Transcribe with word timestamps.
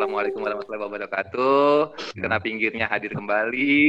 Assalamualaikum 0.00 0.40
warahmatullahi 0.40 0.84
wabarakatuh. 0.88 1.72
Karena 2.24 2.40
pinggirnya 2.40 2.88
hadir 2.88 3.12
kembali. 3.12 3.84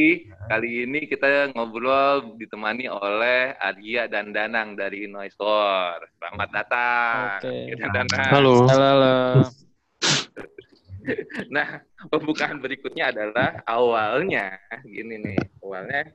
Kali 0.52 0.84
ini 0.84 1.08
kita 1.08 1.56
ngobrol 1.56 2.36
ditemani 2.36 2.92
oleh 2.92 3.56
Arya 3.56 4.12
dan 4.12 4.36
Danang 4.36 4.76
dari 4.76 5.08
Noisor. 5.08 6.04
Selamat 6.20 6.52
datang. 6.52 7.16
Dan 7.48 7.90
Danang. 7.96 8.28
Halo. 8.28 8.68
Halo, 8.68 8.86
halo. 8.92 9.16
Nah, 11.48 11.80
pembukaan 12.12 12.60
berikutnya 12.60 13.16
adalah 13.16 13.64
awalnya 13.64 14.60
gini 14.84 15.16
nih. 15.16 15.40
Awalnya 15.64 16.12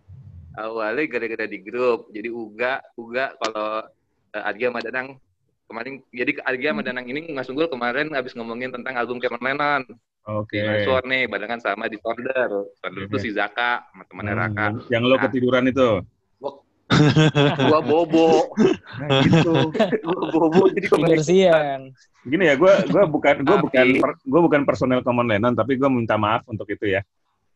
awalnya 0.60 1.08
gara-gara 1.08 1.48
di 1.48 1.64
grup. 1.64 2.12
Jadi 2.12 2.28
Uga, 2.28 2.84
Uga 3.00 3.32
kalau 3.40 3.80
uh, 4.36 4.42
Arya 4.44 4.68
sama 4.68 4.84
Danang 4.84 5.16
kemarin 5.66 6.02
jadi 6.10 6.32
Arya 6.42 6.70
sama 6.72 6.82
Danang 6.82 7.06
ini 7.06 7.30
Mas 7.30 7.46
Unggul 7.46 7.66
kemarin 7.66 8.14
habis 8.14 8.32
ngomongin 8.32 8.70
tentang 8.70 8.94
album 8.94 9.18
Cameron 9.18 9.42
Lennon. 9.42 9.82
Oke. 10.26 10.58
Di 10.58 10.66
Noisor 10.66 11.06
nih, 11.06 11.30
barengan 11.30 11.62
sama 11.62 11.86
Disorder. 11.86 12.50
Disorder 12.74 13.02
itu 13.06 13.16
si 13.20 13.30
Zaka, 13.30 13.86
sama 13.90 14.02
temannya 14.06 14.32
Hmm, 14.32 14.42
Raka. 14.42 14.64
yang- 14.64 14.76
Yang 14.90 15.02
lo 15.04 15.14
Nah. 15.14 15.22
ketiduran 15.22 15.64
itu. 15.66 15.88
Gua 17.66 17.80
bobo. 17.82 18.46
Nah, 19.02 19.08
gitu. 19.22 19.54
Gua 20.06 20.22
bobo 20.30 20.70
jadi 20.70 20.86
Tidur 20.86 21.18
siang. 21.20 21.80
Gini 22.22 22.42
ya, 22.42 22.54
gue 22.54 22.72
gua 22.90 23.06
bukan 23.06 23.42
gua 23.42 23.58
Tapi- 23.58 23.64
bukan 23.70 23.86
per- 23.98 24.18
gua 24.22 24.40
bukan 24.42 24.60
personel 24.62 25.02
Common 25.02 25.30
Lennon, 25.30 25.54
tapi 25.54 25.78
gue 25.78 25.86
minta 25.86 26.18
maaf 26.18 26.42
untuk 26.46 26.66
itu 26.66 26.90
ya. 26.90 27.02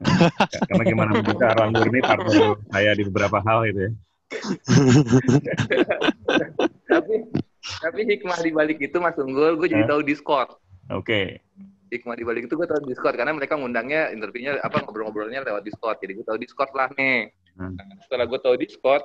Karena 0.71 0.83
gimana 0.83 1.11
bisa 1.19 1.45
Arlan 1.47 1.75
Murni 1.75 2.01
partner 2.01 2.55
saya 2.71 2.91
di 2.95 3.03
beberapa 3.03 3.39
hal 3.43 3.67
gitu 3.67 3.81
ya. 3.83 3.91
tapi 6.87 7.15
tapi 7.81 8.01
hikmah 8.09 8.39
di 8.41 8.51
balik 8.53 8.79
itu 8.81 8.97
Mas 8.99 9.17
Unggul, 9.21 9.57
gue 9.61 9.69
jadi 9.69 9.85
tahu 9.85 10.01
Discord. 10.05 10.57
Oke. 10.91 11.41
Hikmah 11.91 12.17
di 12.17 12.25
balik 12.25 12.47
itu 12.47 12.55
gue 12.55 12.69
tahu 12.69 12.81
Discord 12.87 13.19
karena 13.19 13.35
mereka 13.35 13.59
ngundangnya 13.59 14.15
interviewnya 14.15 14.63
apa 14.63 14.81
ngobrol-ngobrolnya 14.83 15.43
lewat 15.45 15.63
Discord. 15.67 15.99
Jadi 16.01 16.13
gue 16.19 16.27
tahu 16.27 16.39
Discord 16.39 16.73
lah 16.73 16.89
nih. 16.95 17.31
Hmm. 17.59 17.75
Nah, 17.77 17.99
setelah 18.07 18.25
gue 18.31 18.41
tahu 18.41 18.55
Discord, 18.57 19.05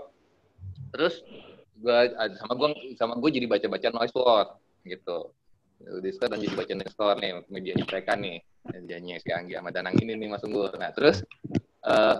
terus 0.93 1.25
gue 1.75 1.97
sama 2.39 2.53
gue 2.55 2.67
sama 2.95 3.13
gue 3.19 3.29
jadi 3.33 3.47
baca-baca 3.49 3.87
noise 3.91 4.15
word 4.15 4.49
gitu. 4.87 5.33
Discord 5.99 6.31
dan 6.31 6.39
jadi 6.39 6.55
baca 6.55 6.73
noise 6.77 6.97
word 6.97 7.17
nih 7.19 7.31
medianya 7.51 7.83
mereka 7.83 8.11
nih 8.15 8.37
medianya 8.71 9.15
si 9.19 9.29
Anggi 9.35 9.53
sama 9.59 9.69
Danang 9.75 9.97
ini 9.99 10.15
nih 10.15 10.29
Mas 10.31 10.45
Unggul. 10.45 10.71
Nah 10.79 10.89
terus 10.95 11.21
eh, 11.83 12.15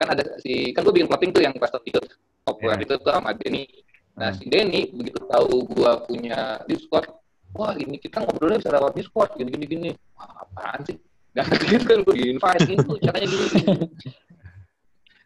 kan 0.00 0.08
ada 0.16 0.24
si 0.40 0.72
kan 0.72 0.86
gue 0.86 0.94
bikin 0.94 1.08
plotting 1.10 1.30
tuh 1.34 1.42
yang 1.44 1.52
pas 1.58 1.72
itu 1.84 2.00
populer 2.46 2.80
Iya. 2.80 2.84
itu 2.88 2.94
tuh 3.02 3.12
sama 3.12 3.36
Denny. 3.36 3.64
Nah 4.12 4.28
Hmm. 4.28 4.36
si 4.36 4.44
Denny 4.46 4.90
begitu 4.90 5.20
tahu 5.24 5.64
gue 5.66 5.90
punya 6.04 6.38
Discord, 6.64 7.08
wah 7.52 7.72
ini 7.74 7.96
kita 7.96 8.20
ngobrolnya 8.20 8.58
bisa 8.58 8.70
lewat 8.70 8.92
Discord 8.92 9.30
gini 9.34 9.50
gini 9.50 9.66
gini. 9.66 9.90
Wah 10.14 10.44
apaan 10.44 10.80
sih? 10.84 10.96
Gak 11.30 11.46
kan 11.86 11.98
gue 12.02 12.14
di 12.14 12.24
invite 12.28 12.64
ini 12.64 12.76
tuh 12.80 12.96
caranya 12.98 13.26
gini. 13.26 13.46
gini. 13.48 13.74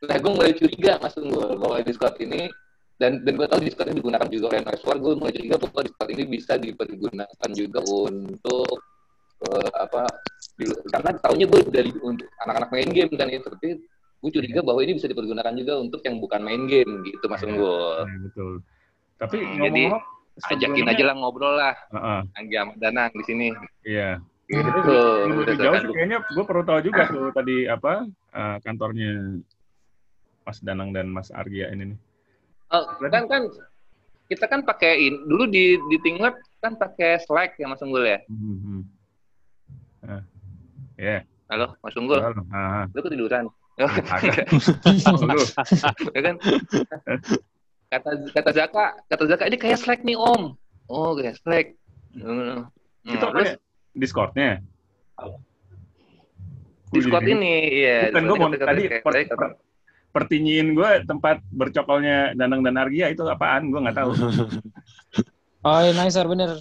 Nah 0.05 0.17
gue 0.17 0.33
mulai 0.33 0.53
curiga 0.53 0.93
Mas 0.99 1.17
Unggul 1.17 1.57
bahwa 1.57 1.81
Discord 1.81 2.17
ini 2.19 2.53
dan 2.95 3.25
dan 3.25 3.35
gue 3.35 3.47
tahu 3.47 3.61
Discord 3.61 3.89
ini 3.89 3.99
digunakan 3.99 4.29
juga 4.29 4.45
oleh 4.49 4.61
Noisewar, 4.63 4.97
gue 4.99 5.13
mulai 5.17 5.33
curiga 5.33 5.57
bahwa 5.59 5.81
Discord 5.81 6.11
ini 6.11 6.23
bisa 6.29 6.53
dipergunakan 6.55 7.51
juga 7.51 7.81
untuk 7.83 8.79
eh, 9.43 9.71
apa 9.75 10.03
di- 10.55 10.79
karena 10.87 11.11
tahunya 11.19 11.47
gue 11.47 11.61
dari 11.69 11.91
untuk 11.99 12.29
anak-anak 12.39 12.71
main 12.71 12.89
game 12.89 13.13
kan 13.13 13.27
ya 13.27 13.41
tapi 13.41 13.81
gue 14.21 14.31
curiga 14.31 14.61
bahwa 14.61 14.81
ini 14.81 14.93
bisa 14.95 15.05
dipergunakan 15.05 15.53
juga 15.53 15.73
untuk 15.79 16.01
yang 16.01 16.17
bukan 16.17 16.41
main 16.41 16.65
game 16.65 17.03
gitu 17.03 17.25
Mas 17.27 17.41
Iya. 17.41 17.49
Unggul. 17.51 17.97
Iya, 18.05 18.19
betul. 18.23 18.53
Tapi 19.15 19.37
Hmm, 19.39 19.57
ngomong-ngomong, 19.59 20.03
Ajakin 20.35 20.59
sebelumnya- 20.75 20.91
aja 20.91 21.05
lah 21.05 21.15
ngobrol 21.15 21.55
lah 21.55 21.75
Heeh, 21.89 22.21
Anggi 22.35 22.55
sama 22.57 22.73
Danang 22.77 23.11
di 23.13 23.25
sini. 23.25 23.49
Iya. 23.83 24.19
Gitu. 24.45 24.99
Lebih 25.25 25.57
jauh 25.57 25.75
sih 25.75 25.89
kayaknya 25.91 26.19
gue 26.21 26.45
perlu 26.45 26.63
tahu 26.63 26.81
juga 26.83 27.03
tuh 27.07 27.31
tadi 27.31 27.65
apa 27.65 28.05
eh, 28.11 28.57
kantornya 28.61 29.11
Mas 30.43 30.59
Danang 30.61 30.91
dan 30.91 31.09
Mas 31.09 31.31
Argia 31.31 31.71
ini 31.71 31.95
nih. 31.95 31.99
Oh, 32.69 32.83
kan 33.01 33.25
kan 33.25 33.43
kita 34.27 34.45
kan 34.45 34.61
pakai 34.61 34.99
in- 35.01 35.23
dulu 35.25 35.47
di 35.47 35.79
di 35.81 35.97
Tinglet 35.99 36.35
kan 36.59 36.75
pakai 36.75 37.17
Slack 37.19 37.55
ya 37.55 37.67
Mas 37.67 37.81
Unggul 37.81 38.05
ya. 38.05 38.19
Hmm, 38.27 38.59
hmm. 38.59 38.83
Ah, 40.03 40.23
Ya. 40.95 41.23
Halo 41.47 41.79
Mas 41.79 41.95
Unggul, 41.95 42.19
Halo. 42.19 42.43
Ah. 42.51 42.85
lu 42.91 43.01
ketiduran. 43.01 43.47
Agak. 43.81 44.47
Lu. 45.25 45.45
ya 46.11 46.21
kan? 46.21 46.35
Kata 47.95 48.11
kata 48.35 48.51
Zaka, 48.51 48.85
kata 49.07 49.25
Zaka 49.31 49.45
ini 49.47 49.57
kayak 49.57 49.79
Slack 49.79 50.03
nih 50.03 50.19
Om. 50.19 50.59
Oh 50.91 51.15
kayak 51.15 51.39
Slack. 51.39 51.79
Hmm. 52.15 52.67
Itu 53.05 53.21
Hmm, 53.21 53.31
apa 53.31 53.41
ya? 53.45 53.55
Discordnya? 53.95 54.51
Discord 56.95 57.27
ini, 57.27 57.55
iya. 57.83 58.11
Bukan, 58.11 58.23
gue 58.23 58.37
mau 58.39 58.51
tadi 58.55 58.83
per, 59.03 59.15
per- 59.27 59.57
pertinyiin 60.15 60.79
gue 60.79 60.91
tempat 61.03 61.43
bercokolnya 61.51 62.39
Danang 62.39 62.63
dan 62.63 62.79
Argia 62.79 63.11
itu 63.11 63.27
apaan? 63.27 63.71
Gue 63.71 63.83
nggak 63.83 63.99
tahu. 63.99 64.11
Oh, 65.65 65.81
iya, 65.81 65.97
nice, 65.97 66.13
Sir, 66.13 66.29
bener. 66.29 66.61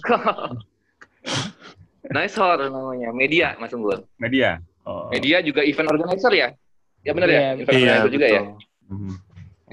Nice 2.08 2.40
horror 2.40 2.72
namanya, 2.72 3.12
media 3.12 3.52
Mas 3.60 3.68
Unggul. 3.76 4.00
Media. 4.16 4.64
Oh. 4.88 5.12
Media 5.12 5.44
juga 5.44 5.60
event 5.60 5.92
organizer 5.92 6.32
ya? 6.32 6.48
Ya 7.04 7.12
benar 7.12 7.28
ya, 7.28 7.36
Iya, 7.36 7.48
event 7.60 7.68
iya, 7.68 7.84
organizer 8.00 8.12
juga 8.16 8.26
ya. 8.32 8.40
Mhm. 8.88 9.12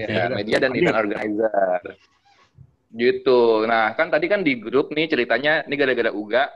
Ya, 0.07 0.27
Oke. 0.27 0.35
media 0.41 0.57
dan 0.57 0.71
event 0.73 0.97
organizer. 0.97 1.81
Gitu. 2.91 3.41
Nah, 3.69 3.95
kan 3.95 4.11
tadi 4.11 4.25
kan 4.27 4.41
di 4.43 4.59
grup 4.59 4.91
nih 4.91 5.07
ceritanya, 5.07 5.63
ini 5.63 5.75
gara-gara 5.79 6.11
Uga. 6.11 6.51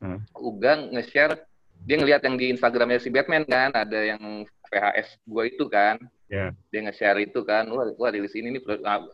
Hmm. 0.00 0.22
Uga 0.32 0.86
nge-share, 0.92 1.44
dia 1.84 1.96
ngelihat 1.98 2.22
yang 2.24 2.36
di 2.36 2.52
Instagramnya 2.54 3.00
si 3.02 3.10
Batman 3.10 3.44
kan, 3.44 3.74
ada 3.74 4.16
yang 4.16 4.46
VHS 4.70 5.18
gua 5.26 5.44
itu 5.48 5.64
kan. 5.66 5.98
Ya. 6.30 6.54
Dia 6.70 6.80
nge-share 6.86 7.26
itu 7.26 7.42
kan, 7.42 7.66
wah, 7.74 7.90
wah 7.98 8.10
rilis 8.14 8.36
ini 8.38 8.54
nih, 8.54 8.62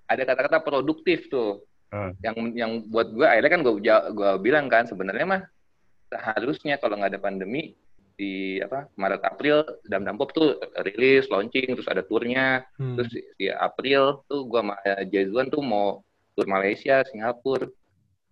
ada 0.05 0.23
kata-kata 0.27 0.61
produktif 0.61 1.33
tuh. 1.33 1.65
Hmm. 1.89 2.13
Yang 2.21 2.37
yang 2.59 2.73
buat 2.93 3.09
gua 3.15 3.35
akhirnya 3.35 3.51
kan 3.57 3.63
ja- 3.81 4.07
gua 4.13 4.31
bilang 4.37 4.67
kan, 4.69 4.85
sebenarnya 4.85 5.27
mah 5.27 5.43
seharusnya 6.13 6.79
kalau 6.79 7.01
nggak 7.01 7.17
ada 7.17 7.23
pandemi, 7.23 7.75
di 8.17 8.57
apa 8.65 8.89
Maret 8.97 9.23
April 9.23 9.61
Dam 9.85 10.03
Dam 10.03 10.17
Pop 10.17 10.33
tuh 10.33 10.57
rilis 10.83 11.29
launching 11.29 11.77
terus 11.77 11.85
ada 11.87 12.01
turnya 12.01 12.65
Hmm. 12.81 12.97
terus 12.97 13.13
di, 13.13 13.53
April 13.53 14.25
tuh 14.25 14.49
gua 14.49 14.65
sama 14.65 14.77
Jazuan 15.13 15.53
tuh 15.53 15.61
mau 15.61 16.01
tur 16.33 16.49
Malaysia 16.49 17.05
Singapura. 17.05 17.69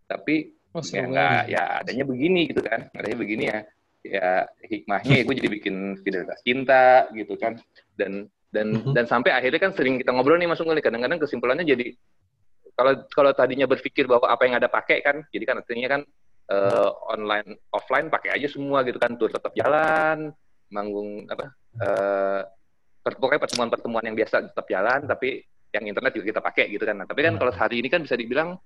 Tapi 0.09 0.53
Oh, 0.75 0.83
ya 0.83 1.07
nggak 1.07 1.41
ya 1.55 1.63
adanya 1.87 2.03
begini 2.03 2.51
gitu 2.51 2.59
kan. 2.59 2.91
Adanya 2.99 3.15
begini 3.15 3.45
ya. 3.47 3.63
Ya 4.03 4.29
hikmahnya 4.67 5.23
gue 5.23 5.35
jadi 5.39 5.49
bikin 5.49 6.03
fidelitas 6.03 6.43
cinta 6.43 7.07
gitu 7.15 7.39
kan. 7.39 7.55
Dan 7.95 8.27
dan 8.51 8.75
Mhm. 8.83 8.91
dan 8.91 9.07
sampai 9.07 9.31
akhirnya 9.39 9.63
kan 9.63 9.73
sering 9.73 10.03
kita 10.03 10.11
ngobrol 10.11 10.35
nih 10.35 10.51
Mas 10.51 10.59
Unggul 10.59 10.75
nih. 10.75 10.85
Kadang-kadang 10.85 11.23
kesimpulannya 11.23 11.63
jadi 11.63 11.95
kalau 12.75 13.07
kalau 13.15 13.31
tadinya 13.31 13.71
berpikir 13.71 14.11
bahwa 14.11 14.27
apa 14.27 14.43
yang 14.51 14.59
ada 14.59 14.67
pakai 14.67 14.99
kan 14.99 15.23
jadi 15.31 15.45
kan 15.47 15.63
artinya 15.63 15.89
kan 15.95 16.01
eh, 16.51 16.91
online 17.09 17.57
offline 17.73 18.13
pakai 18.13 18.37
aja 18.37 18.49
semua 18.51 18.85
gitu 18.85 19.01
kan 19.01 19.17
tur 19.17 19.33
tetap 19.33 19.53
jalan 19.57 20.33
manggung 20.69 21.25
apa 21.29 21.45
eh 21.81 22.41
per- 23.05 23.21
pokoknya 23.21 23.41
pertemuan-pertemuan 23.45 24.05
yang 24.09 24.17
biasa 24.17 24.49
tetap 24.49 24.65
jalan 24.65 25.05
tapi 25.05 25.45
yang 25.77 25.85
internet 25.91 26.15
juga 26.15 26.27
kita 26.33 26.41
pakai 26.41 26.65
gitu 26.71 26.87
kan. 26.87 27.03
Nah, 27.03 27.07
tapi 27.11 27.21
kan 27.21 27.35
Hmm. 27.35 27.41
kalau 27.43 27.53
hari 27.53 27.83
ini 27.83 27.91
kan 27.91 28.01
bisa 28.01 28.15
dibilang 28.17 28.57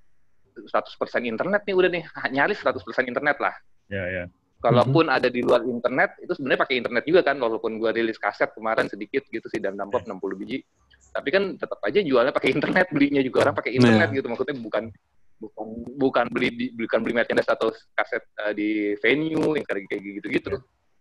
100% 0.55 1.25
internet 1.25 1.65
nih 1.65 1.75
udah 1.75 1.91
nih 1.91 2.05
nyaris 2.37 2.61
100% 2.61 3.09
internet 3.09 3.41
lah. 3.43 3.55
Ya, 3.88 4.05
ya. 4.06 4.25
kalaupun 4.59 5.06
ada 5.06 5.31
di 5.31 5.38
luar 5.38 5.62
internet 5.62 6.19
itu 6.19 6.34
sebenarnya 6.34 6.67
pakai 6.67 6.83
internet 6.83 7.06
juga 7.06 7.22
kan 7.22 7.38
walaupun 7.38 7.78
gua 7.78 7.94
rilis 7.94 8.19
kaset 8.19 8.50
kemarin 8.59 8.91
sedikit 8.91 9.22
gitu 9.31 9.47
sih 9.47 9.62
dan 9.62 9.78
dampop 9.78 10.03
60 10.03 10.34
biji. 10.34 10.67
Tapi 11.15 11.28
kan 11.31 11.55
tetap 11.55 11.78
aja 11.87 12.03
jualnya 12.03 12.34
pakai 12.34 12.50
internet 12.59 12.91
belinya 12.91 13.22
juga 13.22 13.47
orang 13.47 13.55
pakai 13.55 13.78
internet 13.78 14.11
gitu 14.12 14.27
maksudnya 14.27 14.59
bukan 14.59 14.91
bukan 15.38 15.66
bukan 15.96 16.26
beli 16.31 16.75
bukan 16.75 16.99
beli 17.02 17.14
merchandise 17.14 17.50
atau 17.50 17.70
kaset 17.94 18.23
eh, 18.46 18.52
di 18.55 18.69
venue 18.99 19.55
yang 19.55 19.67
kayak 19.67 19.87
kayak 19.90 20.02
gitu 20.23 20.29
gitu 20.31 20.50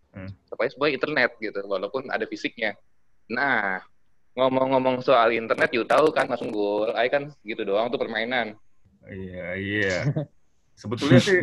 Hmm. 0.08 0.24
supaya 0.48 0.72
semua 0.72 0.88
internet 0.88 1.36
gitu 1.36 1.60
walaupun 1.68 2.08
ada 2.08 2.24
fisiknya 2.24 2.72
nah 3.28 3.76
ngomong-ngomong 4.32 5.04
soal 5.04 5.28
internet 5.36 5.68
you 5.76 5.84
tahu 5.84 6.08
kan 6.08 6.24
Mas 6.24 6.40
Unggul 6.40 6.96
ay 6.96 7.12
kan 7.12 7.28
gitu 7.44 7.60
doang 7.68 7.92
tuh 7.92 8.00
permainan 8.00 8.56
Iya, 9.08 9.46
iya. 9.56 9.96
Sebetulnya 10.76 11.20
sih 11.22 11.40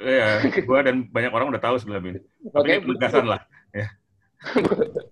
ya, 0.00 0.40
gua 0.64 0.80
dan 0.80 1.04
banyak 1.10 1.32
orang 1.34 1.52
udah 1.52 1.62
tahu 1.62 1.76
sebelum 1.76 2.14
ini. 2.14 2.20
Tapi 2.48 2.80
penegasan 2.80 3.26
lah. 3.28 3.40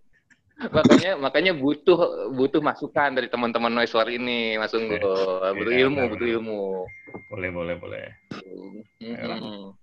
makanya 0.56 1.20
makanya 1.20 1.52
butuh 1.52 2.32
butuh 2.32 2.64
masukan 2.64 3.12
dari 3.12 3.28
teman-teman 3.28 3.68
noise 3.68 3.92
war 3.92 4.08
ini 4.08 4.56
Mas 4.56 4.72
Unggul 4.72 5.04
butuh 5.52 5.72
Iya, 5.72 5.84
ilmu 5.84 6.02
butuh 6.08 6.28
ilmu 6.40 6.60
Boleh, 7.28 7.50
boleh, 7.52 7.74
boleh. 7.76 8.04
Mm-mm. 9.04 9.76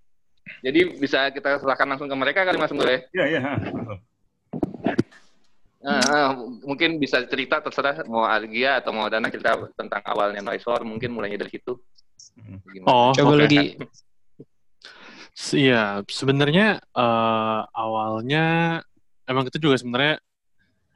jadi 0.66 0.80
bisa 0.98 1.30
kita 1.30 1.62
serahkan 1.62 1.86
langsung 1.94 2.10
ke 2.10 2.18
mereka 2.18 2.42
kali 2.42 2.58
Mas 2.58 2.74
Unggul 2.74 2.90
ya 2.90 3.00
Iya, 3.14 3.26
iya. 3.30 3.42
Ah, 5.84 6.00
ah, 6.08 6.28
mungkin 6.64 6.96
bisa 6.96 7.20
cerita 7.28 7.60
terserah 7.60 8.08
mau 8.08 8.24
Argia 8.24 8.80
atau 8.80 8.96
mau 8.96 9.12
Dana 9.12 9.28
cerita 9.28 9.60
tentang 9.76 10.00
awalnya 10.08 10.40
noise 10.40 10.64
war 10.64 10.80
mungkin 10.82 11.12
mulainya 11.12 11.44
dari 11.44 11.54
situ 11.54 11.78
Hmm. 12.34 12.58
Gimana? 12.66 12.90
Oh, 12.90 13.12
Coba 13.14 13.38
oke. 13.38 13.46
lagi. 13.46 13.78
Iya, 15.54 16.02
sebenarnya 16.10 16.82
eh, 16.82 17.62
awalnya 17.78 18.46
emang 19.30 19.46
itu 19.50 19.62
juga 19.62 19.78
sebenarnya 19.78 20.18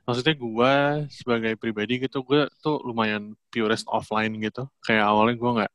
maksudnya 0.07 0.36
gue 0.39 0.74
sebagai 1.12 1.54
pribadi 1.59 2.07
gitu 2.07 2.24
gue 2.24 2.48
tuh 2.63 2.80
lumayan 2.88 3.36
purist 3.51 3.83
offline 3.92 4.39
gitu. 4.39 4.71
Kayak 4.88 5.12
awalnya 5.12 5.36
gue 5.36 5.51
nggak 5.62 5.74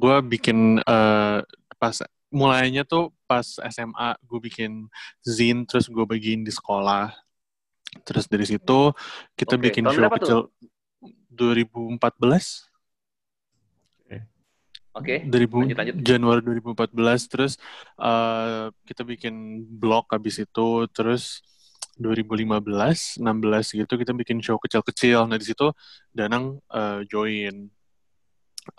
gue 0.00 0.16
bikin 0.32 0.80
eh, 0.80 1.38
pas 1.76 1.96
mulainya 2.32 2.88
tuh 2.88 3.12
pas 3.28 3.44
SMA 3.44 4.16
gue 4.24 4.40
bikin 4.40 4.88
zine 5.20 5.68
terus 5.68 5.92
gue 5.92 6.04
bagiin 6.08 6.42
di 6.42 6.50
sekolah. 6.50 7.12
Terus 8.08 8.24
dari 8.24 8.48
situ 8.48 8.96
kita 9.36 9.60
Oke, 9.60 9.68
bikin 9.68 9.84
tahun 9.84 9.92
show 9.92 10.00
berapa 10.00 10.16
tuh? 10.16 10.24
kecil 10.24 10.40
2014 11.28 12.70
Oke. 14.90 15.22
2000 15.22 15.70
lanjut, 15.70 15.76
lanjut. 15.78 15.94
Januari 16.02 16.40
2014 16.42 17.30
terus 17.30 17.52
eh, 17.94 18.66
kita 18.88 19.02
bikin 19.06 19.62
blog 19.78 20.10
habis 20.10 20.42
itu 20.42 20.90
terus 20.90 21.46
2015 22.00 23.20
16 23.20 23.76
gitu 23.76 23.92
kita 24.00 24.12
bikin 24.16 24.40
show 24.40 24.56
kecil-kecil. 24.56 25.28
Nah 25.28 25.36
di 25.36 25.46
situ 25.46 25.68
Danang 26.10 26.58
eh, 26.72 27.04
join. 27.06 27.68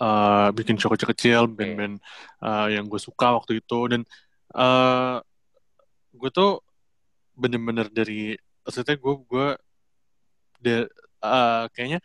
Eh, 0.01 0.49
bikin 0.57 0.75
show 0.81 0.89
kecil-kecil 0.89 1.45
band-band 1.53 2.01
eh, 2.41 2.67
yang 2.75 2.89
gue 2.89 2.97
suka 2.97 3.37
waktu 3.37 3.61
itu. 3.61 3.79
Dan 3.87 4.01
eh 4.57 5.17
gue 6.11 6.29
tuh 6.33 6.59
bener-bener 7.37 7.87
dari 7.87 8.35
maksudnya 8.65 8.97
gue 8.97 9.13
gue 9.29 9.47
de- 10.61 10.89
eh, 11.21 11.63
kayaknya 11.73 11.99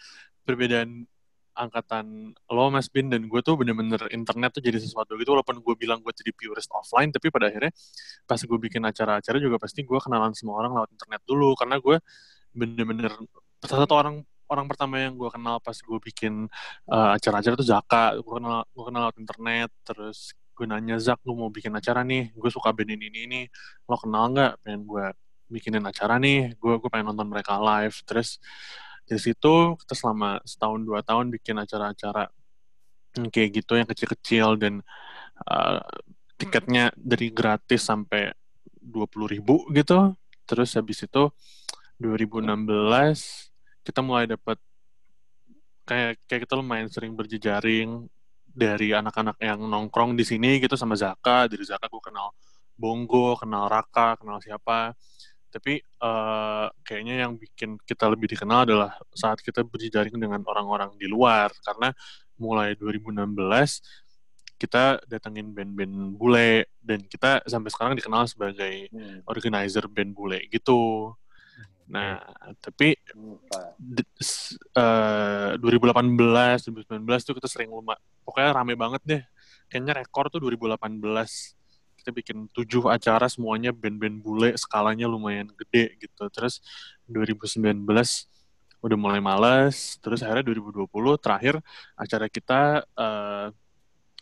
perbedaan 0.45 1.09
angkatan 1.57 2.37
lo 2.53 2.69
Mas 2.69 2.87
Bin 2.93 3.09
dan 3.09 3.25
gue 3.27 3.41
tuh 3.41 3.57
bener-bener 3.57 3.99
internet 4.13 4.61
tuh 4.61 4.63
jadi 4.63 4.77
sesuatu 4.77 5.17
gitu. 5.17 5.33
Walaupun 5.33 5.65
gue 5.65 5.75
bilang 5.75 6.05
gue 6.05 6.13
jadi 6.13 6.31
purist 6.37 6.69
offline 6.77 7.09
tapi 7.11 7.33
pada 7.33 7.49
akhirnya 7.49 7.73
pas 8.29 8.39
gue 8.39 8.59
bikin 8.61 8.85
acara-acara 8.85 9.37
juga 9.41 9.57
pasti 9.57 9.83
gue 9.83 9.99
kenalan 9.99 10.37
semua 10.37 10.61
orang 10.61 10.77
lewat 10.77 10.91
internet 10.93 11.23
dulu. 11.25 11.57
Karena 11.57 11.77
gue 11.81 11.97
bener-bener 12.53 13.13
salah 13.65 13.83
satu 13.89 13.95
orang 13.97 14.17
orang 14.47 14.67
pertama 14.71 15.03
yang 15.03 15.19
gue 15.19 15.31
kenal 15.33 15.59
pas 15.59 15.75
gue 15.75 15.99
bikin 16.13 16.47
eh, 16.93 17.11
acara-acara 17.17 17.55
tuh 17.57 17.67
Zaka. 17.67 18.05
Gue 18.21 18.35
kenal 18.39 18.63
gue 18.69 18.85
kenal 18.85 19.01
lewat 19.09 19.17
internet. 19.19 19.71
Terus 19.83 20.37
gue 20.57 20.65
nanya 20.65 20.97
Zak 20.97 21.21
gue 21.21 21.35
mau 21.37 21.53
bikin 21.53 21.73
acara 21.77 22.01
nih? 22.01 22.33
Gue 22.33 22.49
suka 22.49 22.73
band 22.73 22.91
ini 22.93 23.13
ini 23.13 23.21
ini. 23.29 23.41
Lo 23.89 24.01
kenal 24.01 24.33
nggak 24.33 24.53
pengen 24.65 24.83
gue 24.89 25.07
bikinin 25.53 25.85
acara 25.85 26.17
nih? 26.17 26.57
Gue 26.57 26.81
gue 26.81 26.89
pengen 26.89 27.13
nonton 27.13 27.29
mereka 27.29 27.61
live. 27.61 27.97
Terus 28.09 28.41
dari 29.07 29.21
situ 29.23 29.79
kita 29.79 29.95
selama 29.95 30.43
setahun 30.43 30.83
dua 30.83 31.01
tahun 31.07 31.31
bikin 31.31 31.57
acara-acara 31.63 32.27
yang 33.17 33.31
kayak 33.33 33.51
gitu 33.63 33.79
yang 33.79 33.89
kecil-kecil 33.89 34.61
dan 34.61 34.83
uh, 35.47 35.81
tiketnya 36.37 36.93
dari 36.99 37.33
gratis 37.33 37.87
sampai 37.87 38.35
dua 38.77 39.09
puluh 39.09 39.31
ribu 39.31 39.65
gitu. 39.73 40.13
Terus 40.47 40.75
habis 40.79 41.03
itu 41.03 41.31
2016 41.99 42.55
kita 43.83 44.01
mulai 44.05 44.29
dapat 44.29 44.61
kayak 45.87 46.19
kayak 46.27 46.41
kita 46.47 46.55
lumayan 46.59 46.91
sering 46.91 47.15
berjejaring 47.15 48.11
dari 48.57 48.91
anak-anak 48.91 49.39
yang 49.39 49.63
nongkrong 49.65 50.15
di 50.19 50.23
sini 50.27 50.59
gitu 50.61 50.75
sama 50.75 50.95
Zaka. 50.95 51.47
Dari 51.51 51.63
Zaka 51.63 51.87
gue 51.89 52.03
kenal 52.03 52.31
Bongo 52.77 53.35
kenal 53.41 53.73
Raka 53.73 54.21
kenal 54.21 54.39
siapa 54.45 54.93
tapi 55.51 55.81
eh, 55.81 56.67
kayaknya 56.85 57.27
yang 57.27 57.33
bikin 57.39 57.81
kita 57.87 58.07
lebih 58.11 58.29
dikenal 58.33 58.67
adalah 58.69 58.97
saat 59.15 59.41
kita 59.41 59.63
berjejaring 59.65 60.17
dengan 60.17 60.43
orang-orang 60.45 60.93
di 60.99 61.07
luar 61.09 61.51
karena 61.65 61.93
mulai 62.37 62.77
2016 62.77 63.33
kita 64.57 65.05
datengin 65.05 65.53
band-band 65.53 66.17
bule 66.17 66.65
dan 66.81 67.05
kita 67.05 67.45
sampai 67.45 67.69
sekarang 67.69 67.93
dikenal 67.97 68.25
sebagai 68.25 68.89
Hmm. 68.89 69.21
organizer 69.29 69.85
band 69.85 70.17
bule 70.17 70.41
gitu. 70.49 71.13
Nah, 71.87 72.19
tapi 72.59 72.97
eh, 74.75 75.51
2018, 75.61 76.67
2019 76.67 77.23
tuh 77.23 77.35
kita 77.39 77.47
sering 77.47 77.71
luma, 77.71 77.95
pokoknya 78.27 78.51
rame 78.57 78.75
banget 78.75 79.03
deh. 79.07 79.23
Kayaknya 79.71 79.93
rekor 80.03 80.27
tuh 80.33 80.41
2018. 80.43 81.55
Kita 82.07 82.15
bikin 82.15 82.47
tujuh 82.55 82.87
acara 82.87 83.27
semuanya 83.27 83.75
band-band 83.75 84.23
bule, 84.23 84.55
skalanya 84.55 85.11
lumayan 85.11 85.51
gede 85.59 85.99
gitu. 85.99 86.31
Terus 86.31 86.63
2019 87.11 87.83
udah 88.79 88.95
mulai 88.95 89.19
males, 89.19 89.99
terus 89.99 90.23
akhirnya 90.23 90.47
2020 90.55 90.87
terakhir 91.19 91.59
acara 91.99 92.31
kita 92.31 92.87
eh, 92.87 93.47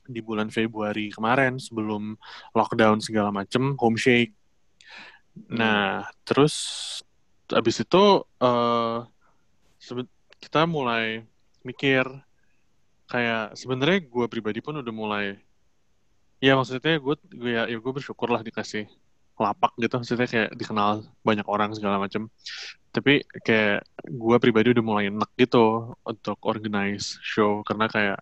di 0.09 0.25
bulan 0.25 0.49
Februari 0.49 1.13
kemarin 1.13 1.61
sebelum 1.61 2.17
lockdown 2.57 3.05
segala 3.05 3.29
macem, 3.29 3.77
home 3.77 4.01
shake. 4.01 4.33
Nah, 5.53 6.09
terus 6.25 6.57
abis 7.53 7.85
itu 7.85 8.25
sebe- 9.77 10.09
kita 10.41 10.65
mulai 10.65 11.21
mikir 11.61 12.09
kayak 13.13 13.53
sebenarnya 13.61 14.09
gue 14.09 14.27
pribadi 14.33 14.65
pun 14.65 14.81
udah 14.81 14.95
mulai 14.97 15.37
ya 16.45 16.53
maksudnya 16.59 16.95
gue 17.05 17.15
gue 17.41 17.51
ya, 17.57 17.63
ya 17.73 17.77
gue 17.85 17.93
bersyukur 17.97 18.29
lah 18.35 18.43
dikasih 18.45 18.85
lapak 19.45 19.73
gitu. 19.83 19.95
Maksudnya 20.01 20.29
kayak 20.33 20.51
dikenal 20.61 20.91
banyak 21.29 21.47
orang 21.49 21.71
segala 21.77 21.97
macam 22.05 22.23
tapi 22.95 23.27
kayak 23.43 23.83
gue 24.07 24.37
pribadi 24.39 24.71
udah 24.71 24.85
mulai 24.87 25.05
enak 25.11 25.31
gitu 25.41 25.97
untuk 26.07 26.39
organize 26.47 27.19
show. 27.25 27.65
Karena 27.67 27.87
kayak 27.91 28.21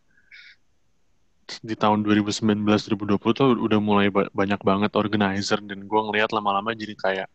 di 1.61 1.75
tahun 1.77 2.01
2019-2020 2.07 3.37
tuh 3.37 3.49
udah 3.67 3.81
mulai 3.83 4.09
ba- 4.09 4.31
banyak 4.33 4.61
banget 4.65 4.93
organizer. 4.97 5.59
Dan 5.61 5.85
gue 5.91 6.01
ngelihat 6.07 6.31
lama-lama 6.33 6.73
jadi 6.73 6.95
kayak 6.97 7.29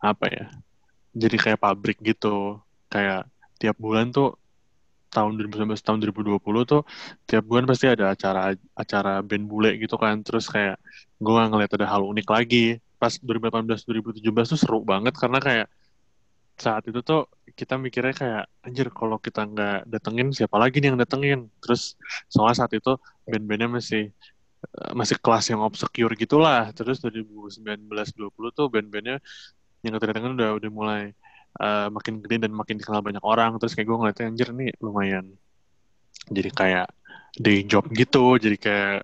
apa 0.00 0.26
ya 0.32 0.46
jadi 1.16 1.36
kayak 1.36 1.58
pabrik 1.64 1.98
gitu. 2.04 2.62
Kayak 2.92 3.26
tiap 3.58 3.76
bulan 3.80 4.14
tuh 4.14 4.38
tahun 5.10 5.36
2019 5.38 5.74
tahun 5.82 5.98
2020 6.06 6.70
tuh 6.70 6.82
tiap 7.28 7.44
bulan 7.44 7.64
pasti 7.66 7.86
ada 7.90 8.14
acara 8.14 8.54
acara 8.78 9.12
band 9.26 9.44
bule 9.50 9.70
gitu 9.82 9.96
kan. 9.98 10.22
Terus 10.26 10.46
kayak 10.46 10.78
gue 11.18 11.42
ngeliat 11.50 11.72
ada 11.76 11.86
hal 11.90 12.02
unik 12.06 12.28
lagi. 12.30 12.78
Pas 13.00 13.12
2018 13.18 13.66
2017 14.22 14.52
tuh 14.52 14.58
seru 14.60 14.78
banget 14.86 15.14
karena 15.18 15.38
kayak 15.42 15.66
saat 16.60 16.84
itu 16.84 17.00
tuh 17.00 17.24
kita 17.56 17.74
mikirnya 17.80 18.14
kayak 18.14 18.44
anjir 18.66 18.86
kalau 18.92 19.16
kita 19.16 19.48
nggak 19.48 19.88
datengin 19.88 20.28
siapa 20.36 20.56
lagi 20.60 20.76
nih 20.78 20.88
yang 20.94 21.00
datengin? 21.00 21.40
Terus 21.62 21.96
soalnya 22.30 22.56
saat 22.64 22.72
itu 22.76 22.92
band-bandnya 23.26 23.68
masih 23.80 24.02
eh, 24.64 24.92
masih 24.94 25.16
kelas 25.18 25.44
yang 25.50 25.60
obscure 25.64 26.14
gitulah. 26.14 26.70
Terus 26.76 27.02
2019 27.02 27.88
20 27.88 28.58
tuh 28.58 28.66
band-bandnya 28.72 29.18
yang 29.84 29.92
kita 29.96 30.06
datengin 30.12 30.36
udah 30.36 30.50
udah 30.60 30.70
mulai 30.70 31.02
eh, 31.58 31.88
makin 31.90 32.22
gede 32.22 32.46
dan 32.46 32.52
makin 32.54 32.76
dikenal 32.78 33.02
banyak 33.02 33.24
orang. 33.24 33.58
Terus 33.58 33.72
kayak 33.74 33.86
gue 33.88 33.96
ngeliatnya 33.98 34.26
anjir 34.30 34.48
nih 34.54 34.70
lumayan 34.78 35.26
jadi 36.30 36.50
kayak 36.52 36.88
day 37.38 37.62
job 37.64 37.86
gitu 37.94 38.36
jadi 38.36 38.56
kayak 38.58 39.00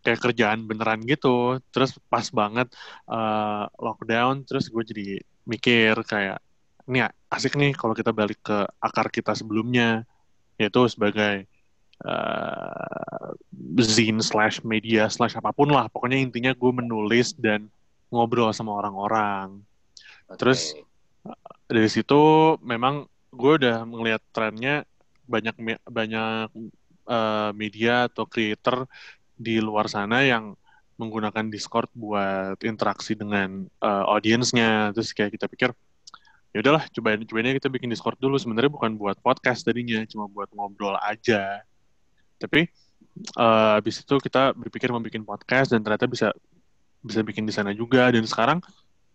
kayak 0.00 0.20
kerjaan 0.20 0.64
beneran 0.64 1.04
gitu. 1.04 1.60
Terus 1.74 1.96
pas 2.08 2.24
banget 2.32 2.72
eh, 3.10 3.64
lockdown 3.76 4.48
terus 4.48 4.72
gue 4.72 4.82
jadi 4.86 5.08
mikir 5.44 5.94
kayak 6.06 6.40
ini 6.88 7.06
asik 7.30 7.54
nih 7.54 7.76
kalau 7.76 7.94
kita 7.94 8.10
balik 8.10 8.40
ke 8.40 8.58
akar 8.80 9.12
kita 9.12 9.36
sebelumnya. 9.36 10.08
Yaitu 10.60 10.84
sebagai 10.92 11.48
eh, 12.04 13.30
zine 13.80 14.20
slash 14.20 14.60
media 14.64 15.08
slash 15.08 15.36
apa 15.36 15.52
pun 15.52 15.72
lah. 15.72 15.88
Pokoknya 15.88 16.20
intinya 16.20 16.52
gue 16.52 16.72
menulis 16.72 17.32
dan 17.36 17.68
ngobrol 18.10 18.50
sama 18.52 18.76
orang-orang. 18.76 19.62
Terus, 20.36 20.74
dari 21.70 21.88
situ 21.90 22.56
memang 22.64 23.06
gue 23.30 23.52
udah 23.62 23.86
melihat 23.86 24.22
trennya 24.34 24.82
banyak 25.30 25.54
banyak 25.86 26.50
eh, 27.06 27.50
media 27.54 28.10
atau 28.10 28.26
creator 28.26 28.90
di 29.38 29.62
luar 29.62 29.86
sana 29.86 30.26
yang 30.26 30.58
menggunakan 31.00 31.48
Discord 31.48 31.88
buat 31.96 32.60
interaksi 32.66 33.14
dengan 33.16 33.64
eh, 33.64 34.04
audiensnya 34.10 34.90
terus 34.92 35.14
kayak 35.14 35.38
kita 35.38 35.46
pikir 35.46 35.70
ya 36.50 36.58
udahlah 36.66 36.82
cobain 36.90 37.22
cobain 37.22 37.46
aja 37.46 37.56
kita 37.62 37.70
bikin 37.70 37.88
Discord 37.90 38.18
dulu. 38.18 38.36
Sebenarnya 38.36 38.70
bukan 38.70 38.98
buat 38.98 39.16
podcast 39.22 39.62
tadinya 39.62 40.02
cuma 40.10 40.26
buat 40.26 40.50
ngobrol 40.50 40.98
aja. 40.98 41.62
Tapi 42.42 42.66
eh, 43.38 43.70
habis 43.78 44.02
itu 44.02 44.14
kita 44.18 44.52
berpikir 44.58 44.90
mau 44.90 45.02
bikin 45.02 45.22
podcast 45.22 45.72
dan 45.72 45.80
ternyata 45.86 46.10
bisa 46.10 46.28
bisa 47.00 47.22
bikin 47.22 47.46
di 47.46 47.54
sana 47.54 47.70
juga. 47.70 48.10
Dan 48.10 48.26
sekarang 48.26 48.58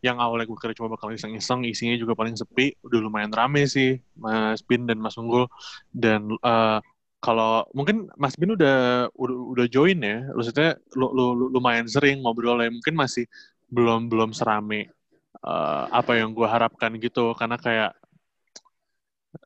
yang 0.05 0.17
awalnya 0.21 0.45
gue 0.45 0.59
kira 0.61 0.73
cuma 0.77 0.93
bakal 0.93 1.09
iseng-iseng 1.09 1.65
isinya 1.65 1.97
juga 1.97 2.13
paling 2.13 2.37
sepi 2.37 2.77
udah 2.85 2.99
lumayan 3.01 3.33
rame 3.33 3.65
sih 3.65 3.97
Mas 4.13 4.61
Bin 4.61 4.85
dan 4.85 5.01
Mas 5.01 5.17
Unggul 5.17 5.49
dan 5.89 6.29
eh, 6.29 6.79
kalau 7.25 7.65
mungkin 7.73 8.05
Mas 8.21 8.37
Bin 8.37 8.53
udah 8.53 9.09
udah, 9.17 9.37
udah 9.57 9.65
join 9.65 9.97
ya 9.97 10.29
maksudnya 10.37 10.77
lu, 10.93 11.09
lu- 11.17 11.35
lu- 11.39 11.51
lumayan 11.57 11.89
sering 11.89 12.21
ngobrol 12.21 12.61
ya 12.61 12.69
mungkin 12.69 12.93
masih 12.93 13.25
belum 13.73 14.07
belum 14.13 14.29
serame 14.37 14.93
eh, 15.41 15.83
apa 15.89 16.11
yang 16.21 16.37
gue 16.37 16.45
harapkan 16.45 16.93
gitu 17.01 17.33
karena 17.33 17.57
kayak 17.57 17.91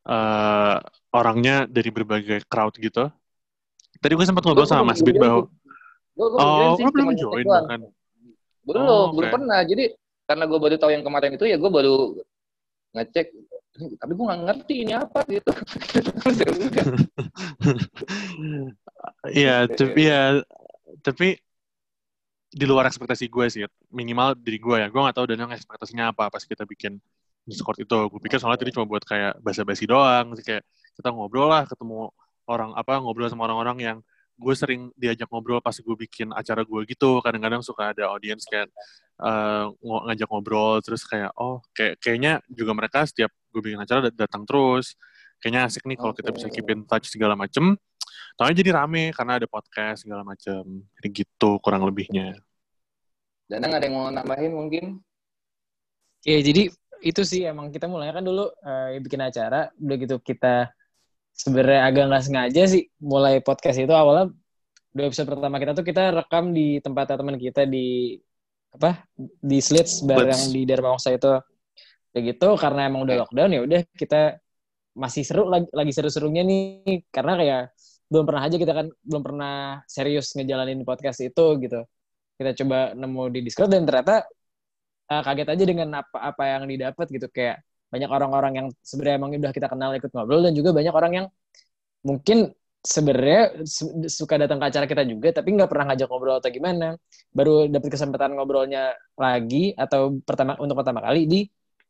eh, 0.03 0.75
orangnya 1.15 1.55
dari 1.71 1.89
berbagai 1.89 2.43
crowd 2.51 2.75
gitu 2.75 3.07
tadi 4.03 4.13
gue 4.13 4.25
sempat 4.27 4.43
ngobrol 4.43 4.67
sama 4.67 4.91
Mas 4.91 4.99
Bin 4.99 5.15
bahwa 5.15 5.47
Oh, 6.19 6.75
belum 6.75 7.15
join 7.15 7.47
bahkan. 7.47 7.79
Belum, 8.67 8.83
Oh, 8.83 9.03
belum 9.15 9.23
oke. 9.23 9.35
pernah. 9.39 9.59
Jadi 9.63 9.83
karena 10.29 10.45
gue 10.45 10.59
baru 10.61 10.77
tahu 10.77 10.93
yang 10.93 11.01
kemarin 11.01 11.33
itu 11.33 11.49
ya 11.49 11.57
gue 11.57 11.71
baru 11.73 12.13
ngecek. 12.93 13.27
Tapi 13.97 14.11
gue 14.11 14.25
nggak 14.29 14.41
ngerti 14.45 14.75
ini 14.85 14.93
apa 14.93 15.25
gitu. 15.25 15.51
Ya 19.31 19.65
tapi 19.65 20.05
ya, 20.05 20.43
tapi 21.01 21.39
di 22.49 22.65
luar 22.65 22.89
ekspektasi 22.89 23.25
gue 23.31 23.45
sih, 23.47 23.61
minimal 23.89 24.35
dari 24.35 24.59
gue 24.59 24.75
ya. 24.85 24.87
Gue 24.91 25.01
nggak 25.01 25.15
tahu 25.17 25.25
dan 25.31 25.49
ekspektasinya 25.49 26.11
apa 26.13 26.27
pas 26.29 26.43
kita 26.43 26.67
bikin 26.67 26.99
Discord 27.47 27.79
itu. 27.79 27.97
Gue 28.11 28.19
pikir 28.21 28.37
soalnya 28.37 28.59
tadi 28.59 28.75
cuma 28.75 28.85
buat 28.85 29.01
kayak 29.07 29.39
basa-basi 29.39 29.87
doang, 29.87 30.35
sih 30.35 30.43
kayak 30.45 30.63
kita 30.99 31.09
ngobrol 31.15 31.47
lah, 31.47 31.63
ketemu 31.65 32.11
orang 32.45 32.75
apa 32.75 32.99
ngobrol 32.99 33.31
sama 33.31 33.47
orang-orang 33.47 33.77
yang 33.79 33.97
gue 34.39 34.55
sering 34.55 34.91
diajak 34.99 35.27
ngobrol 35.31 35.63
pas 35.63 35.75
gue 35.75 35.95
bikin 35.95 36.35
acara 36.35 36.61
gue 36.67 36.81
gitu. 36.89 37.23
Kadang-kadang 37.23 37.61
suka 37.63 37.95
ada 37.95 38.11
audiens 38.11 38.43
kayak 38.43 38.67
eh, 39.19 39.65
ngo- 39.69 40.03
ngajak 40.07 40.27
ngobrol, 40.31 40.79
terus 40.79 41.03
kayak 41.03 41.31
oh 41.35 41.59
kayak 41.75 41.99
kayaknya 41.99 42.39
juga 42.47 42.71
mereka 42.75 43.03
setiap 43.03 43.31
gue 43.51 43.61
bikin 43.61 43.79
acara 43.79 44.07
dat- 44.07 44.17
datang 44.17 44.43
terus. 44.47 44.95
Kayaknya 45.39 45.61
asik 45.71 45.83
nih 45.87 45.97
kalau 45.99 46.11
kita 46.11 46.29
bisa 46.35 46.47
keep 46.51 46.67
in 46.67 46.83
touch 46.83 47.07
segala 47.07 47.35
macem. 47.35 47.79
Soalnya 48.35 48.59
jadi 48.59 48.71
rame 48.75 49.15
karena 49.15 49.39
ada 49.39 49.47
podcast 49.47 50.03
segala 50.03 50.23
macem. 50.27 50.83
Jadi 50.99 51.07
gitu 51.23 51.59
kurang 51.63 51.87
lebihnya. 51.87 52.35
Dan 53.47 53.65
ada 53.65 53.79
yang 53.81 53.95
mau 53.95 54.11
nambahin 54.11 54.51
mungkin? 54.51 54.99
Ya 56.27 56.43
jadi 56.43 56.67
itu 56.99 57.21
sih 57.23 57.47
emang 57.47 57.71
kita 57.71 57.87
mulainya 57.87 58.19
kan 58.19 58.25
dulu 58.27 58.51
eh, 58.51 58.99
bikin 58.99 59.23
acara, 59.23 59.71
udah 59.79 59.95
gitu 59.95 60.15
kita 60.19 60.67
sebenarnya 61.31 61.87
agak 61.87 62.03
nggak 62.11 62.23
sengaja 62.27 62.63
sih 62.67 62.83
mulai 62.99 63.39
podcast 63.39 63.79
itu 63.79 63.95
awalnya 63.95 64.35
dua 64.91 65.07
episode 65.07 65.31
pertama 65.31 65.55
kita 65.55 65.71
tuh 65.71 65.85
kita 65.87 66.11
rekam 66.11 66.51
di 66.51 66.83
tempat 66.83 67.15
teman 67.15 67.39
kita 67.39 67.63
di 67.63 68.19
apa 68.69 69.03
di 69.41 69.59
Slits 69.59 70.05
bar 70.05 70.25
Slits. 70.25 70.31
yang 70.35 70.43
di 70.53 70.61
Dharma 70.67 70.95
Wangsa 70.95 71.13
itu. 71.13 71.33
Kayak 72.09 72.23
gitu 72.33 72.49
karena 72.57 72.89
emang 72.89 73.05
udah 73.05 73.15
lockdown 73.21 73.49
ya 73.53 73.61
udah 73.61 73.81
kita 73.93 74.41
masih 74.97 75.21
seru 75.21 75.45
lagi, 75.45 75.69
lagi 75.69 75.91
seru-serunya 75.93 76.41
nih. 76.41 77.05
Karena 77.13 77.33
kayak 77.37 77.61
belum 78.09 78.25
pernah 78.25 78.41
aja 78.49 78.57
kita 78.57 78.73
kan 78.73 78.87
belum 79.05 79.21
pernah 79.21 79.55
serius 79.85 80.33
ngejalanin 80.33 80.81
podcast 80.81 81.21
itu 81.21 81.45
gitu. 81.61 81.85
Kita 82.39 82.51
coba 82.63 82.97
nemu 82.97 83.23
di 83.29 83.39
Discord 83.45 83.69
dan 83.69 83.85
ternyata 83.85 84.25
uh, 85.11 85.21
kaget 85.21 85.47
aja 85.53 85.63
dengan 85.65 85.87
apa 86.01 86.17
apa 86.17 86.43
yang 86.49 86.63
didapat 86.65 87.05
gitu. 87.13 87.27
Kayak 87.29 87.61
banyak 87.89 88.09
orang-orang 88.09 88.53
yang 88.53 88.67
sebenarnya 88.85 89.15
emang 89.17 89.31
udah 89.33 89.53
kita 89.53 89.67
kenal 89.69 89.89
ikut 89.97 90.11
ngobrol 90.13 90.45
dan 90.45 90.53
juga 90.53 90.69
banyak 90.73 90.93
orang 90.93 91.11
yang 91.13 91.27
mungkin 92.05 92.53
sebenarnya 92.79 93.65
su- 93.67 93.91
suka 94.07 94.39
datang 94.39 94.55
ke 94.59 94.65
acara 94.71 94.85
kita 94.87 95.03
juga 95.03 95.35
tapi 95.35 95.51
nggak 95.51 95.67
pernah 95.67 95.91
ngajak 95.91 96.07
ngobrol 96.07 96.39
atau 96.39 96.47
gimana 96.47 96.95
baru 97.35 97.67
dapat 97.67 97.89
kesempatan 97.91 98.39
ngobrolnya 98.39 98.95
lagi 99.19 99.75
atau 99.75 100.15
pertama 100.23 100.55
untuk 100.57 100.79
pertama 100.79 101.03
kali 101.03 101.27
di 101.27 101.39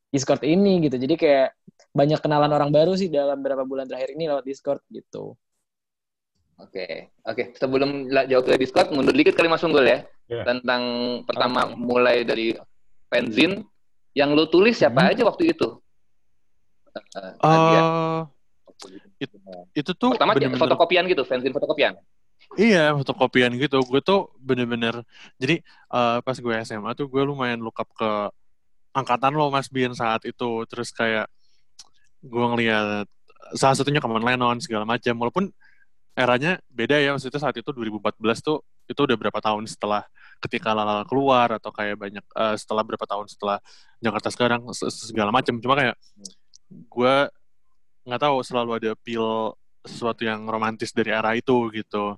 Discord 0.10 0.42
ini 0.42 0.82
gitu 0.90 0.98
jadi 0.98 1.14
kayak 1.14 1.48
banyak 1.94 2.20
kenalan 2.20 2.50
orang 2.50 2.74
baru 2.74 2.98
sih 2.98 3.06
dalam 3.08 3.38
beberapa 3.38 3.62
bulan 3.66 3.86
terakhir 3.86 4.18
ini 4.18 4.26
lewat 4.30 4.46
Discord 4.46 4.82
gitu 4.90 5.38
Oke, 6.60 7.16
oke. 7.24 7.56
Sebelum 7.56 8.12
la- 8.12 8.28
jawab 8.28 8.52
dari 8.52 8.60
Discord, 8.60 8.92
mundur 8.92 9.16
dikit 9.16 9.32
kali 9.32 9.48
Mas 9.48 9.64
Unggul 9.64 9.88
ya. 9.88 10.04
Iya. 10.28 10.44
Tentang 10.44 10.84
pertama 11.24 11.72
mulai 11.72 12.28
dari 12.28 12.52
fanzine, 13.08 13.64
yang 14.12 14.36
lu 14.36 14.44
tulis 14.44 14.76
siapa 14.76 15.08
Hmm. 15.08 15.12
aja 15.16 15.24
waktu 15.24 15.56
itu? 15.56 15.80
Nadia. 17.40 17.82
Eh, 19.20 19.28
itu 19.84 19.92
tuh 19.92 20.16
Pertama 20.16 20.32
bener-bener 20.32 20.64
fotokopian 20.64 21.04
gitu, 21.12 21.24
fanzine 21.28 21.52
fotokopian. 21.52 21.94
Iya, 22.56 22.96
fotokopian 22.96 23.52
gitu. 23.60 23.84
Gue 23.84 24.00
tuh 24.00 24.32
bener-bener, 24.40 25.04
jadi 25.36 25.60
eh, 25.92 26.18
pas 26.24 26.38
gue 26.40 26.54
SMA 26.64 26.96
tuh 26.96 27.12
gue 27.12 27.22
lumayan 27.28 27.60
look 27.60 27.78
up 27.84 27.90
ke 27.92 28.10
angkatan 28.96 29.36
lo 29.36 29.52
Mas 29.52 29.68
Bian 29.68 29.92
saat 29.92 30.24
itu. 30.24 30.64
Terus 30.72 30.90
kayak 30.96 31.28
gue 32.24 32.46
ngeliat 32.56 33.06
salah 33.60 33.76
satunya 33.76 34.00
Kamen 34.00 34.24
Lennon 34.24 34.58
segala 34.64 34.88
macam. 34.88 35.14
Walaupun 35.20 35.52
eranya 36.16 36.60
beda 36.72 37.00
ya, 37.00 37.12
maksudnya 37.16 37.40
saat 37.44 37.56
itu 37.60 37.70
2014 37.72 38.40
tuh 38.40 38.64
itu 38.90 38.98
udah 39.06 39.16
berapa 39.20 39.40
tahun 39.40 39.70
setelah 39.70 40.02
ketika 40.42 40.74
Lala 40.74 41.06
keluar 41.06 41.60
atau 41.60 41.70
kayak 41.70 42.00
banyak 42.00 42.24
eh, 42.24 42.56
setelah 42.56 42.82
berapa 42.88 43.04
tahun 43.06 43.28
setelah 43.28 43.60
Jakarta 44.00 44.32
sekarang 44.32 44.62
se- 44.74 44.90
se- 44.90 45.12
segala 45.12 45.30
macam. 45.30 45.60
Cuma 45.60 45.76
kayak 45.78 45.96
gue 46.70 47.16
nggak 48.08 48.22
tahu 48.22 48.38
selalu 48.46 48.72
ada 48.80 48.92
feel 49.04 49.56
sesuatu 49.84 50.24
yang 50.28 50.44
romantis 50.48 50.92
dari 50.92 51.12
era 51.12 51.36
itu 51.36 51.56
gitu. 51.72 52.16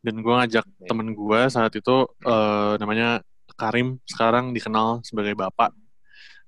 Dan 0.00 0.24
gue 0.24 0.32
ngajak 0.32 0.64
Oke. 0.64 0.88
temen 0.88 1.08
gue 1.12 1.40
saat 1.52 1.72
itu 1.76 1.96
eh, 2.24 2.72
namanya 2.80 3.20
Karim 3.52 4.00
sekarang 4.08 4.56
dikenal 4.56 5.04
sebagai 5.04 5.36
bapak 5.36 5.76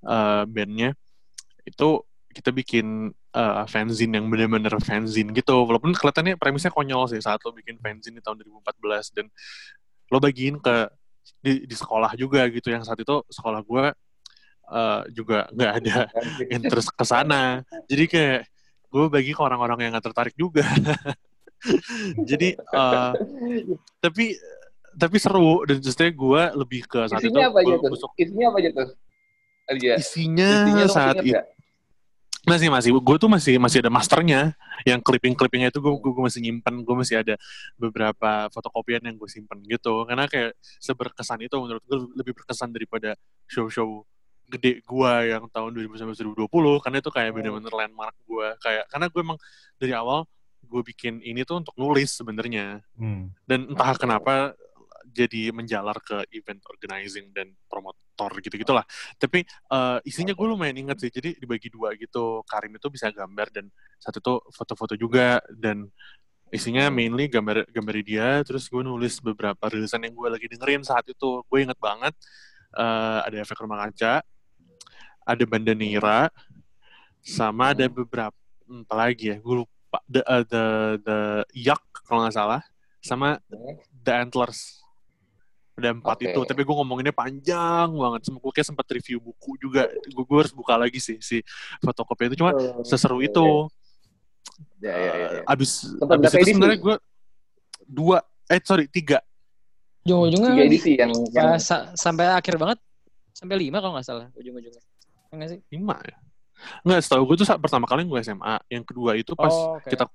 eh, 0.08 0.42
bandnya. 0.48 0.96
Itu 1.64 2.04
kita 2.32 2.50
bikin 2.50 3.12
eh, 3.12 3.64
fanzine 3.68 4.16
yang 4.16 4.26
bener-bener 4.32 4.72
fanzine 4.80 5.32
gitu. 5.36 5.64
Walaupun 5.68 5.92
kelihatannya 5.92 6.40
premisnya 6.40 6.72
konyol 6.72 7.12
sih 7.12 7.20
saat 7.20 7.44
lo 7.44 7.52
bikin 7.52 7.76
fanzine 7.80 8.18
di 8.18 8.22
tahun 8.24 8.40
2014 8.40 9.16
dan 9.16 9.26
lo 10.12 10.18
bagiin 10.20 10.56
ke 10.60 10.88
di, 11.44 11.68
di 11.68 11.76
sekolah 11.76 12.16
juga 12.16 12.48
gitu. 12.48 12.72
Yang 12.72 12.88
saat 12.88 13.00
itu 13.04 13.20
sekolah 13.28 13.60
gue 13.60 13.84
eh, 14.72 15.02
juga 15.12 15.48
nggak 15.52 15.72
ada 15.84 15.98
interest 16.56 16.88
ke 16.96 17.04
sana. 17.04 17.60
Jadi 17.84 18.04
kayak 18.08 18.53
gue 18.94 19.04
bagi 19.10 19.34
ke 19.34 19.42
orang-orang 19.42 19.78
yang 19.82 19.90
nggak 19.98 20.06
tertarik 20.06 20.34
juga. 20.38 20.62
Jadi 22.30 22.54
eh, 22.54 23.12
tapi 23.98 24.38
tapi 24.94 25.16
seru. 25.18 25.66
Dan 25.66 25.82
justru 25.82 26.06
gue 26.14 26.42
lebih 26.54 26.86
ke 26.86 27.10
saat 27.10 27.18
Isinya 27.18 27.42
itu 27.42 27.50
apa 27.50 27.58
aja 27.66 27.74
tuh? 27.82 27.90
Isinya 28.14 28.46
apa 28.46 28.58
aja 28.62 28.70
tuh? 28.70 28.88
Isinya, 29.98 30.50
Isinya 30.62 30.86
saat 30.86 31.16
itu 31.26 31.42
masih 32.44 32.68
masih. 32.68 32.90
Gue 33.00 33.16
tuh 33.16 33.26
masih 33.32 33.56
masih 33.56 33.80
ada 33.82 33.90
masternya. 33.90 34.54
Yang 34.84 35.00
clipping 35.02 35.34
clippingnya 35.34 35.72
itu 35.72 35.80
gue 35.80 35.92
gue 35.98 36.22
masih 36.22 36.40
nyimpen. 36.44 36.84
Gue 36.84 36.96
masih 37.00 37.24
ada 37.24 37.34
beberapa 37.74 38.46
fotokopian 38.52 39.02
yang 39.02 39.16
gue 39.18 39.26
simpen 39.26 39.58
gitu. 39.66 40.04
Karena 40.06 40.28
kayak 40.30 40.54
seberkesan 40.78 41.42
itu 41.42 41.56
menurut 41.58 41.82
gue 41.82 41.98
lebih 42.14 42.36
berkesan 42.36 42.70
daripada 42.70 43.16
show-show 43.48 44.04
gede 44.48 44.84
gue 44.84 45.12
yang 45.32 45.48
tahun 45.48 45.70
2019-2020 45.72 46.84
karena 46.84 46.96
itu 47.00 47.10
kayak 47.10 47.30
bener-bener 47.32 47.72
landmark 47.72 48.16
gue 48.28 48.48
kayak 48.60 48.84
karena 48.92 49.06
gue 49.08 49.20
emang 49.20 49.38
dari 49.80 49.92
awal 49.96 50.28
gue 50.64 50.82
bikin 50.84 51.20
ini 51.20 51.44
tuh 51.44 51.60
untuk 51.60 51.76
nulis 51.76 52.10
sebenarnya. 52.10 52.80
Hmm. 52.96 53.30
dan 53.44 53.68
entah 53.68 53.94
kenapa 53.94 54.56
jadi 55.14 55.54
menjalar 55.54 55.94
ke 56.02 56.26
event 56.34 56.58
organizing 56.66 57.30
dan 57.30 57.54
promotor 57.70 58.34
gitu 58.42 58.58
gitulah 58.58 58.82
tapi 59.20 59.46
eh, 59.46 59.98
isinya 60.08 60.34
gue 60.34 60.46
lumayan 60.46 60.74
inget 60.74 60.98
sih. 60.98 61.10
Jadi 61.14 61.38
dibagi 61.38 61.70
dua 61.70 61.94
gitu. 61.94 62.42
Karim 62.48 62.74
itu 62.76 62.88
bisa 62.90 63.08
gambar 63.14 63.48
dan 63.54 63.70
satu 64.02 64.18
itu 64.18 64.34
foto-foto 64.50 64.94
juga. 64.98 65.38
Dan 65.46 65.86
isinya 66.50 66.90
mainly 66.90 67.30
gambar 67.30 67.70
gambar 67.70 67.94
dia. 68.02 68.42
Terus 68.42 68.66
gue 68.66 68.82
nulis 68.82 69.22
beberapa 69.22 69.64
rilisan 69.70 70.02
yang 70.02 70.14
gue 70.14 70.28
lagi 70.34 70.46
dengerin 70.50 70.82
saat 70.82 71.06
itu. 71.06 71.46
Gue 71.46 71.62
inget 71.62 71.78
banget 71.78 72.14
eh, 72.74 73.18
ada 73.30 73.36
efek 73.38 73.58
rumah 73.62 73.86
kaca 73.88 74.22
ada 75.24 75.44
Bandanera 75.48 76.28
sama 77.24 77.72
ada 77.72 77.88
beberapa 77.88 78.36
hmm, 78.68 78.84
apa 78.84 78.94
lagi 78.94 79.32
ya 79.32 79.36
gue 79.40 79.54
lupa. 79.64 79.98
The 80.04 80.20
uh, 80.22 80.44
the 80.44 80.64
the 81.00 81.18
Yak 81.56 81.82
kalau 82.04 82.22
nggak 82.24 82.36
salah 82.36 82.60
sama 83.00 83.40
The 84.04 84.12
Antlers. 84.12 84.84
Ada 85.74 85.90
empat 85.90 86.22
Oke. 86.22 86.30
itu 86.30 86.40
tapi 86.46 86.60
gue 86.62 86.74
ngomonginnya 86.76 87.10
panjang 87.10 87.90
banget. 87.90 88.30
Gue 88.30 88.52
kayak 88.54 88.68
sempat 88.70 88.86
review 88.94 89.18
buku 89.18 89.58
juga. 89.58 89.90
Gue, 90.06 90.22
gue 90.22 90.38
harus 90.38 90.54
buka 90.54 90.78
lagi 90.78 91.02
sih 91.02 91.18
si 91.18 91.42
fotokopi 91.82 92.30
itu. 92.30 92.38
Cuma 92.38 92.54
seseru 92.86 93.18
itu. 93.18 93.66
Ya, 94.78 94.94
ya, 94.94 94.98
ya, 95.00 95.14
ya. 95.16 95.40
Eh, 95.40 95.42
abis 95.50 95.70
Sempat 95.98 96.16
abis 96.20 96.32
itu 96.36 96.46
sebenarnya 96.54 96.78
gue 96.78 96.96
dua 97.88 98.18
eh 98.46 98.60
sorry 98.62 98.86
tiga. 98.86 99.18
Ujung-ujungnya 100.04 100.52
Tiga 100.52 100.60
kan, 100.60 100.68
edisi 100.68 100.92
yang, 101.00 101.12
yang 101.32 101.56
uh, 101.56 101.58
sa- 101.58 101.88
sampai 101.96 102.28
akhir 102.28 102.60
banget 102.60 102.78
sampai 103.34 103.56
lima 103.56 103.80
kalau 103.82 103.96
nggak 103.98 104.06
salah 104.06 104.28
ujung-ujungnya 104.36 104.84
Ya 105.34 105.36
nggak 105.36 105.50
sih? 105.50 105.60
Lima 105.68 105.98
ya? 105.98 106.16
Nggak 106.86 107.00
setahu 107.02 107.22
gue 107.26 107.36
tuh 107.36 107.48
saat 107.50 107.58
pertama 107.58 107.84
kali 107.84 108.06
gue 108.06 108.18
SMA 108.22 108.54
yang 108.70 108.86
kedua 108.86 109.18
itu 109.18 109.34
pas 109.34 109.50
Oh, 109.50 109.76
oke. 109.76 109.90
kita 109.90 110.06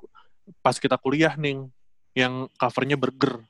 pas 0.63 0.73
kita 0.73 0.95
kuliah 0.95 1.35
nih 1.35 1.67
yang 2.15 2.47
covernya 2.55 2.95
burger. 2.95 3.43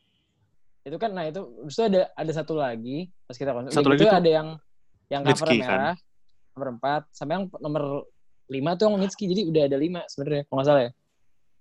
Itu 0.82 0.98
kan 0.98 1.14
nah 1.14 1.24
itu 1.24 1.46
terus 1.62 1.76
itu 1.78 1.84
ada 1.86 2.02
ada 2.12 2.32
satu 2.34 2.58
lagi 2.58 3.14
pas 3.24 3.38
kita 3.38 3.54
konsul 3.54 3.70
Satu 3.70 3.86
itu 3.86 3.94
lagi 3.94 4.04
tuh 4.04 4.12
ada 4.12 4.30
yang 4.34 4.48
yang 5.08 5.22
cover 5.22 5.46
Mitski, 5.46 5.58
kan? 5.60 5.70
merah 5.70 5.96
nomor 6.50 6.68
empat 6.76 7.02
sampai 7.14 7.34
yang 7.38 7.46
nomor 7.56 7.84
lima 8.50 8.74
tuh 8.74 8.90
yang 8.90 8.98
Mitski 8.98 9.30
jadi 9.30 9.42
udah 9.46 9.64
ada 9.70 9.78
lima 9.78 10.02
sebenarnya 10.10 10.44
kalau 10.44 10.58
nggak 10.58 10.68
salah 10.68 10.82
ya. 10.82 10.92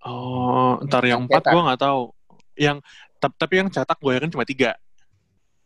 Oh 0.01 0.73
ntar 0.81 1.03
yang 1.03 1.21
Yang 1.21 1.21
empat 1.29 1.43
gue 1.45 1.61
nggak 1.61 1.79
tahu. 1.79 2.01
Yang 2.57 2.77
tap- 3.15 3.37
tapi 3.37 3.53
yang 3.61 3.69
cetak 3.69 3.99
gue 4.01 4.13
kan 4.17 4.29
cuma 4.33 4.43
tiga. 4.43 4.71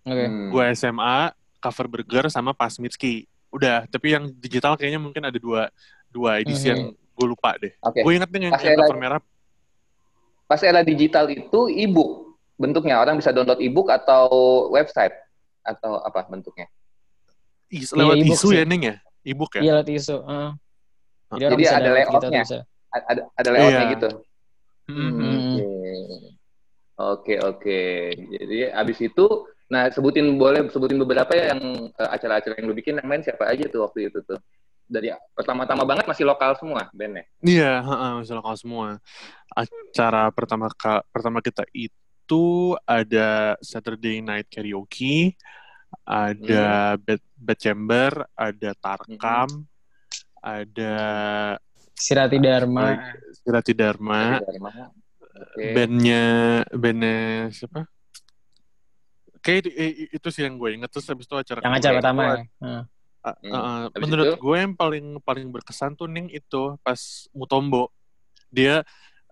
Oke. 0.03 0.25
Hmm. 0.27 0.51
gue 0.51 0.63
SMA 0.75 1.31
cover 1.57 1.88
burger 1.88 2.27
sama 2.27 2.51
pas 2.51 2.75
Mitski 2.75 3.23
udah 3.53 3.86
tapi 3.86 4.17
yang 4.17 4.33
digital 4.36 4.74
kayaknya 4.74 4.98
mungkin 4.98 5.22
ada 5.22 5.38
dua 5.38 5.69
dua 6.10 6.41
edisi 6.41 6.65
Mhm. 6.65 6.72
yang 6.74 6.81
gue 6.91 7.27
lupa 7.29 7.53
deh 7.55 7.69
Oke. 7.79 8.01
gue 8.01 8.12
inget 8.12 8.29
nih 8.29 8.50
yang, 8.50 8.53
Pas 8.53 8.63
yang 8.65 8.74
era- 8.75 8.98
merah 8.98 9.22
Pas 10.43 10.62
era 10.62 10.81
digital 10.81 11.29
itu 11.29 11.60
ebook 11.72 12.38
bentuknya? 12.53 13.01
Orang 13.01 13.17
bisa 13.17 13.33
download 13.33 13.57
ebook 13.57 13.89
atau 13.89 14.27
website 14.69 15.15
atau 15.63 15.98
apa 15.98 16.27
bentuknya? 16.27 16.67
Is, 17.72 17.89
lewat 17.89 18.22
e-book 18.22 18.38
isu 18.38 18.53
sih. 18.53 18.60
ya, 18.62 18.63
Ning 18.67 18.81
ya? 18.86 18.95
E-book 19.25 19.57
ya? 19.57 19.62
Iya, 19.63 19.72
lewat 19.81 19.89
isu. 19.89 20.15
heeh. 20.22 20.50
Jadi, 21.33 21.41
Jadi 21.50 21.63
ada 21.65 21.79
gitu, 21.81 21.95
layoutnya? 21.98 22.43
Ada 22.93 23.22
ada 23.33 23.50
layoutnya 23.50 23.81
Iya. 23.81 23.93
gitu. 23.98 24.10
Hmm. 24.86 25.12
Hmm. 25.17 25.57
Oke 27.17 27.33
oke. 27.41 27.81
Jadi 28.13 28.57
abis 28.69 28.98
itu, 29.01 29.25
nah 29.72 29.88
sebutin 29.89 30.38
boleh 30.38 30.67
sebutin 30.70 31.00
beberapa 31.00 31.32
ya 31.34 31.55
yang 31.55 31.89
eh, 31.89 32.10
acara-acara 32.12 32.60
yang 32.60 32.67
lu 32.70 32.75
bikin 32.75 33.00
yang 33.00 33.08
main 33.08 33.24
siapa 33.24 33.48
aja 33.48 33.65
tuh 33.72 33.88
waktu 33.88 34.12
itu 34.12 34.20
tuh. 34.24 34.39
Dari 34.84 35.10
pertama-tama 35.34 35.88
banget 35.88 36.05
masih 36.05 36.27
lokal 36.27 36.60
semua 36.60 36.91
bandnya. 36.91 37.24
Iya, 37.39 37.82
heeh, 37.82 38.12
masih 38.20 38.36
lokal 38.36 38.55
semua. 38.60 38.88
Acara 39.55 40.27
pertama 40.29 40.67
ka- 40.70 41.08
pertama 41.10 41.39
kita 41.39 41.63
itu 41.72 42.75
ada 42.84 43.55
Saturday 43.63 44.20
Night 44.20 44.51
Karaoke, 44.51 45.34
ada 46.03 47.00
Bed, 47.00 47.24
Bed 47.34 47.58
Chamber, 47.63 48.27
ada 48.36 48.70
Tarkam, 48.75 49.65
ada 50.43 50.96
Sirati 51.96 52.38
Dharma. 52.38 53.15
Sirati 53.32 53.74
Dharma, 53.74 54.43
Dari 54.43 54.60
mana? 54.60 54.91
Oke. 55.34 55.65
bandnya 55.74 56.24
bandnya 56.70 57.50
siapa? 57.50 57.89
Kayak 59.43 59.67
itu, 59.67 59.69
itu 60.09 60.27
sih 60.31 60.47
yang 60.47 60.55
gue 60.55 60.69
inget 60.71 60.88
terus 60.88 61.03
habis 61.05 61.27
itu 61.27 61.35
acara 61.35 61.59
Yang 61.59 61.75
acara 61.77 61.95
pertama 62.00 62.21
ya. 62.23 62.31
ada- 62.31 62.45
Heeh. 63.23 63.51
uh, 63.51 63.83
menurut 64.00 64.25
itu? 64.25 64.35
gue 64.39 64.55
yang 64.57 64.73
paling 64.73 65.05
paling 65.19 65.47
berkesan 65.47 65.95
tuh 65.95 66.07
Ning 66.07 66.27
itu 66.27 66.75
pas 66.79 67.00
Mutombo. 67.31 67.91
Dia 68.47 68.83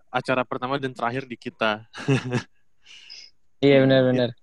acara 0.08 0.44
pertama 0.44 0.76
dan 0.76 0.92
terakhir 0.92 1.24
di 1.24 1.36
kita. 1.36 1.88
Iya 3.62 3.86
benar-benar. 3.86 4.34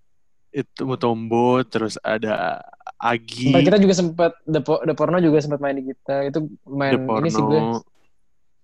Itu 0.49 0.87
Mutombo, 0.87 1.59
terus 1.67 1.99
ada 1.99 2.63
Agi, 2.95 3.51
Sempat 3.51 3.63
kita 3.63 3.77
juga 3.79 3.93
sempat 3.93 4.31
The, 4.43 4.59
Po- 4.59 4.79
The 4.79 4.91
Porno 4.91 5.19
juga 5.19 5.39
sempat 5.39 5.59
main 5.59 5.75
di 5.75 5.87
kita. 5.87 6.23
Itu 6.27 6.47
main 6.63 6.95
The 6.95 7.19
ini 7.19 7.29
sih 7.29 7.39
gue. 7.39 7.59
Porno. 7.59 7.79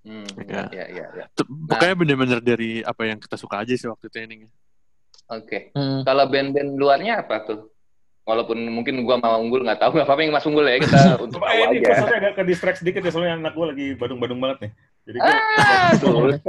Hmm, 0.05 0.27
Iya. 0.37 0.63
ya, 0.69 0.85
ya, 0.85 1.05
ya. 1.11 1.25
T- 1.31 1.43
Pokoknya 1.43 1.95
bener-bener 1.95 2.39
dari 2.39 2.79
apa 2.79 3.03
yang 3.03 3.17
kita 3.17 3.35
suka 3.35 3.63
aja 3.63 3.73
sih 3.73 3.87
waktu 3.87 4.05
itu 4.05 4.15
ya, 4.15 4.25
Oke. 5.25 5.73
Hmm. 5.73 6.05
Kalau 6.05 6.29
band-band 6.29 6.77
luarnya 6.77 7.25
apa 7.25 7.41
tuh? 7.41 7.59
Walaupun 8.25 8.57
mungkin 8.73 9.05
gua 9.05 9.21
mau 9.21 9.37
unggul 9.37 9.61
nggak 9.61 9.85
tahu 9.85 9.91
nggak 9.97 10.05
apa-apa 10.09 10.21
yang 10.25 10.33
mas 10.33 10.45
unggul 10.45 10.65
ya 10.65 10.81
kita 10.81 10.97
untuk 11.25 11.37
Coba 11.37 11.53
tahu 11.53 11.61
ini 11.61 11.77
aja. 11.81 11.93
soalnya 12.01 12.17
agak 12.25 12.33
ke 12.33 12.43
distract 12.45 12.77
sedikit 12.81 13.01
ya 13.05 13.11
soalnya 13.13 13.37
anak 13.37 13.53
gue 13.53 13.65
lagi 13.69 13.87
badung-badung 13.97 14.39
banget 14.41 14.57
nih. 14.65 14.71
Jadi 15.05 15.17
gue 15.21 15.33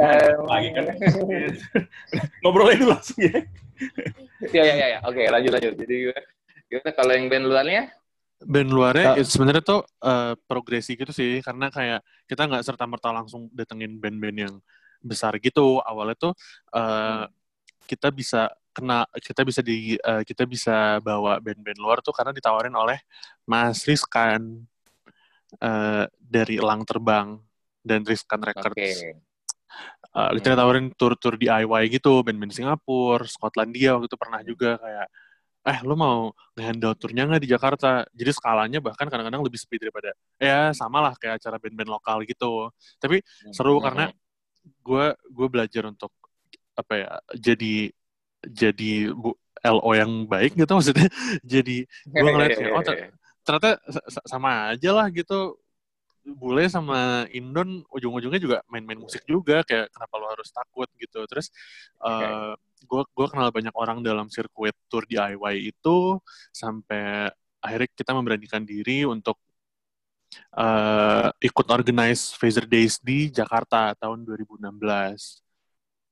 Ah, 0.00 0.40
lagi 0.52 0.68
kan 0.73 0.85
ngobrol 2.40 2.73
aja 2.73 2.78
dulu 2.80 2.90
langsung 2.97 3.18
ya. 3.21 3.37
Ya 4.52 4.62
ya 4.64 4.75
ya. 4.75 4.87
ya. 4.97 4.99
Oke 5.04 5.23
lanjut 5.28 5.52
lanjut. 5.52 5.75
Jadi 5.76 5.95
gimana 6.66 6.90
kalau 6.97 7.12
yang 7.12 7.26
band 7.28 7.45
luarnya? 7.45 7.83
Band 8.37 8.68
luarnya 8.68 9.16
itu 9.16 9.33
sebenarnya 9.33 9.64
tuh 9.64 9.80
eh, 9.85 10.33
progresi 10.45 10.92
gitu 10.92 11.09
sih, 11.09 11.40
karena 11.40 11.73
kayak 11.73 12.00
kita 12.28 12.45
nggak 12.45 12.64
serta 12.64 12.85
merta 12.85 13.09
langsung 13.09 13.49
datengin 13.52 13.97
band-band 13.97 14.37
yang 14.49 14.54
besar 15.00 15.37
gitu. 15.40 15.80
Awalnya 15.80 16.16
tuh 16.16 16.33
eh, 16.73 17.25
kita 17.85 18.09
bisa 18.12 18.49
kena, 18.76 19.09
kita 19.16 19.40
bisa 19.40 19.64
di, 19.64 19.97
eh, 19.97 20.23
kita 20.28 20.45
bisa 20.45 21.00
bawa 21.00 21.40
band-band 21.40 21.80
luar 21.80 22.04
tuh 22.04 22.12
karena 22.12 22.37
ditawarin 22.37 22.76
oleh 22.76 23.00
Mas 23.49 23.88
Rizkan 23.88 24.68
eh, 25.56 26.04
dari 26.21 26.61
Elang 26.61 26.85
Terbang 26.85 27.40
dan 27.80 28.04
Rizkan 28.04 28.45
Records. 28.45 28.76
Oke. 28.76 29.25
Uh, 30.16 30.33
kita 30.40 30.56
tawarin 30.56 30.88
tur-tur 30.97 31.37
DIY 31.37 31.92
gitu, 31.92 32.25
band-band 32.25 32.49
Singapura, 32.49 33.28
Skotlandia 33.28 34.00
waktu 34.00 34.09
itu 34.09 34.16
pernah 34.16 34.40
juga 34.40 34.80
kayak, 34.80 35.06
eh 35.68 35.78
lu 35.85 35.92
mau 35.92 36.33
nge-handle 36.56 36.96
turnya 36.96 37.29
nggak 37.29 37.42
di 37.44 37.50
Jakarta? 37.53 38.09
Jadi 38.16 38.31
skalanya 38.33 38.81
bahkan 38.81 39.12
kadang-kadang 39.12 39.44
lebih 39.44 39.61
sepi 39.61 39.77
daripada, 39.77 40.16
ya 40.40 40.72
sama 40.72 41.05
lah 41.05 41.12
kayak 41.20 41.37
acara 41.37 41.61
band-band 41.61 41.92
lokal 41.92 42.24
gitu. 42.24 42.72
Tapi 42.96 43.20
seru 43.53 43.77
karena 43.77 44.09
gue 44.64 45.07
gue 45.12 45.46
belajar 45.53 45.85
untuk 45.85 46.11
apa 46.77 46.92
ya 46.96 47.11
jadi 47.37 47.92
jadi 48.50 49.11
bu, 49.11 49.35
LO 49.66 49.90
yang 49.98 50.12
baik 50.30 50.54
gitu 50.54 50.72
maksudnya. 50.78 51.11
Jadi 51.42 51.82
gue 52.06 52.28
ngeliat 52.30 52.54
kayak 52.54 52.70
oh 52.70 52.82
ter- 52.87 53.11
ternyata 53.42 53.70
sa- 53.90 54.06
sa- 54.06 54.26
sama 54.26 54.70
aja 54.74 54.90
lah 54.94 55.11
gitu. 55.11 55.59
Bule 56.26 56.66
sama 56.66 57.26
Indon 57.30 57.87
ujung-ujungnya 57.87 58.42
juga 58.42 58.59
main-main 58.66 58.98
musik 58.98 59.22
juga 59.26 59.62
kayak 59.62 59.94
kenapa 59.94 60.14
lo 60.18 60.26
harus 60.30 60.50
takut 60.50 60.90
gitu. 60.98 61.22
Terus 61.30 61.54
gue 62.82 63.02
gue 63.02 63.26
kenal 63.30 63.50
banyak 63.54 63.74
orang 63.74 64.02
dalam 64.02 64.26
sirkuit 64.30 64.74
tour 64.90 65.06
DIY 65.06 65.70
itu 65.70 66.18
sampai 66.50 67.30
akhirnya 67.62 67.88
kita 67.94 68.11
memberanikan 68.14 68.62
diri 68.62 69.06
untuk 69.06 69.38
eh, 70.54 71.30
ikut 71.42 71.66
organize 71.70 72.35
Phaser 72.35 72.66
Days 72.66 72.98
di 72.98 73.30
Jakarta 73.30 73.94
tahun 73.94 74.26
2016 74.26 75.45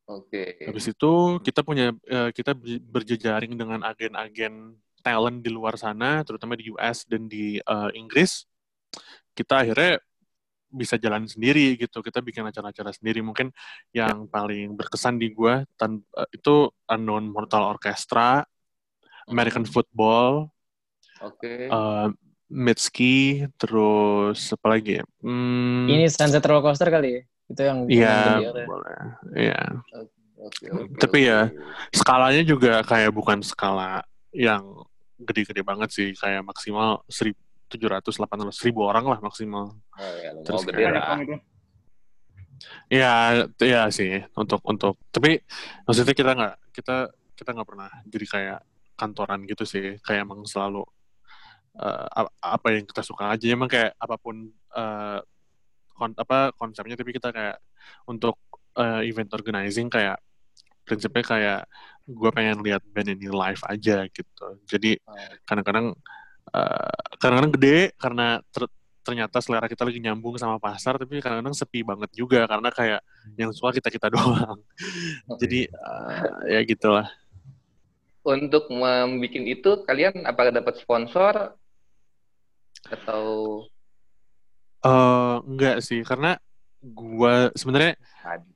Oke. 0.04 0.60
Habis 0.68 0.92
itu 0.92 1.12
kita 1.40 1.60
punya 1.64 1.92
eh, 2.08 2.30
kita 2.32 2.52
ber- 2.52 2.80
berjejaring 2.80 3.56
dengan 3.56 3.80
agen-agen 3.84 4.76
talent 5.04 5.44
di 5.44 5.50
luar 5.52 5.76
sana, 5.76 6.24
terutama 6.24 6.56
di 6.56 6.72
US 6.72 7.04
dan 7.08 7.28
di 7.28 7.60
eh, 7.60 7.90
Inggris. 7.96 8.44
Kita 9.36 9.64
akhirnya 9.64 10.00
bisa 10.74 10.98
jalan 10.98 11.24
sendiri 11.28 11.78
gitu. 11.78 12.02
Kita 12.02 12.18
bikin 12.20 12.44
acara-acara 12.48 12.90
sendiri. 12.90 13.22
Mungkin 13.22 13.48
yang 13.94 14.26
paling 14.28 14.74
berkesan 14.74 15.16
di 15.20 15.30
gua 15.32 15.62
tan- 15.78 16.04
eh, 16.20 16.28
itu 16.36 16.68
Unknown 16.90 17.30
Mortal 17.32 17.64
Orchestra, 17.76 18.44
American 19.28 19.64
Football, 19.64 20.52
Oke. 21.24 21.68
eh, 21.70 22.08
Mitski, 22.52 23.44
terus 23.56 24.52
apa 24.52 24.66
lagi 24.76 25.00
ya? 25.00 25.04
Hmm, 25.24 25.88
Ini 25.90 26.06
Sunset 26.12 26.44
Roller 26.44 26.62
Coaster 26.62 26.88
kali 26.92 27.08
ya? 27.18 27.22
Itu 27.44 27.60
yang 27.60 27.78
Iya, 27.86 28.16
ya. 28.40 28.64
boleh. 28.64 29.00
Iya. 29.36 29.60
Oke, 30.44 30.66
oke, 30.68 30.98
tapi 30.98 31.18
oke. 31.24 31.30
ya, 31.30 31.40
skalanya 31.94 32.42
juga 32.44 32.82
kayak 32.82 33.12
bukan 33.14 33.40
skala 33.40 34.02
yang 34.34 34.84
gede-gede 35.16 35.62
banget 35.62 35.88
sih 35.94 36.08
kayak 36.12 36.42
maksimal 36.42 37.00
1700 37.06 38.18
800 38.18 38.58
ribu 38.66 38.82
orang 38.84 39.06
lah 39.06 39.18
maksimal 39.22 39.72
Oh, 39.94 40.12
ya, 40.20 40.34
Terus 40.42 40.66
mau 40.66 40.68
gede 40.68 40.84
lah. 40.90 41.16
ya 42.90 43.12
ya 43.62 43.82
sih 43.88 44.20
untuk 44.34 44.60
untuk 44.66 44.98
tapi 45.10 45.38
maksudnya 45.86 46.14
kita 46.14 46.30
nggak 46.34 46.54
kita 46.74 46.96
kita 47.34 47.50
nggak 47.54 47.68
pernah 47.68 47.90
jadi 48.06 48.26
kayak 48.26 48.60
kantoran 48.94 49.42
gitu 49.46 49.64
sih 49.66 49.98
kayak 50.02 50.26
emang 50.26 50.42
selalu 50.46 50.82
eh, 51.78 52.06
a- 52.20 52.34
apa 52.58 52.68
yang 52.74 52.84
kita 52.86 53.02
suka 53.02 53.34
aja 53.34 53.46
emang 53.50 53.70
kayak 53.70 53.94
apa 53.98 54.16
pun 54.18 54.50
eh, 54.74 55.18
kon- 55.94 56.18
apa 56.18 56.50
konsepnya 56.58 56.98
tapi 56.98 57.14
kita 57.14 57.30
kayak 57.30 57.56
untuk 58.10 58.36
eh, 58.76 59.06
event 59.08 59.30
organizing 59.32 59.86
kayak 59.88 60.18
prinsipnya 60.84 61.24
kayak 61.24 61.60
gue 62.04 62.30
pengen 62.36 62.60
lihat 62.60 62.84
band 62.92 63.08
ini 63.16 63.32
live 63.32 63.62
aja 63.64 64.04
gitu. 64.12 64.46
Jadi 64.68 65.00
kadang-kadang 65.48 65.96
eh, 66.52 66.98
kadang-kadang 67.16 67.52
gede 67.56 67.78
karena 67.96 68.42
ter- 68.52 68.72
ternyata 69.04 69.36
selera 69.44 69.68
kita 69.68 69.84
lagi 69.84 70.00
nyambung 70.00 70.40
sama 70.40 70.56
pasar 70.56 70.96
tapi 70.96 71.20
kadang-kadang 71.20 71.52
sepi 71.52 71.84
banget 71.84 72.08
juga 72.16 72.48
karena 72.48 72.72
kayak 72.72 73.00
yang 73.36 73.52
suka 73.52 73.76
kita 73.76 73.88
kita 73.88 74.08
doang. 74.14 74.60
Jadi 75.40 75.68
eh, 75.68 76.28
ya 76.52 76.60
gitulah. 76.64 77.08
Untuk 78.24 78.72
membuat 78.72 79.36
itu 79.36 79.70
kalian 79.84 80.24
apakah 80.24 80.52
dapat 80.52 80.80
sponsor? 80.80 81.52
Atau 82.88 83.24
Eh 84.84 85.36
enggak 85.48 85.80
sih 85.80 86.04
karena 86.04 86.36
gua 86.84 87.48
sebenarnya 87.56 87.96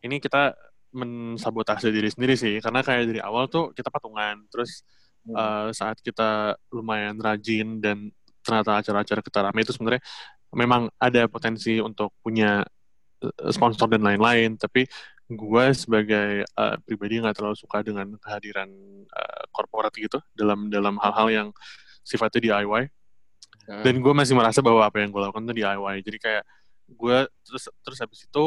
ini 0.04 0.20
kita 0.20 0.52
mensabotase 0.92 1.88
diri 1.88 2.08
sendiri 2.12 2.36
sih 2.36 2.60
karena 2.60 2.84
kayak 2.84 3.08
dari 3.08 3.20
awal 3.24 3.48
tuh 3.48 3.72
kita 3.72 3.88
patungan 3.88 4.44
terus 4.52 4.84
eh, 5.28 5.68
saat 5.72 5.96
kita 6.04 6.56
lumayan 6.72 7.16
rajin 7.16 7.80
dan 7.80 8.12
ternyata 8.44 8.80
acara-acara 8.80 9.20
kita 9.24 9.38
rame 9.44 9.60
itu 9.64 9.72
sebenarnya 9.72 10.04
memang 10.52 10.92
ada 11.00 11.28
potensi 11.28 11.80
untuk 11.80 12.12
punya 12.20 12.64
eh, 13.24 13.50
sponsor 13.52 13.88
dan 13.88 14.04
lain-lain 14.04 14.56
tapi 14.60 14.84
gue 15.28 15.64
sebagai 15.76 16.44
eh, 16.44 16.76
pribadi 16.84 17.20
nggak 17.20 17.36
terlalu 17.36 17.56
suka 17.56 17.80
dengan 17.80 18.16
kehadiran 18.20 18.68
eh, 19.08 19.42
korporat 19.52 19.92
gitu 19.96 20.20
dalam 20.36 20.68
dalam 20.72 20.96
hal-hal 21.00 21.28
yang 21.28 21.48
sifatnya 22.04 22.40
DIY 22.60 22.88
Hmm. 23.68 23.84
dan 23.84 23.94
gue 24.00 24.14
masih 24.16 24.32
merasa 24.32 24.64
bahwa 24.64 24.80
apa 24.80 24.96
yang 25.04 25.12
gue 25.12 25.20
lakukan 25.20 25.44
itu 25.44 25.60
DIY 25.60 25.96
jadi 26.00 26.18
kayak 26.18 26.44
gue 26.88 27.18
terus 27.44 27.64
terus 27.84 27.98
habis 28.00 28.24
itu 28.24 28.46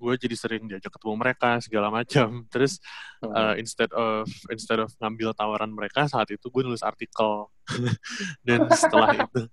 gue 0.00 0.12
jadi 0.16 0.32
sering 0.32 0.64
diajak 0.64 0.96
ketemu 0.96 1.14
mereka 1.20 1.60
segala 1.60 1.92
macam. 1.92 2.28
Terus 2.52 2.80
Hmm. 3.20 3.36
uh, 3.36 3.54
instead 3.60 3.92
of 3.92 4.24
instead 4.48 4.80
of 4.80 4.88
ngambil 4.96 5.36
tawaran 5.36 5.68
mereka 5.68 6.08
saat 6.08 6.24
itu 6.32 6.40
gue 6.48 6.64
nulis 6.64 6.80
artikel. 6.80 7.52
Dan 8.48 8.64
setelah 8.72 9.12
itu 9.12 9.44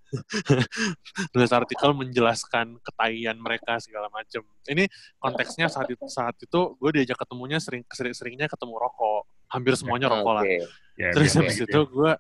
nulis 1.36 1.52
artikel 1.52 1.92
menjelaskan 1.92 2.80
ketahian 2.80 3.36
mereka 3.36 3.76
segala 3.84 4.08
macam. 4.08 4.48
Ini 4.72 4.88
konteksnya 5.20 5.68
saat 5.68 5.92
itu 5.92 6.00
saat 6.08 6.40
itu 6.40 6.80
gue 6.80 6.90
diajak 6.96 7.20
ketemunya 7.20 7.60
sering 7.60 7.84
sering 7.92 8.16
seringnya 8.16 8.48
ketemu 8.48 8.80
rokok. 8.80 9.28
Hampir 9.52 9.76
semuanya 9.76 10.08
rokok 10.16 10.32
lah. 10.40 10.48
Oke. 10.48 10.64
Ya, 10.96 11.12
terus 11.12 11.36
biasa 11.36 11.40
habis 11.44 11.56
gitu 11.60 11.68
itu 11.68 11.80
gue 11.92 12.12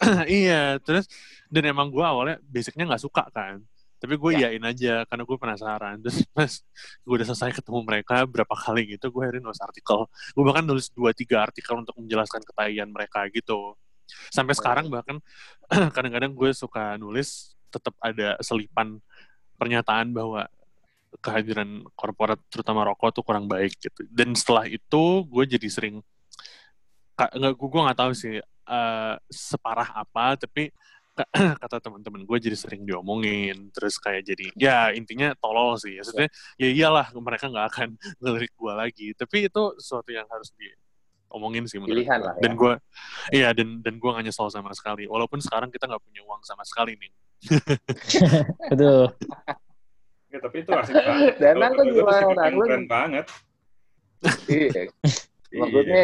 iya 0.28 0.78
terus 0.80 1.06
dan 1.52 1.62
emang 1.68 1.92
gue 1.92 2.02
awalnya 2.02 2.36
basicnya 2.48 2.88
nggak 2.88 3.02
suka 3.02 3.28
kan. 3.30 3.60
Tapi 4.02 4.18
gue 4.18 4.30
Ya. 4.34 4.50
iyain 4.50 4.64
aja 4.66 5.06
karena 5.06 5.22
gue 5.22 5.36
penasaran. 5.38 5.96
Terus 6.02 6.26
pas 6.36 6.52
gue 7.06 7.14
udah 7.14 7.26
selesai 7.30 7.54
ketemu 7.62 7.80
mereka 7.86 8.26
berapa 8.26 8.54
kali 8.56 8.98
gitu 8.98 9.12
gue 9.14 9.22
akhirnya 9.22 9.46
nulis 9.46 9.62
artikel. 9.62 10.08
Gue 10.34 10.42
bahkan 10.42 10.64
nulis 10.66 10.90
dua 10.90 11.14
tiga 11.14 11.44
artikel 11.46 11.78
untuk 11.78 11.94
menjelaskan 12.00 12.42
ketahian 12.42 12.90
mereka 12.90 13.28
gitu. 13.30 13.78
Sampai 14.34 14.58
sekarang 14.58 14.90
bahkan 14.90 15.22
kadang-kadang 15.94 16.34
gue 16.34 16.50
suka 16.50 16.98
nulis 16.98 17.54
tetap 17.70 17.94
ada 18.02 18.36
selipan 18.42 18.98
pernyataan 19.56 20.10
bahwa 20.12 20.50
kehadiran 21.22 21.84
korporat 21.94 22.40
terutama 22.50 22.82
rokok 22.88 23.20
tuh 23.20 23.24
kurang 23.24 23.46
baik 23.46 23.76
gitu. 23.78 24.02
Dan 24.10 24.34
setelah 24.34 24.66
itu 24.66 25.22
gue 25.30 25.44
jadi 25.46 25.68
sering 25.70 26.02
nggak 27.14 27.54
gue 27.54 27.80
nggak 27.86 28.00
tahu 28.02 28.12
sih 28.18 28.42
eh, 28.66 29.14
separah 29.28 29.88
apa 29.96 30.38
tapi 30.38 30.70
ka- 31.12 31.28
kata 31.62 31.78
teman-teman 31.80 32.24
gue 32.24 32.38
jadi 32.40 32.56
sering 32.56 32.82
diomongin 32.88 33.68
terus 33.70 34.00
kayak 34.00 34.24
jadi 34.24 34.46
ya 34.56 34.78
intinya 34.96 35.36
tolol 35.38 35.76
sih 35.76 36.00
maksudnya 36.00 36.28
ya 36.56 36.68
iyalah 36.72 37.06
mereka 37.18 37.48
nggak 37.52 37.66
akan 37.72 37.88
ngelirik 38.20 38.52
gue 38.56 38.72
lagi 38.72 39.08
tapi 39.16 39.48
itu 39.48 39.62
sesuatu 39.76 40.08
yang 40.10 40.24
harus 40.28 40.50
diomongin 40.56 41.68
sih 41.68 41.76
menurut 41.80 42.00
Pilihan 42.00 42.18
gue. 42.20 42.26
lah 42.26 42.34
ya. 42.36 42.42
dan 42.42 42.52
gue 42.56 42.72
iya 43.32 43.48
dan 43.52 43.68
dan 43.84 43.94
gue 44.00 44.10
nggak 44.10 44.24
nyesel 44.24 44.48
sama 44.48 44.72
sekali 44.72 45.04
walaupun 45.04 45.38
sekarang 45.40 45.68
kita 45.68 45.84
nggak 45.88 46.02
punya 46.02 46.20
uang 46.24 46.40
sama 46.44 46.64
sekali 46.64 46.96
nih 46.96 47.12
Betul. 48.70 49.10
Ya, 50.32 50.38
tapi 50.40 50.56
itu 50.64 50.70
asik 50.72 50.94
banget. 50.96 51.34
Dan 51.42 51.54
aku 51.60 51.80
gimana? 51.90 52.24
keren, 52.32 52.54
Lu- 52.54 52.66
keren 52.70 52.86
banget. 52.88 53.26
Iya. 54.48 54.82
Iya. 55.52 55.68
maksudnya 55.68 56.02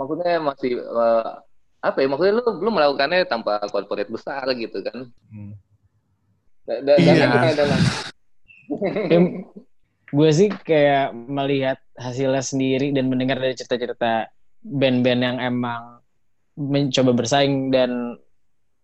maksudnya 0.00 0.34
masih 0.40 0.80
eh, 0.80 1.32
apa 1.78 2.02
ya 2.02 2.06
maksudnya 2.10 2.34
lu 2.38 2.44
belum 2.58 2.74
melakukannya 2.74 3.22
tanpa 3.24 3.62
corporate 3.70 4.10
besar 4.10 4.42
gitu 4.54 4.82
kan 4.82 5.06
Hmm. 5.28 5.54
Da- 6.66 6.98
Iya. 6.98 7.28
gue 10.08 10.30
sih 10.32 10.48
kayak 10.52 11.12
melihat 11.12 11.78
hasilnya 11.96 12.40
sendiri 12.40 12.92
dan 12.92 13.08
mendengar 13.08 13.36
dari 13.36 13.52
cerita-cerita 13.52 14.28
band-band 14.60 15.20
yang 15.20 15.38
emang 15.38 16.00
mencoba 16.56 17.12
bersaing 17.14 17.70
dan 17.70 18.16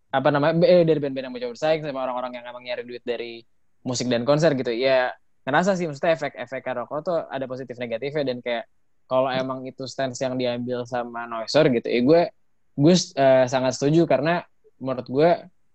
apa 0.09 0.29
namanya 0.31 0.63
eh, 0.63 0.85
dari 0.87 1.01
band-band 1.01 1.25
yang 1.29 1.35
mencoba 1.35 1.53
bersaing 1.57 1.81
sama 1.83 2.05
orang-orang 2.05 2.39
yang 2.39 2.45
emang 2.47 2.63
nyari 2.63 2.85
duit 2.87 3.03
dari 3.03 3.43
musik 3.83 4.07
dan 4.07 4.23
konser 4.23 4.55
gitu 4.55 4.71
ya 4.71 5.11
ngerasa 5.45 5.77
sih 5.77 5.85
maksudnya 5.85 6.17
efek-efek 6.17 6.65
rokok 6.65 7.01
tuh 7.05 7.19
ada 7.29 7.45
positif 7.45 7.77
negatifnya 7.77 8.25
dan 8.25 8.39
kayak 8.41 8.65
kalau 9.05 9.29
emang 9.29 9.61
itu 9.69 9.85
stance 9.85 10.17
yang 10.25 10.41
diambil 10.41 10.89
sama 10.89 11.29
Noiser 11.29 11.69
gitu 11.69 11.85
ya 11.85 12.01
gue 12.01 12.23
gue 12.75 12.95
eh, 12.95 13.47
sangat 13.47 13.79
setuju 13.79 14.07
karena 14.11 14.43
menurut 14.83 15.07
gue 15.07 15.31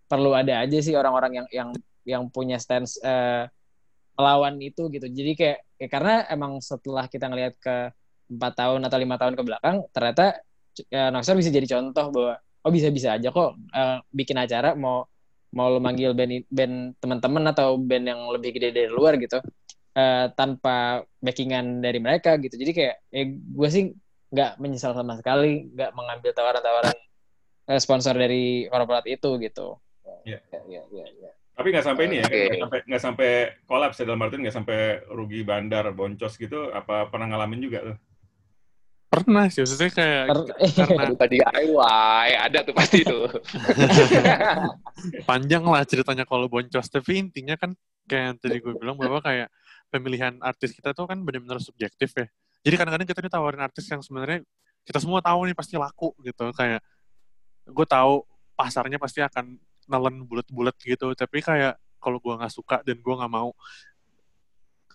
perlu 0.10 0.36
ada 0.36 0.66
aja 0.66 0.78
sih 0.84 0.94
orang-orang 0.98 1.44
yang 1.44 1.48
yang 1.54 1.70
yang 2.04 2.24
punya 2.28 2.58
stance 2.60 3.00
eh, 3.04 3.48
melawan 4.20 4.60
itu 4.60 4.92
gitu. 4.92 5.08
Jadi 5.08 5.32
kayak 5.40 5.58
ya 5.80 5.88
karena 5.88 6.28
emang 6.28 6.60
setelah 6.60 7.08
kita 7.08 7.32
ngelihat 7.32 7.56
ke 7.62 7.76
empat 8.30 8.54
tahun 8.60 8.84
atau 8.86 8.98
lima 9.00 9.16
tahun 9.16 9.34
ke 9.40 9.44
belakang 9.48 9.78
ternyata 9.96 10.38
ya, 10.92 11.10
Noxer 11.10 11.40
bisa 11.40 11.50
jadi 11.50 11.66
contoh 11.66 12.06
bahwa 12.14 12.34
oh 12.68 12.72
bisa 12.72 12.92
bisa 12.92 13.16
aja 13.16 13.32
kok 13.32 13.56
eh, 13.74 13.98
bikin 14.12 14.38
acara 14.38 14.76
mau 14.76 15.08
mau 15.56 15.68
lo 15.72 15.82
manggil 15.82 16.14
band 16.14 16.46
band 16.52 17.00
teman-teman 17.02 17.44
atau 17.50 17.80
band 17.80 18.06
yang 18.06 18.22
lebih 18.30 18.54
gede 18.54 18.70
dari 18.76 18.92
luar 18.92 19.18
gitu 19.18 19.40
eh, 19.98 20.26
tanpa 20.36 21.02
backingan 21.24 21.80
dari 21.82 22.00
mereka 22.04 22.36
gitu. 22.38 22.60
Jadi 22.60 22.72
kayak 22.76 22.96
ya 23.10 23.24
gue 23.34 23.70
sih 23.72 23.84
nggak 24.30 24.62
menyesal 24.62 24.94
sama 24.94 25.18
sekali 25.18 25.70
nggak 25.74 25.92
mengambil 25.98 26.32
tawaran-tawaran 26.34 26.98
eh, 27.70 27.80
sponsor 27.82 28.14
dari 28.14 28.70
korporat 28.70 29.06
itu 29.10 29.38
gitu 29.42 29.78
ya, 30.26 30.40
ya, 30.70 30.84
ya, 30.90 31.06
ya. 31.06 31.32
Tapi 31.60 31.76
nggak 31.76 31.86
sampai 31.92 32.04
ini 32.08 32.24
ya, 32.24 32.28
nggak 32.32 32.62
sampai 32.64 32.80
nggak 32.88 33.04
sampai 33.04 33.32
kolaps 33.68 34.00
ya 34.00 34.08
dalam 34.08 34.24
artian 34.24 34.48
nggak 34.48 34.56
sampai 34.56 34.80
rugi 35.12 35.44
bandar, 35.44 35.92
boncos 35.92 36.40
gitu. 36.40 36.72
Apa 36.72 37.12
pernah 37.12 37.36
ngalamin 37.36 37.60
juga 37.60 37.84
tuh? 37.84 37.98
pernah 39.10 39.50
sih 39.50 39.66
maksudnya 39.66 39.90
kayak 39.90 40.24
Per- 40.30 40.48
karena 40.78 41.10
Bukan 41.18 41.30
DIY 41.34 42.30
ada 42.38 42.60
tuh 42.62 42.74
pasti 42.78 43.02
tuh 43.02 43.26
panjang 45.30 45.66
lah 45.66 45.82
ceritanya 45.84 46.30
kalau 46.30 46.46
boncos 46.46 46.88
tapi 46.88 47.18
intinya 47.18 47.58
kan 47.58 47.74
kayak 48.06 48.24
yang 48.24 48.38
tadi 48.38 48.58
gue 48.62 48.74
bilang 48.78 48.96
bahwa 48.96 49.18
kayak 49.20 49.50
pemilihan 49.90 50.38
artis 50.46 50.78
kita 50.78 50.94
tuh 50.94 51.10
kan 51.10 51.18
benar-benar 51.26 51.58
subjektif 51.58 52.14
ya 52.14 52.30
jadi 52.60 52.76
kadang-kadang 52.76 53.08
kita 53.08 53.22
ditawarin 53.24 53.62
artis 53.64 53.86
yang 53.88 54.04
sebenarnya 54.04 54.44
kita 54.84 55.00
semua 55.00 55.24
tahu 55.24 55.48
nih 55.48 55.56
pasti 55.56 55.76
laku 55.80 56.12
gitu. 56.26 56.52
Kayak 56.52 56.84
gue 57.70 57.86
tahu 57.88 58.26
pasarnya 58.58 59.00
pasti 59.00 59.24
akan 59.24 59.56
nelen 59.88 60.16
bulat-bulat 60.28 60.76
gitu. 60.82 61.16
Tapi 61.16 61.40
kayak 61.40 61.80
kalau 62.00 62.20
gue 62.20 62.34
nggak 62.36 62.52
suka 62.52 62.84
dan 62.84 63.00
gue 63.00 63.16
nggak 63.16 63.32
mau 63.32 63.52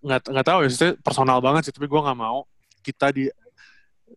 nggak 0.04 0.20
nggak 0.28 0.46
tahu 0.46 0.58
ya 0.68 0.68
personal 1.00 1.40
banget 1.40 1.68
sih 1.68 1.72
tapi 1.72 1.88
gue 1.88 1.96
nggak 1.96 2.18
mau 2.20 2.44
kita 2.84 3.08
di 3.08 3.24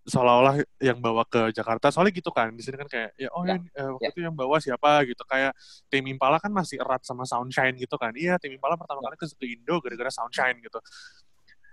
seolah-olah 0.03 0.59
yang 0.83 0.99
bawa 0.99 1.23
ke 1.23 1.55
Jakarta. 1.55 1.87
Soalnya 1.87 2.11
gitu 2.19 2.27
kan 2.35 2.51
di 2.51 2.59
sini 2.59 2.75
kan 2.75 2.87
kayak 2.91 3.15
ya 3.15 3.31
oh 3.31 3.47
Ya, 3.47 3.55
ya, 3.55 3.87
eh, 3.87 3.89
waktu 3.95 4.03
ya. 4.03 4.11
itu 4.11 4.19
yang 4.27 4.35
bawa 4.35 4.59
siapa 4.59 5.07
gitu. 5.07 5.23
Kayak 5.23 5.55
tim 5.87 6.03
Impala 6.11 6.37
kan 6.43 6.51
masih 6.51 6.83
erat 6.83 7.07
sama 7.07 7.23
Soundshine 7.23 7.79
gitu 7.79 7.95
kan. 7.95 8.11
Iya 8.11 8.35
tim 8.35 8.51
Impala 8.51 8.75
pertama 8.75 8.99
kali 9.07 9.15
ke, 9.15 9.25
ke 9.31 9.45
Indo 9.47 9.79
gara-gara 9.79 10.11
Soundshine 10.11 10.59
gitu. 10.59 10.79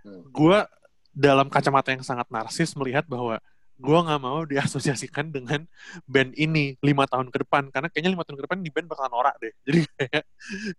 Hmm. 0.04 0.20
gue 0.28 0.58
dalam 1.14 1.46
kacamata 1.46 1.94
yang 1.94 2.02
sangat 2.02 2.26
narsis 2.28 2.74
melihat 2.74 3.06
bahwa 3.06 3.38
gue 3.74 3.98
nggak 4.06 4.20
mau 4.22 4.46
diasosiasikan 4.46 5.34
dengan 5.34 5.66
band 6.06 6.30
ini 6.38 6.78
lima 6.78 7.06
tahun 7.10 7.30
ke 7.30 7.42
depan. 7.46 7.70
Karena 7.74 7.90
kayaknya 7.90 8.14
lima 8.14 8.22
tahun 8.26 8.38
ke 8.38 8.44
depan 8.46 8.58
di 8.62 8.70
band 8.70 8.86
bakalan 8.86 9.10
norak 9.10 9.34
deh. 9.42 9.54
Jadi 9.66 9.78
kayak 9.98 10.22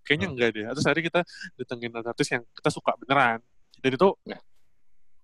kayaknya 0.04 0.28
enggak 0.32 0.50
deh. 0.56 0.64
Terus 0.76 0.86
hari 0.88 1.02
kita 1.04 1.20
datengin 1.60 1.92
artis 1.96 2.28
yang 2.32 2.44
kita 2.56 2.70
suka 2.72 2.96
beneran. 3.00 3.40
Dan 3.84 3.92
itu 3.96 4.10
Ya. 4.24 4.40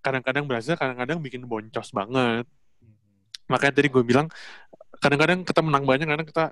kadang-kadang 0.02 0.50
berhasil 0.50 0.74
kadang-kadang 0.76 1.22
bikin 1.22 1.46
boncos 1.46 1.94
banget. 1.94 2.46
Makanya 3.48 3.74
tadi 3.76 3.88
gue 3.92 4.04
bilang 4.04 4.28
kadang-kadang 5.00 5.44
kita 5.44 5.62
menang 5.64 5.84
banyak 5.88 6.08
kadang 6.08 6.28
kita 6.28 6.46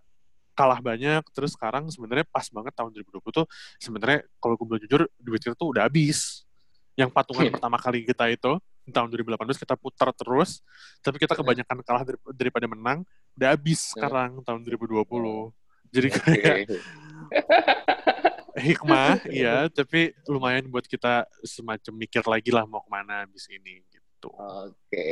kalah 0.55 0.79
banyak. 0.79 1.23
Terus 1.35 1.55
sekarang 1.55 1.87
sebenarnya 1.91 2.27
pas 2.27 2.47
banget 2.51 2.73
tahun 2.75 2.91
2020 2.95 3.43
tuh 3.43 3.45
sebenarnya 3.79 4.23
kalau 4.39 4.55
gue 4.59 4.65
bilang 4.67 4.81
jujur 4.83 5.01
duit 5.19 5.41
kita 5.43 5.55
tuh 5.55 5.75
udah 5.75 5.87
habis 5.87 6.43
yang 6.99 7.07
patungan 7.07 7.47
Iya. 7.47 7.53
pertama 7.55 7.79
kali 7.79 8.03
kita 8.03 8.27
itu 8.27 8.51
di 8.83 8.91
tahun 8.91 9.07
2018 9.07 9.55
kita 9.55 9.79
putar 9.79 10.11
terus 10.11 10.59
tapi 10.99 11.15
kita 11.15 11.31
Iya. 11.31 11.39
kebanyakan 11.39 11.77
kalah 11.87 12.03
dar- 12.03 12.33
daripada 12.35 12.67
menang 12.67 13.07
udah 13.39 13.55
habis 13.55 13.79
Iya. 13.87 13.91
sekarang 13.95 14.43
tahun 14.43 14.59
2020 14.67 15.55
jadi 15.89 16.07
kayak 16.11 16.57
hikmah 18.67 19.23
iya 19.31 19.71
tapi 19.71 20.11
lumayan 20.27 20.67
buat 20.67 20.83
kita 20.83 21.23
semacam 21.47 21.93
mikir 21.95 22.23
lagi 22.27 22.51
lah 22.51 22.67
mau 22.67 22.83
ke 22.83 22.89
mana 22.91 23.23
habis 23.23 23.47
ini 23.47 23.79
gitu 23.87 24.29
Oke, 24.35 25.07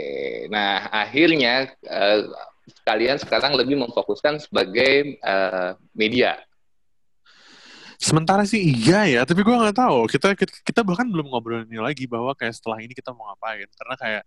nah 0.51 0.91
akhirnya 0.91 1.71
eh, 1.79 2.19
kalian 2.83 3.15
sekarang 3.15 3.55
lebih 3.55 3.79
memfokuskan 3.79 4.43
sebagai 4.43 5.15
eh, 5.15 5.71
media. 5.95 6.35
Sementara 7.97 8.45
sih 8.45 8.61
iya 8.61 9.09
ya, 9.09 9.21
tapi 9.25 9.41
gue 9.41 9.51
nggak 9.51 9.73
tahu. 9.73 10.05
Kita, 10.05 10.37
kita 10.37 10.53
kita 10.61 10.81
bahkan 10.85 11.09
belum 11.09 11.33
ngobrol 11.33 11.65
ini 11.65 11.81
lagi 11.81 12.05
bahwa 12.05 12.29
kayak 12.37 12.53
setelah 12.53 12.77
ini 12.77 12.93
kita 12.93 13.09
mau 13.09 13.25
ngapain. 13.33 13.65
Karena 13.73 13.95
kayak 13.97 14.23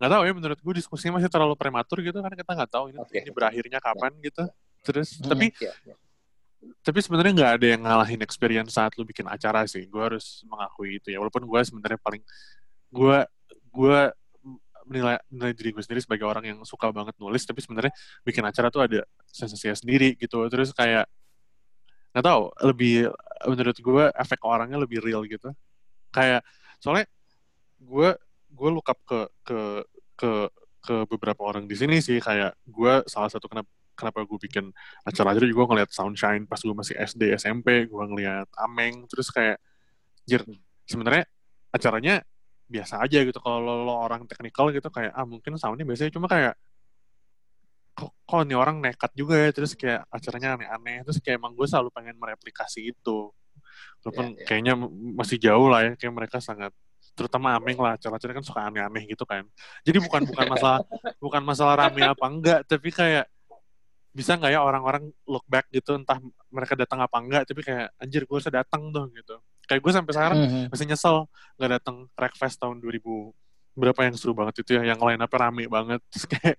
nggak 0.00 0.10
tahu 0.10 0.22
ya 0.24 0.32
menurut 0.32 0.58
gue 0.58 0.74
diskusinya 0.80 1.20
masih 1.20 1.28
terlalu 1.30 1.54
prematur 1.54 2.00
gitu 2.00 2.18
karena 2.18 2.32
kita 2.34 2.52
nggak 2.56 2.70
tahu 2.72 2.84
ini, 2.90 2.98
Oke. 2.98 3.20
ini 3.20 3.30
berakhirnya 3.30 3.78
kapan 3.78 4.12
gitu. 4.24 4.42
Terus 4.82 5.20
Hmm. 5.20 5.30
tapi 5.30 5.46
Ya, 5.60 5.72
ya. 5.84 5.94
tapi 6.80 6.98
sebenarnya 7.04 7.32
nggak 7.38 7.52
ada 7.60 7.66
yang 7.76 7.80
ngalahin 7.84 8.20
experience 8.24 8.72
saat 8.74 8.96
lu 8.96 9.04
bikin 9.04 9.28
acara 9.28 9.68
sih. 9.68 9.84
Gue 9.86 10.02
harus 10.02 10.40
mengakui 10.48 10.96
itu 10.96 11.12
ya. 11.12 11.20
Walaupun 11.20 11.44
gue 11.44 11.60
sebenarnya 11.62 12.00
paling 12.00 12.24
gue 12.88 13.18
gue 13.68 13.98
menilai, 14.82 15.20
menilai 15.30 15.54
diri 15.54 15.70
gue 15.70 15.82
sendiri 15.84 16.02
sebagai 16.02 16.26
orang 16.26 16.42
yang 16.42 16.58
suka 16.66 16.90
banget 16.90 17.14
nulis, 17.20 17.44
tapi 17.46 17.62
sebenarnya 17.62 17.92
bikin 18.26 18.42
acara 18.42 18.72
tuh 18.72 18.82
ada 18.82 19.04
sensasinya 19.30 19.76
sendiri 19.78 20.18
gitu. 20.18 20.42
Terus 20.50 20.74
kayak 20.74 21.06
nggak 22.12 22.24
tahu 22.24 22.42
lebih 22.68 23.08
menurut 23.48 23.76
gue 23.76 24.04
efek 24.14 24.40
orangnya 24.44 24.78
lebih 24.80 25.00
real 25.00 25.24
gitu. 25.24 25.50
Kayak 26.12 26.44
soalnya 26.78 27.08
gue 27.80 28.10
gue 28.52 28.68
look 28.70 28.88
up 28.88 29.00
ke 29.02 29.20
ke 29.42 29.58
ke 30.14 30.30
ke 30.82 30.94
beberapa 31.08 31.42
orang 31.42 31.64
di 31.64 31.74
sini 31.74 31.98
sih. 32.04 32.20
Kayak 32.20 32.54
gue 32.68 33.02
salah 33.08 33.32
satu 33.32 33.48
kenapa 33.48 33.70
kenapa 33.96 34.24
gue 34.24 34.38
bikin 34.48 34.72
acara 35.04 35.36
aja 35.36 35.44
juga 35.44 35.68
ngeliat 35.68 35.90
Soundshine 35.92 36.48
pas 36.48 36.60
gue 36.60 36.74
masih 36.74 36.94
SD 36.96 37.32
SMP 37.40 37.88
gue 37.88 38.04
ngeliat 38.04 38.48
Ameng. 38.60 39.08
Terus 39.08 39.32
kayak 39.32 39.58
jir 40.28 40.44
sebenarnya 40.84 41.24
acaranya 41.72 42.20
biasa 42.68 43.00
aja 43.04 43.24
gitu. 43.24 43.38
Kalau 43.40 43.58
lo, 43.60 43.74
lo 43.88 43.94
orang 44.00 44.28
teknikal 44.28 44.68
gitu 44.72 44.88
kayak 44.92 45.12
ah 45.16 45.24
mungkin 45.24 45.56
soundnya 45.56 45.88
biasanya 45.88 46.12
cuma 46.12 46.28
kayak 46.28 46.54
kok, 48.32 48.40
kok 48.40 48.48
nih 48.48 48.56
orang 48.56 48.80
nekat 48.80 49.12
juga 49.12 49.36
ya 49.36 49.50
terus 49.52 49.76
kayak 49.76 50.08
acaranya 50.08 50.56
aneh-aneh 50.56 51.04
terus 51.04 51.20
kayak 51.20 51.36
emang 51.36 51.52
gue 51.52 51.68
selalu 51.68 51.92
pengen 51.92 52.16
mereplikasi 52.16 52.88
itu 52.88 53.28
walaupun 54.00 54.32
Ya, 54.32 54.40
ya. 54.40 54.46
kayaknya 54.48 54.74
masih 55.14 55.36
jauh 55.36 55.68
lah 55.68 55.84
ya 55.84 55.92
kayak 55.94 56.14
mereka 56.16 56.40
sangat 56.40 56.72
terutama 57.12 57.52
Ameng 57.52 57.76
lah 57.76 58.00
acara-acara 58.00 58.32
kan 58.32 58.44
suka 58.44 58.60
aneh-aneh 58.64 59.04
gitu 59.04 59.28
kan 59.28 59.44
jadi 59.84 60.00
bukan 60.00 60.24
bukan 60.24 60.46
masalah 60.48 60.80
bukan 61.24 61.42
masalah 61.44 61.74
rame 61.76 62.00
apa 62.02 62.24
enggak 62.24 62.60
tapi 62.64 62.88
kayak 62.88 63.28
bisa 64.12 64.36
nggak 64.36 64.52
ya 64.52 64.60
orang-orang 64.64 65.12
look 65.24 65.44
back 65.44 65.68
gitu 65.68 65.96
entah 65.96 66.16
mereka 66.48 66.72
datang 66.76 67.00
apa 67.00 67.16
enggak 67.20 67.42
tapi 67.44 67.60
kayak 67.60 67.92
anjir 67.96 68.24
gue 68.24 68.32
harusnya 68.32 68.64
datang 68.64 68.88
dong 68.88 69.12
gitu 69.12 69.36
kayak 69.68 69.80
gue 69.80 69.92
sampai 69.92 70.12
sekarang 70.12 70.38
Mhm. 70.40 70.62
masih 70.72 70.86
nyesel 70.88 71.16
nggak 71.56 71.70
datang 71.80 71.96
Wreckfest 72.16 72.56
tahun 72.60 72.80
2000 72.80 73.32
berapa 73.72 74.00
yang 74.04 74.14
seru 74.20 74.36
banget 74.36 74.64
itu 74.64 74.76
ya 74.76 74.82
yang 74.84 75.00
lain 75.00 75.20
apa 75.20 75.36
rame 75.36 75.64
banget. 75.68 76.00
Terus 76.12 76.24
kayak 76.28 76.56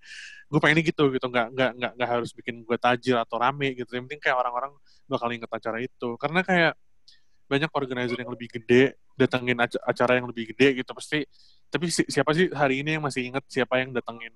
gue 0.50 0.60
pengennya 0.62 0.84
gitu 0.86 1.04
gitu. 1.14 1.26
Nggak 1.30 1.48
nggak 1.54 1.72
nggak 1.78 1.92
nggak 1.98 2.10
harus 2.10 2.32
bikin 2.34 2.56
gue 2.66 2.78
tajir 2.78 3.16
atau 3.22 3.38
rame 3.38 3.78
gitu. 3.78 3.90
Yang 3.94 4.04
penting 4.10 4.22
kayak 4.22 4.38
orang-orang 4.38 4.72
bakal 5.06 5.30
inget 5.30 5.50
acara 5.52 5.78
itu. 5.82 6.10
Karena 6.18 6.42
kayak 6.42 6.74
banyak 7.48 7.70
organizer 7.70 8.18
yang 8.18 8.32
lebih 8.34 8.50
gede 8.50 8.98
datengin 9.14 9.58
aca- 9.62 9.84
acara 9.86 10.18
yang 10.18 10.26
lebih 10.30 10.56
gede 10.56 10.82
gitu 10.82 10.92
pasti. 10.96 11.22
Tapi 11.70 11.86
si- 11.90 12.08
siapa 12.10 12.34
sih 12.34 12.50
hari 12.54 12.82
ini 12.82 12.98
yang 12.98 13.04
masih 13.06 13.30
inget 13.30 13.46
siapa 13.50 13.78
yang 13.82 13.94
datengin 13.94 14.34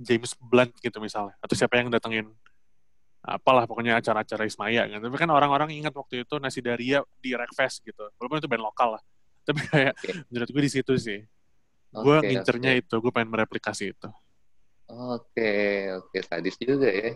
James 0.00 0.32
Blunt 0.40 0.72
gitu 0.80 0.98
misalnya? 1.04 1.36
Atau 1.44 1.52
siapa 1.56 1.76
yang 1.76 1.92
datengin 1.92 2.32
apalah 3.20 3.68
pokoknya 3.68 4.00
acara-acara 4.00 4.48
Ismaya 4.48 4.88
kan 4.88 4.96
tapi 5.04 5.12
kan 5.20 5.28
orang-orang 5.28 5.76
ingat 5.76 5.92
waktu 5.92 6.24
itu 6.24 6.40
Nasi 6.40 6.64
Daria 6.64 7.04
di 7.20 7.36
Wreckfest 7.36 7.84
gitu. 7.84 8.08
Walaupun 8.16 8.40
itu 8.40 8.48
band 8.48 8.64
lokal 8.64 8.96
lah. 8.96 9.02
Tapi 9.44 9.60
kayak 9.68 9.92
menurut 10.32 10.48
gue 10.48 10.62
di 10.64 10.72
situ 10.72 10.94
sih 10.96 11.20
gue 11.90 12.16
ngincernya 12.22 12.70
oke. 12.78 12.80
itu 12.86 12.94
gue 13.02 13.12
pengen 13.14 13.30
mereplikasi 13.34 13.94
itu 13.94 14.10
Oke, 14.90 15.86
oke, 15.94 16.18
sadis 16.26 16.58
juga 16.58 16.90
ya. 16.90 17.14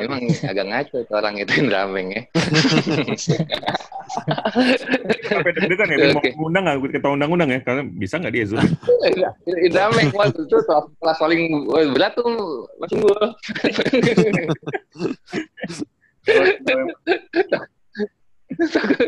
Emang 0.00 0.24
agak 0.24 0.64
ngaco 0.64 1.04
tuh 1.04 1.12
orang 1.20 1.36
itu 1.36 1.52
Indrameng 1.60 2.08
ya. 2.16 2.24
Sampai 5.28 5.52
deg-degan 5.52 5.92
ya, 5.92 5.96
dia 6.08 6.16
mau 6.16 6.24
undang 6.48 6.64
nggak? 6.64 6.96
Kita 6.96 7.12
undang-undang 7.12 7.52
ya, 7.52 7.60
karena 7.60 7.84
bisa 7.84 8.16
nggak 8.16 8.32
dia 8.32 8.48
Zoom? 8.48 8.64
Indrameng 9.44 10.08
waktu 10.16 10.48
itu 10.48 10.56
kelas 10.64 11.18
paling 11.20 11.68
berat 11.92 12.16
tuh 12.16 12.64
langsung 12.80 13.04
gue. 13.04 13.20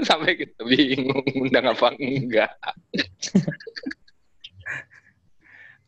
Sampai 0.05 0.37
kita 0.37 0.61
bingung 0.69 1.25
undang 1.41 1.73
apa 1.73 1.97
enggak. 1.97 2.53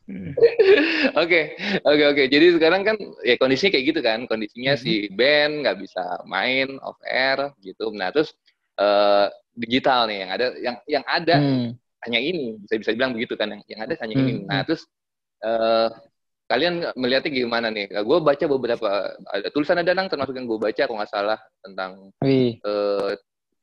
Oke, 1.19 1.57
oke, 1.83 2.03
oke. 2.15 2.23
Jadi 2.31 2.55
sekarang 2.55 2.87
kan 2.87 2.95
ya 3.25 3.35
kondisinya 3.35 3.75
kayak 3.75 3.85
gitu 3.91 3.99
kan. 3.99 4.19
Kondisinya 4.29 4.79
si 4.79 5.11
band 5.11 5.67
nggak 5.67 5.77
bisa 5.83 6.23
main 6.23 6.79
off 6.79 6.95
air 7.03 7.51
gitu. 7.59 7.91
Nah 7.91 8.13
terus 8.15 8.31
eh, 8.79 9.27
digital 9.57 10.07
nih 10.07 10.17
yang 10.23 10.31
ada, 10.31 10.45
yang 10.61 10.75
yang 10.87 11.03
ada 11.03 11.35
Hmm. 11.41 11.73
hanya 12.05 12.19
ini 12.21 12.55
bisa 12.61 12.77
bisa 12.77 12.93
dibilang 12.93 13.11
begitu 13.17 13.33
kan 13.33 13.49
yang 13.49 13.61
yang 13.65 13.81
ada 13.83 13.93
hanya 13.99 14.15
Hmm, 14.15 14.23
ini 14.29 14.33
nah 14.45 14.61
terus 14.61 14.85
eh 15.43 15.89
kalian 16.47 16.93
melihatnya 16.95 17.31
gimana 17.33 17.67
nih 17.67 17.89
gue 17.91 18.19
baca 18.23 18.45
beberapa 18.47 18.89
ada 19.27 19.47
tulisan 19.51 19.81
ada 19.81 19.91
nang 19.91 20.07
termasuk 20.07 20.31
yang 20.37 20.47
gue 20.47 20.61
baca 20.61 20.77
kalau 20.87 20.97
nggak 21.01 21.11
salah 21.11 21.41
tentang 21.59 22.13
Wih, 22.23 22.61
eh 22.63 23.11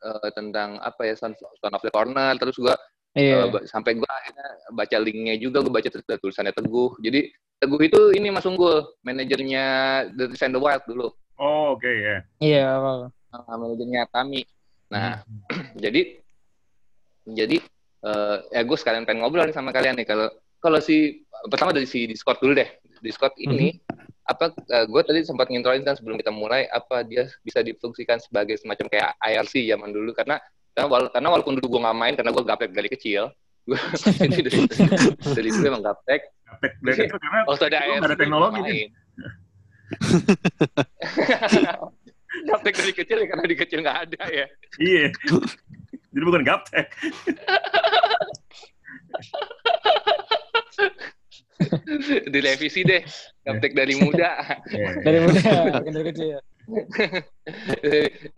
eh, 0.05 0.31
tentang 0.37 0.77
apa 0.83 1.09
ya 1.09 1.15
Son 1.17 1.33
of 1.73 1.83
the 1.83 1.93
Corner 1.95 2.37
terus 2.37 2.59
gue 2.59 2.75
iya. 3.15 3.47
sampai 3.71 3.95
gue 3.95 4.11
akhirnya 4.11 4.49
baca 4.75 4.97
linknya 4.99 5.35
juga 5.39 5.63
gue 5.63 5.71
baca 5.71 5.87
terus 5.87 6.03
tulisannya 6.03 6.51
Teguh. 6.51 6.99
Jadi 6.99 7.31
Teguh 7.63 7.81
itu 7.87 8.01
ini 8.13 8.29
Mas 8.35 8.45
Unggul 8.45 8.83
manajernya 9.07 9.65
The 10.19 10.35
Design 10.35 10.53
the 10.53 10.61
Wild 10.61 10.83
dulu. 10.85 11.15
Oh, 11.39 11.75
oke 11.79 11.87
ya. 11.87 12.23
Iya, 12.43 12.79
apa 12.79 12.91
uh, 13.35 13.57
manajernya 13.59 14.11
Tami. 14.11 14.43
Nah 14.91 15.23
Hmm. 15.25 15.67
jadi 15.85 16.23
jadi 17.25 17.57
eh 18.05 18.37
ya 18.53 18.61
gue 18.63 18.77
sekalian 18.77 19.09
pengen 19.09 19.25
ngobrol 19.25 19.49
nih 19.49 19.57
sama 19.57 19.73
kalian 19.73 19.97
nih. 19.97 20.07
Kalau 20.07 20.29
kalau 20.61 20.79
si 20.79 21.25
pertama 21.49 21.73
dari 21.73 21.89
si 21.89 22.05
Discord 22.05 22.39
dulu 22.43 22.53
deh. 22.59 22.69
Discord 23.01 23.37
ini 23.41 23.81
apa 24.25 24.53
gue 24.89 25.03
tadi 25.05 25.21
sempat 25.25 25.53
ngintroin 25.53 25.85
kan 25.85 25.97
sebelum 25.97 26.17
kita 26.17 26.33
mulai 26.33 26.65
apa 26.73 27.05
dia 27.05 27.29
bisa 27.45 27.61
difungsikan 27.61 28.17
sebagai 28.17 28.57
semacam 28.61 28.87
kayak 28.93 29.11
IRC 29.25 29.65
zaman 29.69 29.91
dulu. 29.93 30.13
Karena 30.13 30.37
karena, 30.75 30.87
wala- 30.91 31.11
karena 31.11 31.29
walaupun 31.31 31.55
dulu 31.57 31.67
gue 31.71 31.81
nggak 31.81 31.97
main 31.97 32.15
karena 32.15 32.31
gue 32.31 32.45
gaptek 32.45 32.71
dari 32.71 32.89
kecil 32.91 33.23
gue 33.65 33.79
dari 34.21 34.43
dari 35.33 35.49
dulu 35.49 35.65
emang 35.65 35.83
gaptek 35.83 36.21
Gaptek 36.45 36.73
dari 36.83 37.01
itu 37.07 37.17
karena 37.17 37.41
waktu 37.47 37.65
ada 37.67 37.79
nggak 37.81 38.05
ada 38.05 38.19
teknologi, 38.19 38.61
main. 38.61 38.91
gaptek 42.51 42.75
dari 42.75 42.93
kecil 42.93 43.17
ya 43.23 43.27
karena 43.27 43.45
di 43.45 43.57
kecil 43.57 43.79
nggak 43.81 43.99
ada 44.05 44.23
ya 44.29 44.47
iya. 44.79 45.07
Jadi 46.15 46.23
bukan 46.23 46.43
gaptek. 46.47 46.87
direvisi 52.29 52.83
deh 52.83 53.03
gaptek 53.43 53.73
dari 53.73 53.95
muda 53.97 54.43
Iya, 54.69 54.89
dari 55.03 55.19
iya. 55.19 55.25
muda, 55.25 55.41
bukan 55.79 55.93
dari 55.93 56.07
kecil. 56.11 56.39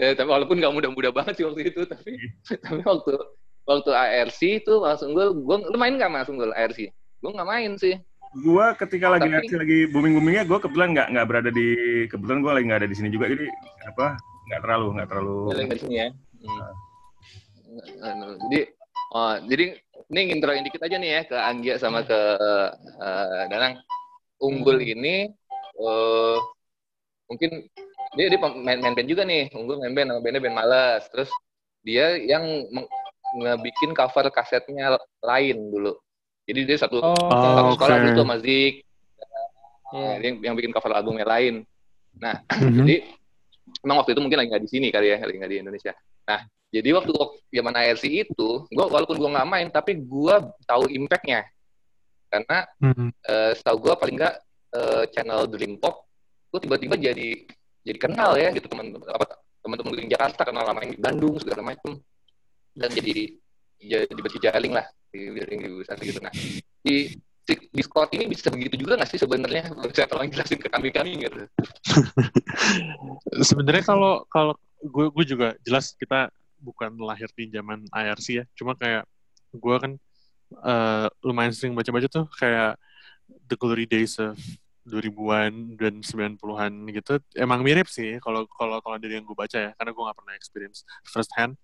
Eh, 0.03 0.13
tapi 0.19 0.27
walaupun 0.27 0.59
nggak 0.59 0.75
muda-muda 0.75 1.15
banget 1.15 1.39
sih 1.39 1.45
waktu 1.47 1.71
itu 1.71 1.87
tapi 1.87 2.19
tapi 2.59 2.83
waktu 2.83 3.15
waktu 3.63 3.91
ARC 3.95 4.41
itu 4.43 4.75
langsung 4.83 5.15
gue 5.15 5.31
gue 5.31 5.57
lu 5.71 5.79
main 5.79 5.95
nggak 5.95 6.11
langsung 6.11 6.35
gue 6.35 6.51
ARC 6.51 6.91
gue 7.23 7.31
nggak 7.31 7.49
main 7.49 7.73
sih. 7.79 7.97
Gua 8.37 8.77
ketika 8.77 9.09
lagi 9.09 9.33
Tapi- 9.33 9.49
lagi 9.49 9.79
booming 9.89 10.21
boomingnya, 10.21 10.45
gue 10.45 10.59
kebetulan 10.61 10.93
nggak 10.93 11.09
nggak 11.17 11.27
berada 11.27 11.51
di 11.51 11.69
kebetulan 12.13 12.45
gue 12.45 12.53
lagi 12.53 12.65
nggak 12.69 12.81
ada 12.85 12.91
di 12.91 12.97
sini 12.99 13.09
juga, 13.09 13.33
jadi 13.33 13.49
apa 13.89 14.21
nggak 14.51 14.61
terlalu 14.61 14.87
nggak 14.99 15.09
terlalu. 15.09 15.37
Gue 15.49 15.73
di 15.73 15.81
sini 15.81 15.97
ya? 15.97 16.09
Hmm. 16.45 16.73
Anu, 18.05 18.27
jadi 18.49 18.61
oh, 19.17 19.35
jadi 19.49 19.65
ini 20.13 20.21
ngintroin 20.33 20.65
dikit 20.69 20.85
aja 20.85 20.97
nih 21.01 21.11
ya 21.11 21.21
ke 21.25 21.37
Anggia 21.37 21.75
sama 21.81 22.05
ke 22.05 22.21
eh, 23.01 23.43
Danang. 23.49 23.81
Unggul 24.37 24.85
ini 24.85 25.33
eh 25.77 26.37
mungkin 27.27 27.51
dia 28.17 28.27
dia 28.33 28.39
main, 28.41 28.79
main 28.81 28.95
band 28.97 29.09
juga 29.09 29.23
nih. 29.23 29.53
Unggul 29.53 29.77
main 29.79 29.93
band 29.93 30.09
nama 30.11 30.21
bandnya 30.25 30.41
band 30.43 30.57
Males. 30.57 31.05
Terus 31.13 31.31
dia 31.85 32.17
yang 32.17 32.43
ngebikin 33.37 33.93
cover 33.93 34.33
kasetnya 34.33 34.97
lain 35.21 35.57
dulu. 35.71 35.95
Jadi 36.47 36.61
dia 36.65 36.77
satu 36.79 37.03
Oh, 37.03 37.15
satu 37.31 37.71
Oh, 37.71 37.75
sekolah 37.77 37.97
dulu 38.01 38.11
tuh 38.15 38.25
sama 38.25 38.37
Zik. 38.41 38.75
Iya. 39.95 40.13
Yang, 40.19 40.35
yang 40.43 40.55
bikin 40.59 40.73
cover 40.75 40.93
albumnya 40.95 41.27
lain. 41.27 41.63
Nah 42.19 42.43
Mhm. 42.63 42.83
jadi 42.83 42.97
emang 43.85 44.03
waktu 44.03 44.15
itu 44.17 44.21
mungkin 44.23 44.39
lagi 44.41 44.49
nggak 44.51 44.65
di 44.65 44.71
sini 44.71 44.89
kali 44.91 45.07
ya 45.15 45.19
lagi 45.21 45.37
nggak 45.37 45.53
di 45.53 45.59
Indonesia. 45.63 45.93
Nah 46.27 46.41
jadi 46.73 46.89
waktu 46.97 47.13
zaman 47.53 47.75
ARC 47.75 48.05
itu 48.07 48.49
gua 48.73 48.87
walaupun 48.91 49.17
gua 49.19 49.31
nggak 49.39 49.49
main 49.51 49.69
tapi 49.71 49.93
gua 49.99 50.43
tahu 50.67 50.89
impactnya. 50.91 51.47
Karena 52.27 52.67
Mhm. 52.83 53.07
eh, 53.13 53.53
setahu 53.55 53.77
gua 53.91 53.95
paling 53.95 54.17
nggak 54.19 54.35
eh, 54.77 55.05
channel 55.15 55.47
Dream 55.47 55.79
Pop 55.79 56.07
tuh 56.51 56.59
tiba-tiba 56.59 56.99
jadi 56.99 57.47
jadi 57.87 57.99
kenal 58.03 58.35
ya 58.35 58.51
gitu 58.51 58.67
teman 58.67 58.91
apa 58.99 59.39
teman-teman 59.63 59.95
di 59.95 60.11
Jakarta 60.11 60.43
kenal 60.43 60.67
lama 60.67 60.83
yang 60.83 60.93
di 60.95 61.01
Bandung 61.01 61.39
segala 61.39 61.63
macam 61.63 62.03
dan 62.75 62.91
jadi 62.91 63.15
jadi 63.79 64.21
berjejaring 64.21 64.75
lah 64.75 64.87
di 65.11 65.31
di 65.33 65.43
di 65.47 65.85
sana 65.87 66.03
gitu. 66.03 66.21
Nah 66.21 66.33
di 66.83 67.15
si 67.47 67.55
Discord 67.71 68.11
ini 68.19 68.27
bisa 68.27 68.51
begitu 68.51 68.75
juga 68.83 68.99
nggak 68.99 69.11
sih 69.11 69.21
sebenarnya? 69.23 69.71
Bisa 69.87 70.11
tolong 70.11 70.27
jelasin 70.27 70.59
ke 70.59 70.69
kami 70.69 70.91
kami 70.91 71.23
gitu. 71.23 71.47
Sebenarnya 73.49 73.87
kalau 73.87 74.27
kalau 74.27 74.55
gue 74.83 75.07
gue 75.15 75.25
juga 75.25 75.49
jelas 75.63 75.95
kita 75.95 76.29
bukan 76.59 76.99
lahir 76.99 77.31
di 77.39 77.47
zaman 77.55 77.87
IRC 77.95 78.27
ya. 78.43 78.45
Cuma 78.59 78.75
kayak 78.75 79.07
gue 79.55 79.77
kan 79.79 79.93
eh, 80.67 81.07
lumayan 81.23 81.55
sering 81.55 81.79
baca-baca 81.79 82.11
tuh 82.11 82.27
kayak 82.35 82.75
the 83.47 83.55
glory 83.55 83.87
days 83.87 84.19
of 84.19 84.35
2000-an 84.87 85.75
dan 85.75 85.95
90-an 85.99 86.73
gitu 86.95 87.19
emang 87.35 87.61
mirip 87.67 87.91
sih 87.91 88.23
kalau 88.23 88.47
kalau 88.47 88.79
kalau 88.79 88.97
dari 89.03 89.19
yang 89.19 89.27
gue 89.27 89.35
baca 89.35 89.59
ya 89.59 89.71
karena 89.75 89.91
gue 89.91 90.03
nggak 90.07 90.19
pernah 90.23 90.35
experience 90.39 90.87
first 91.03 91.35
hand. 91.35 91.59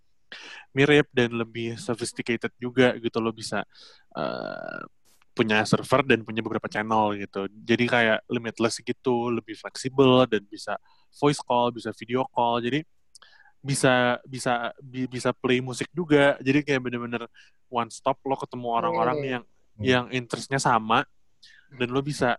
Mirip 0.72 1.06
dan 1.12 1.28
lebih 1.36 1.76
sophisticated 1.76 2.50
juga 2.56 2.96
gitu 2.96 3.20
lo 3.20 3.30
bisa 3.30 3.62
eh, 4.16 4.80
punya 5.36 5.64
server 5.64 6.04
dan 6.04 6.24
punya 6.24 6.40
beberapa 6.40 6.68
channel 6.68 7.16
gitu. 7.16 7.48
Jadi 7.52 7.84
kayak 7.84 8.18
limitless 8.28 8.80
gitu 8.80 9.28
lebih 9.28 9.56
fleksibel 9.56 10.24
dan 10.28 10.42
bisa 10.48 10.76
voice 11.20 11.40
call 11.44 11.68
bisa 11.72 11.92
video 11.92 12.24
call 12.32 12.64
jadi 12.64 12.80
bisa 13.62 14.18
bisa 14.26 14.74
bi- 14.82 15.06
bisa 15.06 15.30
play 15.36 15.62
musik 15.62 15.86
juga. 15.94 16.34
Jadi 16.42 16.64
kayak 16.66 16.80
bener-bener 16.82 17.28
one 17.70 17.92
stop 17.92 18.18
lo 18.26 18.34
ketemu 18.34 18.68
orang-orang 18.72 19.16
Hmm. 19.20 19.28
yang 19.28 19.44
yang 19.80 20.04
interestnya 20.12 20.60
sama 20.60 21.04
dan 21.76 21.88
lo 21.88 22.00
bisa 22.04 22.36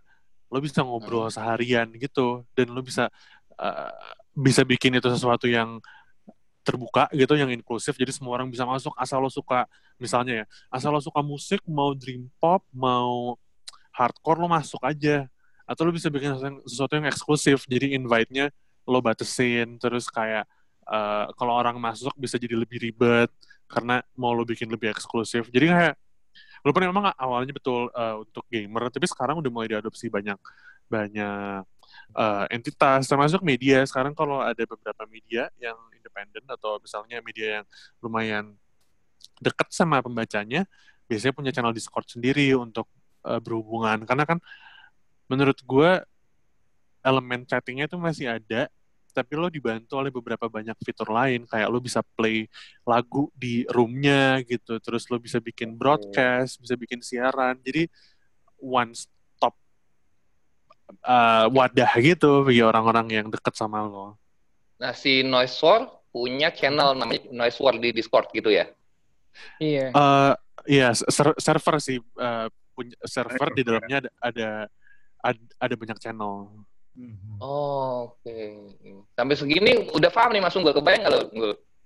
lo 0.54 0.62
bisa 0.62 0.86
ngobrol 0.86 1.26
seharian 1.26 1.90
gitu 1.98 2.46
dan 2.54 2.70
lo 2.70 2.78
bisa 2.78 3.10
uh, 3.58 3.90
bisa 4.38 4.62
bikin 4.62 4.94
itu 4.94 5.10
sesuatu 5.10 5.50
yang 5.50 5.82
terbuka 6.62 7.10
gitu 7.10 7.34
yang 7.34 7.50
inklusif 7.50 7.98
jadi 7.98 8.14
semua 8.14 8.38
orang 8.38 8.48
bisa 8.48 8.62
masuk 8.62 8.94
asal 8.94 9.18
lo 9.18 9.28
suka 9.28 9.66
misalnya 9.98 10.42
ya 10.42 10.44
asal 10.70 10.94
lo 10.94 11.02
suka 11.02 11.20
musik 11.20 11.58
mau 11.66 11.90
dream 11.92 12.30
pop 12.38 12.62
mau 12.70 13.36
hardcore 13.94 14.42
lo 14.42 14.50
masuk 14.50 14.82
aja. 14.82 15.30
Atau 15.64 15.88
lo 15.88 15.94
bisa 15.94 16.12
bikin 16.12 16.34
sesuatu 16.36 16.44
yang, 16.50 16.58
sesuatu 16.66 16.92
yang 16.98 17.06
eksklusif 17.08 17.58
jadi 17.70 17.96
invite-nya 17.96 18.50
lo 18.84 19.00
batasin 19.00 19.80
terus 19.80 20.12
kayak 20.12 20.44
uh, 20.84 21.32
kalau 21.40 21.56
orang 21.56 21.80
masuk 21.80 22.12
bisa 22.20 22.36
jadi 22.36 22.52
lebih 22.52 22.84
ribet 22.84 23.32
karena 23.64 24.04
mau 24.12 24.36
lo 24.36 24.44
bikin 24.44 24.68
lebih 24.68 24.92
eksklusif. 24.92 25.48
Jadi 25.48 25.72
kayak 25.72 25.94
walaupun 26.64 26.88
memang 26.88 27.12
awalnya 27.20 27.52
betul 27.52 27.92
uh, 27.92 28.24
untuk 28.24 28.48
gamer 28.48 28.88
tapi 28.88 29.04
sekarang 29.04 29.36
udah 29.36 29.50
mulai 29.52 29.68
diadopsi 29.68 30.08
banyak 30.08 30.40
banyak 30.88 31.62
uh, 32.16 32.44
entitas 32.50 33.06
termasuk 33.08 33.40
media. 33.44 33.82
Sekarang 33.86 34.12
kalau 34.12 34.40
ada 34.40 34.62
beberapa 34.64 35.04
media 35.08 35.48
yang 35.60 35.76
independen 35.94 36.44
atau 36.48 36.80
misalnya 36.80 37.20
media 37.20 37.60
yang 37.60 37.66
lumayan 38.00 38.54
dekat 39.42 39.68
sama 39.74 40.00
pembacanya 40.00 40.64
biasanya 41.04 41.34
punya 41.36 41.50
channel 41.52 41.74
Discord 41.74 42.08
sendiri 42.08 42.54
untuk 42.56 42.88
uh, 43.26 43.40
berhubungan. 43.40 44.04
Karena 44.08 44.24
kan 44.24 44.38
menurut 45.28 45.58
gue 45.64 45.90
elemen 47.04 47.44
chattingnya 47.44 47.88
itu 47.88 48.00
masih 48.00 48.40
ada 48.40 48.68
tapi 49.14 49.38
lo 49.38 49.46
dibantu 49.46 50.02
oleh 50.02 50.10
beberapa 50.10 50.50
banyak 50.50 50.74
fitur 50.82 51.06
lain 51.14 51.46
kayak 51.46 51.70
lo 51.70 51.78
bisa 51.78 52.02
play 52.02 52.50
lagu 52.82 53.30
di 53.30 53.62
roomnya 53.70 54.42
gitu 54.42 54.82
terus 54.82 55.06
lo 55.06 55.22
bisa 55.22 55.38
bikin 55.38 55.78
broadcast 55.78 56.58
bisa 56.58 56.74
bikin 56.74 56.98
siaran. 56.98 57.54
Jadi 57.62 57.86
one 58.58 58.90
stop 58.92 59.54
uh, 61.06 61.46
wadah 61.54 61.92
gitu 62.02 62.42
bagi 62.42 62.60
orang-orang 62.66 63.06
yang 63.22 63.26
deket 63.30 63.54
sama 63.54 63.86
lo. 63.86 64.18
Nah 64.82 64.90
si 64.90 65.22
Noise 65.22 65.62
War 65.62 65.80
punya 66.10 66.50
channel 66.50 66.98
namanya 66.98 67.30
Noise 67.30 67.58
War 67.62 67.78
di 67.78 67.94
Discord 67.94 68.34
gitu 68.34 68.50
ya? 68.50 68.66
Iya. 69.62 69.94
Uh, 69.94 70.34
iya 70.66 70.90
ser 70.94 71.34
server 71.38 71.76
sih 71.78 72.02
uh, 72.18 72.50
punya 72.74 72.98
server 73.06 73.54
di 73.54 73.62
dalamnya 73.62 73.96
ada 74.02 74.10
ada 74.18 74.48
ada, 75.24 75.42
ada 75.62 75.74
banyak 75.78 75.98
channel 76.02 76.50
Mhm. 76.94 77.42
Oh, 77.42 78.14
oke. 78.14 78.22
Okay. 78.22 78.54
Sampai 79.18 79.34
segini 79.34 79.90
udah 79.90 80.10
paham 80.10 80.30
nih 80.34 80.42
Mas 80.42 80.54
Unggul. 80.54 80.74
Kebayang 80.74 81.00
nggak 81.02 81.12
lo? 81.12 81.22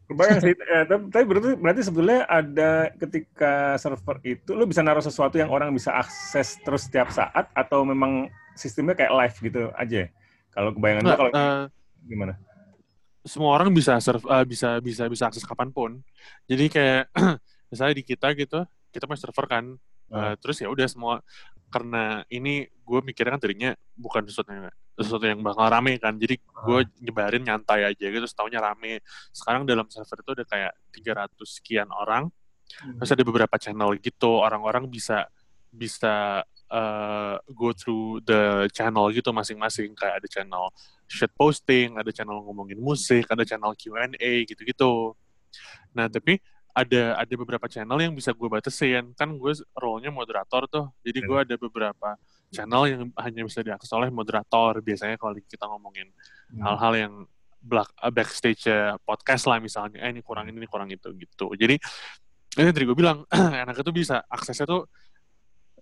Kebayang 0.09 0.39
sih. 0.41 0.53
Eh, 0.53 0.85
tapi 0.89 1.25
berarti, 1.25 1.51
berarti 1.57 1.81
sebetulnya 1.85 2.25
ada 2.29 2.93
ketika 2.97 3.77
server 3.81 4.17
itu 4.25 4.51
lo 4.53 4.65
bisa 4.69 4.85
naruh 4.85 5.05
sesuatu 5.05 5.37
yang 5.41 5.53
orang 5.53 5.73
bisa 5.73 5.93
akses 5.97 6.61
terus 6.65 6.89
setiap 6.89 7.09
saat 7.13 7.49
atau 7.53 7.85
memang 7.85 8.29
sistemnya 8.57 8.97
kayak 8.97 9.13
live 9.13 9.37
gitu 9.41 9.63
aja? 9.77 10.09
Kalau 10.53 10.71
kebayangan 10.77 11.03
nah, 11.05 11.17
kalau 11.17 11.31
uh, 11.33 11.65
gimana? 12.05 12.33
Semua 13.25 13.53
orang 13.57 13.73
bisa 13.73 13.97
serve, 14.01 14.25
uh, 14.29 14.45
bisa 14.45 14.81
bisa 14.81 15.05
bisa 15.09 15.29
akses 15.29 15.45
kapan 15.45 15.69
pun. 15.73 16.01
Jadi 16.49 16.69
kayak 16.73 17.13
misalnya 17.73 17.95
di 17.97 18.05
kita 18.05 18.33
gitu, 18.37 18.65
kita 18.93 19.05
punya 19.09 19.21
server 19.21 19.47
kan. 19.49 19.65
Uh, 20.09 20.33
terus 20.41 20.57
ya 20.57 20.73
udah 20.73 20.89
semua 20.89 21.21
karena 21.69 22.25
ini 22.33 22.65
gue 22.65 23.01
mikirnya 23.05 23.37
kan 23.37 23.43
tadinya 23.45 23.71
bukan 23.93 24.25
sesuatu 24.25 24.49
yang 24.57 24.73
sesuatu 24.99 25.25
yang 25.25 25.41
bakal 25.41 25.71
rame 25.71 25.97
kan. 26.03 26.19
Jadi 26.19 26.43
gue 26.43 26.81
nyebarin 27.03 27.43
nyantai 27.47 27.87
aja 27.87 28.07
gitu 28.11 28.27
setaunya 28.27 28.59
rame. 28.59 28.99
Sekarang 29.31 29.63
dalam 29.63 29.87
server 29.87 30.19
itu 30.21 30.31
ada 30.43 30.45
kayak 30.45 30.73
300 30.93 31.39
sekian 31.47 31.89
orang. 31.95 32.29
Hmm. 32.69 33.01
terus 33.01 33.17
ada 33.17 33.25
beberapa 33.25 33.57
channel 33.57 33.97
gitu. 33.97 34.45
Orang-orang 34.45 34.85
bisa 34.93 35.25
bisa 35.73 36.45
uh, 36.69 37.37
go 37.49 37.73
through 37.73 38.21
the 38.29 38.69
channel 38.77 39.09
gitu 39.15 39.33
masing-masing. 39.33 39.97
Kayak 39.97 40.21
ada 40.21 40.29
channel 40.29 40.65
shit 41.09 41.33
posting 41.33 41.97
ada 41.97 42.13
channel 42.13 42.45
ngomongin 42.45 42.77
musik 42.77 43.25
ada 43.33 43.41
channel 43.43 43.73
Q&A 43.73 44.45
gitu-gitu. 44.45 45.17
Nah 45.97 46.07
tapi 46.13 46.37
ada 46.77 47.19
ada 47.19 47.35
beberapa 47.35 47.67
channel 47.67 47.99
yang 47.99 48.15
bisa 48.15 48.31
gue 48.37 48.49
batasin. 48.53 49.11
Kan 49.17 49.35
gue 49.35 49.53
role-nya 49.75 50.13
moderator 50.13 50.69
tuh. 50.69 50.87
Jadi 51.03 51.19
gue 51.25 51.39
iya. 51.41 51.47
ada 51.49 51.55
beberapa 51.57 52.15
channel 52.49 52.85
yang 52.89 53.03
hanya 53.19 53.43
bisa 53.45 53.61
diakses 53.61 53.91
oleh 53.93 54.09
moderator 54.09 54.81
biasanya 54.81 55.21
kalau 55.21 55.37
kita 55.37 55.65
ngomongin 55.69 56.09
hmm. 56.53 56.63
hal-hal 56.65 56.93
yang 56.97 57.13
black, 57.59 57.91
uh, 58.01 58.13
backstage 58.13 58.65
podcast 59.05 59.45
lah 59.51 59.59
misalnya 59.61 60.01
eh 60.01 60.11
ini 60.15 60.23
kurang 60.23 60.49
ini, 60.49 60.57
ini 60.57 60.69
kurang 60.69 60.89
itu 60.89 61.13
gitu 61.17 61.53
jadi 61.59 61.77
ini 62.59 62.69
tadi 62.73 62.85
gue 62.89 62.97
bilang 62.97 63.29
enak 63.63 63.77
itu 63.77 63.93
bisa 63.93 64.25
aksesnya 64.27 64.65
tuh 64.65 64.89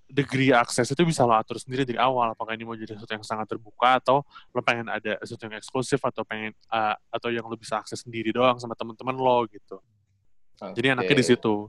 degree 0.07 0.55
akses 0.55 0.87
itu 0.87 1.03
bisa 1.03 1.27
lo 1.27 1.35
atur 1.35 1.59
sendiri 1.59 1.83
dari 1.83 1.99
awal 1.99 2.31
apakah 2.31 2.55
ini 2.55 2.63
mau 2.63 2.79
jadi 2.79 2.95
sesuatu 2.95 3.11
yang 3.11 3.27
sangat 3.27 3.47
terbuka 3.51 3.99
atau 3.99 4.23
lo 4.55 4.61
pengen 4.63 4.87
ada 4.87 5.19
sesuatu 5.23 5.51
yang 5.51 5.59
eksklusif 5.59 5.99
atau 5.99 6.23
pengen 6.23 6.55
uh, 6.71 6.95
atau 7.11 7.35
yang 7.35 7.43
lo 7.43 7.59
bisa 7.59 7.83
akses 7.83 8.07
sendiri 8.07 8.31
doang 8.31 8.55
sama 8.63 8.79
teman-teman 8.79 9.19
lo 9.19 9.43
gitu 9.51 9.83
Okay. 10.57 10.73
Jadi 10.81 10.87
anaknya 10.97 11.17
di 11.21 11.27
situ. 11.27 11.69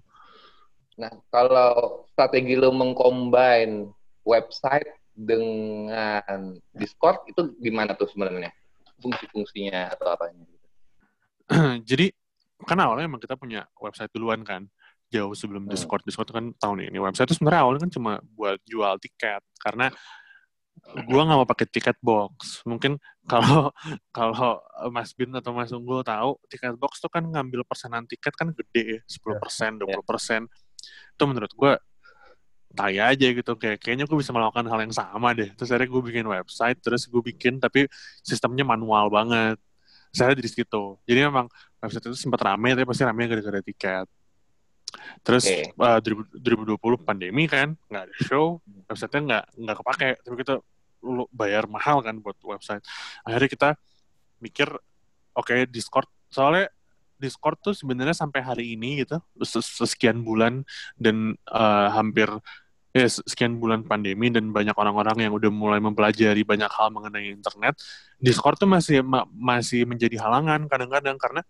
Nah, 0.98 1.12
kalau 1.30 2.08
strategi 2.10 2.56
lo 2.56 2.72
mengcombine 2.72 3.92
website 4.28 4.92
dengan 5.16 6.60
Discord 6.76 7.24
itu 7.32 7.56
gimana 7.64 7.96
tuh 7.96 8.12
sebenarnya? 8.12 8.52
Fungsi-fungsinya 9.00 9.96
atau 9.96 10.12
apanya? 10.12 10.44
Jadi 11.90 12.12
kan 12.68 12.78
awalnya 12.84 13.08
emang 13.08 13.22
kita 13.24 13.40
punya 13.40 13.64
website 13.80 14.12
duluan 14.12 14.44
kan 14.44 14.68
jauh 15.08 15.32
sebelum 15.32 15.66
hmm. 15.66 15.72
Discord. 15.72 16.04
Discord 16.04 16.30
kan 16.36 16.52
tahun 16.60 16.92
ini. 16.92 17.00
Website 17.00 17.32
itu 17.32 17.40
sebenarnya 17.40 17.62
awalnya 17.64 17.82
kan 17.88 17.92
cuma 17.96 18.14
buat 18.36 18.60
jual 18.68 19.00
tiket 19.00 19.42
karena 19.64 19.88
gue 20.88 21.22
nggak 21.22 21.38
mau 21.40 21.48
pakai 21.48 21.68
tiket 21.70 21.98
box. 22.04 22.62
Mungkin 22.68 23.00
kalau 23.32 23.72
kalau 24.12 24.62
Mas 24.92 25.16
Bin 25.16 25.34
atau 25.34 25.56
Mas 25.56 25.72
Unggul 25.72 26.04
tahu 26.04 26.38
tiket 26.52 26.76
box 26.76 27.00
tuh 27.00 27.10
kan 27.10 27.24
ngambil 27.24 27.64
persenan 27.64 28.04
tiket 28.06 28.34
kan 28.36 28.52
gede 28.54 29.00
ya, 29.00 29.02
10 29.08 29.42
persen, 29.42 29.72
20 29.80 29.90
ya. 29.90 29.98
persen. 30.04 30.42
Itu 31.16 31.24
menurut 31.26 31.52
gue 31.56 31.74
tai 32.74 33.00
aja 33.00 33.28
gitu 33.32 33.52
kayak 33.56 33.80
kayaknya 33.82 34.06
gue 34.06 34.18
bisa 34.20 34.36
melakukan 34.36 34.66
hal 34.68 34.80
yang 34.84 34.94
sama 34.94 35.32
deh. 35.34 35.50
Terus 35.56 35.70
akhirnya 35.72 35.90
gue 35.90 36.02
bikin 36.04 36.26
website 36.28 36.78
terus 36.84 37.08
gue 37.08 37.22
bikin 37.24 37.58
tapi 37.62 37.88
sistemnya 38.22 38.68
manual 38.68 39.08
banget. 39.10 39.58
Saya 40.12 40.34
di 40.34 40.48
situ. 40.50 41.00
Jadi 41.08 41.20
memang 41.26 41.48
website 41.80 42.06
itu 42.12 42.18
sempat 42.18 42.42
rame 42.44 42.74
tapi 42.76 42.86
pasti 42.86 43.04
rame 43.06 43.24
gara-gara 43.26 43.62
tiket. 43.64 44.08
Terus 45.22 45.44
okay. 45.44 45.74
uh, 45.76 46.00
2020 46.00 46.80
pandemi 47.04 47.46
kan 47.50 47.76
nggak 47.92 48.04
ada 48.08 48.16
show, 48.24 48.64
websitenya 48.88 49.22
nggak 49.28 49.46
nggak 49.60 49.78
kepake, 49.84 50.10
tapi 50.24 50.36
kita 50.40 50.54
lu 51.04 51.28
bayar 51.30 51.68
mahal 51.68 52.00
kan 52.00 52.16
buat 52.24 52.38
website. 52.42 52.82
Akhirnya 53.28 53.50
kita 53.52 53.70
mikir, 54.40 54.70
oke 55.36 55.46
okay, 55.46 55.68
Discord, 55.68 56.08
soalnya 56.32 56.72
Discord 57.18 57.58
tuh 57.60 57.74
sebenarnya 57.74 58.14
sampai 58.14 58.42
hari 58.46 58.78
ini 58.78 59.04
gitu, 59.04 59.18
sekian 59.84 60.22
bulan 60.22 60.62
dan 60.98 61.34
uh, 61.50 61.90
hampir 61.94 62.30
ya 62.96 63.06
sekian 63.06 63.62
bulan 63.62 63.86
pandemi 63.86 64.34
dan 64.34 64.50
banyak 64.50 64.74
orang-orang 64.74 65.30
yang 65.30 65.34
udah 65.38 65.52
mulai 65.54 65.78
mempelajari 65.78 66.42
banyak 66.42 66.70
hal 66.72 66.90
mengenai 66.90 67.30
internet, 67.30 67.78
Discord 68.18 68.58
tuh 68.58 68.70
masih 68.70 69.06
ma 69.06 69.28
masih 69.30 69.86
menjadi 69.86 70.18
halangan 70.18 70.66
kadang-kadang 70.66 71.18
karena 71.22 71.42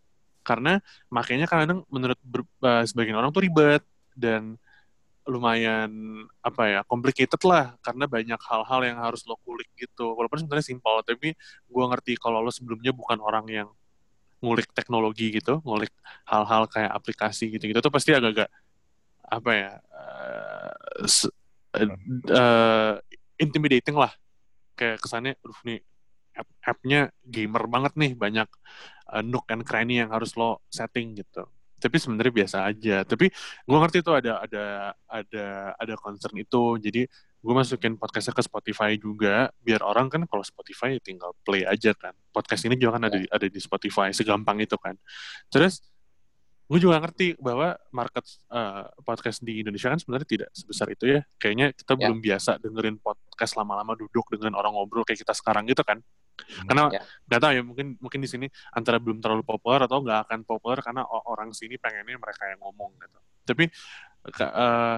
karena 0.43 0.73
makanya 1.11 1.45
kadang 1.47 1.83
menurut 1.91 2.19
ber, 2.23 2.47
uh, 2.63 2.83
sebagian 2.87 3.19
orang 3.19 3.31
tuh 3.35 3.43
ribet 3.43 3.83
dan 4.15 4.55
lumayan 5.27 5.91
apa 6.39 6.63
ya 6.71 6.79
complicated 6.87 7.39
lah 7.43 7.75
karena 7.83 8.07
banyak 8.07 8.39
hal-hal 8.39 8.79
yang 8.87 8.97
harus 9.03 9.27
lo 9.27 9.35
kulik 9.43 9.67
gitu. 9.75 10.15
Walaupun 10.15 10.39
sebenarnya 10.39 10.65
simpel 10.71 11.03
tapi 11.03 11.35
gue 11.67 11.83
ngerti 11.91 12.15
kalau 12.15 12.39
lo 12.39 12.51
sebelumnya 12.51 12.95
bukan 12.95 13.19
orang 13.19 13.45
yang 13.51 13.67
ngulik 14.37 14.69
teknologi 14.73 15.33
gitu 15.33 15.59
ngulik 15.65 15.89
hal-hal 16.29 16.69
kayak 16.69 16.91
aplikasi 16.93 17.49
gitu 17.49 17.73
gitu 17.73 17.79
tuh 17.81 17.93
pasti 17.93 18.13
agak-agak 18.13 18.49
apa 19.27 19.51
ya 19.51 19.71
uh, 19.91 21.05
uh, 22.31 22.93
intimidating 23.37 23.97
lah. 23.97 24.11
Kayak 24.77 25.01
kesannya 25.01 25.33
aduh 25.41 25.59
nih 25.65 25.79
app-nya 26.61 27.09
gamer 27.25 27.65
banget 27.65 27.93
nih 27.97 28.11
banyak 28.13 28.49
uh, 29.09 29.23
nook 29.25 29.49
and 29.49 29.65
cranny 29.65 29.97
yang 29.97 30.13
harus 30.13 30.37
lo 30.37 30.61
setting 30.69 31.17
gitu 31.17 31.49
tapi 31.77 31.97
sebenarnya 32.01 32.33
biasa 32.33 32.57
aja. 32.65 32.97
Tapi 33.05 33.29
gue 33.63 33.77
ngerti 33.77 34.01
tuh 34.01 34.17
ada 34.17 34.41
ada 34.41 34.65
ada 35.05 35.45
ada 35.77 35.93
concern 35.97 36.33
itu. 36.37 36.77
Jadi 36.81 37.05
gue 37.37 37.53
masukin 37.53 37.95
podcastnya 37.95 38.33
ke 38.33 38.43
Spotify 38.43 38.97
juga 38.97 39.53
biar 39.61 39.85
orang 39.85 40.09
kan 40.09 40.25
kalau 40.25 40.43
Spotify 40.43 40.97
ya 40.97 41.01
tinggal 41.01 41.37
play 41.45 41.63
aja 41.63 41.93
kan. 41.93 42.17
Podcast 42.33 42.65
ini 42.65 42.75
juga 42.75 42.97
kan 42.97 43.07
ada 43.07 43.17
di, 43.17 43.27
ada 43.29 43.45
di 43.45 43.59
Spotify 43.61 44.09
segampang 44.09 44.57
itu 44.59 44.75
kan. 44.75 44.97
Terus 45.53 45.79
gue 46.67 46.79
juga 46.83 46.99
ngerti 46.99 47.39
bahwa 47.39 47.79
market 47.95 48.27
uh, 48.51 48.91
podcast 49.07 49.39
di 49.39 49.63
Indonesia 49.63 49.87
kan 49.87 50.01
sebenarnya 50.01 50.27
tidak 50.27 50.49
sebesar 50.51 50.91
itu 50.91 51.05
ya. 51.13 51.21
Kayaknya 51.37 51.71
kita 51.77 51.93
ya. 51.95 51.99
belum 52.09 52.19
biasa 52.19 52.51
dengerin 52.59 52.97
podcast 52.99 53.53
lama-lama 53.55 53.93
duduk 53.95 54.27
dengan 54.33 54.57
orang 54.57 54.75
ngobrol 54.75 55.07
kayak 55.07 55.23
kita 55.23 55.31
sekarang 55.37 55.69
gitu 55.69 55.85
kan 55.85 56.01
karena 56.69 56.83
ya. 56.93 57.01
nggak 57.01 57.39
ya. 57.39 57.43
tahu 57.43 57.51
ya 57.57 57.63
mungkin 57.65 57.87
mungkin 57.97 58.19
di 58.21 58.29
sini 58.29 58.45
antara 58.73 59.01
belum 59.01 59.17
terlalu 59.19 59.43
populer 59.43 59.81
atau 59.83 59.99
nggak 60.01 60.29
akan 60.29 60.39
populer 60.45 60.79
karena 60.85 61.01
orang 61.07 61.49
sini 61.51 61.75
pengennya 61.81 62.17
mereka 62.17 62.45
yang 62.47 62.61
ngomong 62.61 62.93
gitu 63.01 63.19
tapi 63.47 63.63
uh, 63.67 64.41
eh, 64.43 64.97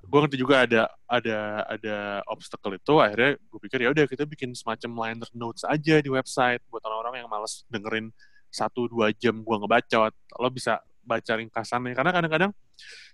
gue 0.00 0.18
ngerti 0.18 0.38
juga 0.40 0.64
ada 0.64 0.82
ada 1.04 1.38
ada 1.68 1.96
obstacle 2.26 2.74
itu 2.74 2.94
akhirnya 2.98 3.36
gue 3.36 3.60
pikir 3.60 3.78
ya 3.84 3.90
udah 3.92 4.04
kita 4.08 4.24
bikin 4.24 4.56
semacam 4.56 4.90
liner 5.06 5.28
notes 5.36 5.62
aja 5.68 6.00
di 6.00 6.08
website 6.08 6.64
buat 6.72 6.80
orang-orang 6.88 7.20
yang 7.20 7.28
males 7.28 7.68
dengerin 7.68 8.08
satu 8.48 8.88
dua 8.90 9.12
jam 9.14 9.44
gue 9.44 9.56
ngebacot 9.60 10.12
lo 10.40 10.48
bisa 10.50 10.80
baca 11.04 11.32
ringkasannya 11.36 11.92
karena 11.92 12.10
kadang-kadang 12.16 12.52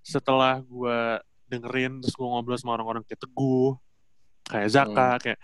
setelah 0.01 0.63
gue 0.63 1.21
dengerin 1.51 2.03
terus 2.03 2.15
gue 2.15 2.27
ngobrol 2.27 2.59
sama 2.59 2.79
orang-orang 2.79 3.03
kayak 3.07 3.23
teguh 3.23 3.75
kayak 4.47 4.69
Zaka 4.71 5.09
hmm. 5.19 5.21
kayak 5.23 5.39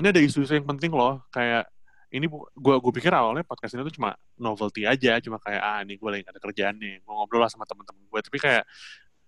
ini 0.00 0.06
ada 0.10 0.20
isu-isu 0.20 0.52
yang 0.54 0.66
penting 0.66 0.90
loh 0.90 1.22
kayak 1.30 1.68
ini 2.14 2.30
gue 2.30 2.74
gue 2.78 2.92
pikir 2.94 3.10
awalnya 3.10 3.42
podcast 3.42 3.74
ini 3.74 3.82
tuh 3.86 3.94
cuma 3.98 4.14
novelty 4.38 4.86
aja 4.86 5.18
cuma 5.18 5.42
kayak 5.42 5.62
ah 5.62 5.82
ini 5.82 5.98
gue 5.98 6.10
lagi 6.10 6.24
ada 6.26 6.38
kerjaan 6.38 6.78
nih 6.78 7.02
gue 7.02 7.12
ngobrol 7.14 7.42
lah 7.42 7.50
sama 7.50 7.66
temen-temen 7.66 8.06
gue 8.06 8.20
tapi 8.22 8.38
kayak 8.38 8.64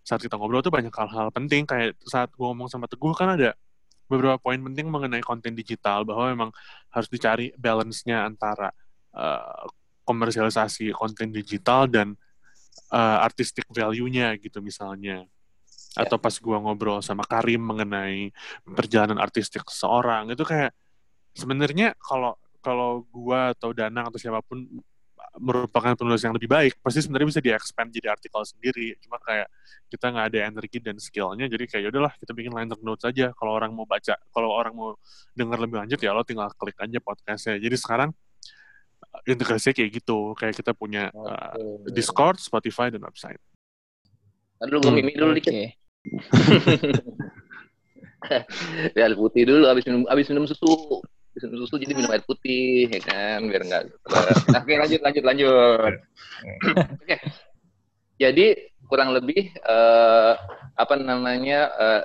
saat 0.06 0.22
kita 0.22 0.38
ngobrol 0.38 0.62
tuh 0.62 0.70
banyak 0.70 0.94
hal-hal 0.94 1.34
penting 1.34 1.66
kayak 1.66 1.98
saat 2.06 2.30
gue 2.30 2.46
ngomong 2.46 2.70
sama 2.70 2.86
Teguh 2.86 3.10
kan 3.10 3.34
ada 3.34 3.58
beberapa 4.06 4.38
poin 4.38 4.58
penting 4.62 4.86
mengenai 4.86 5.18
konten 5.18 5.58
digital 5.58 6.06
bahwa 6.06 6.30
memang 6.30 6.50
harus 6.94 7.10
dicari 7.10 7.50
balance-nya 7.58 8.22
antara 8.22 8.70
uh, 9.18 9.66
komersialisasi 10.06 10.94
konten 10.94 11.34
digital 11.34 11.90
dan 11.90 12.14
uh, 12.94 13.18
artistic 13.26 13.66
value-nya 13.66 14.38
gitu 14.38 14.62
misalnya 14.62 15.26
Ya. 15.26 15.35
Atau 15.96 16.16
pas 16.20 16.34
gua 16.36 16.60
ngobrol 16.60 17.00
sama 17.00 17.24
Karim 17.24 17.64
mengenai 17.64 18.30
perjalanan 18.64 19.16
artistik 19.16 19.64
seseorang 19.66 20.28
itu 20.30 20.44
kayak 20.44 20.76
sebenarnya 21.32 21.96
kalau 21.96 22.36
kalau 22.60 23.08
gua 23.08 23.56
atau 23.56 23.72
Danang 23.72 24.12
atau 24.12 24.20
siapa 24.20 24.44
pun 24.44 24.64
merupakan 25.36 25.92
penulis 25.92 26.24
yang 26.24 26.32
lebih 26.32 26.48
baik 26.48 26.80
pasti 26.80 27.04
sebenarnya 27.04 27.28
bisa 27.28 27.40
di-expand 27.44 27.88
jadi 27.92 28.12
artikel 28.12 28.40
sendiri. 28.44 28.96
Cuma 29.04 29.20
kayak 29.20 29.48
kita 29.86 30.08
nggak 30.08 30.26
ada 30.32 30.38
energi 30.48 30.78
dan 30.80 30.96
skillnya 30.96 31.46
jadi 31.46 31.64
kayak 31.68 31.82
yaudahlah 31.88 32.12
kita 32.16 32.32
bikin 32.32 32.52
liner 32.56 32.78
notes 32.80 33.04
aja. 33.04 33.32
Kalau 33.36 33.52
orang 33.52 33.72
mau 33.72 33.84
baca 33.84 34.16
kalau 34.32 34.48
orang 34.52 34.72
mau 34.72 34.96
dengar 35.36 35.60
lebih 35.60 35.76
lanjut 35.84 36.00
ya 36.00 36.16
lo 36.16 36.24
tinggal 36.24 36.48
klik 36.56 36.76
aja 36.80 36.98
podcastnya. 37.00 37.60
Jadi 37.60 37.76
sekarang 37.76 38.10
uh, 39.12 39.20
integrasinya 39.28 39.74
kayak 39.76 39.90
gitu. 40.00 40.32
Kayak 40.34 40.54
kita 40.56 40.72
punya 40.72 41.12
uh, 41.12 41.84
Discord, 41.92 42.40
Spotify 42.40 42.88
dan 42.88 43.04
website. 43.04 43.40
Aduh, 44.64 44.80
gue 44.80 44.88
Hmm, 44.88 44.96
mimi 45.04 45.12
dulu 45.12 45.36
dikit. 45.36 45.52
Ya, 48.96 49.06
air 49.06 49.14
putih 49.14 49.46
dulu, 49.46 49.70
abis 49.70 49.86
minum, 49.86 50.02
abis 50.10 50.26
minum 50.34 50.50
susu. 50.50 50.98
Abis 51.30 51.42
minum 51.46 51.62
susu, 51.62 51.78
jadi 51.78 51.94
minum 51.94 52.10
air 52.10 52.24
putih, 52.26 52.90
ya 52.90 53.00
kan, 53.06 53.46
biar 53.46 53.62
nggak... 53.62 53.82
Nah, 54.50 54.60
Oke, 54.66 54.74
lanjut, 54.74 55.00
lanjut, 55.04 55.22
lanjut. 55.22 55.94
Oke. 57.06 57.16
Jadi, 58.18 58.46
kurang 58.88 59.14
lebih, 59.14 59.52
eh, 59.54 60.32
apa 60.74 60.94
namanya, 60.98 61.70
eh, 61.76 62.02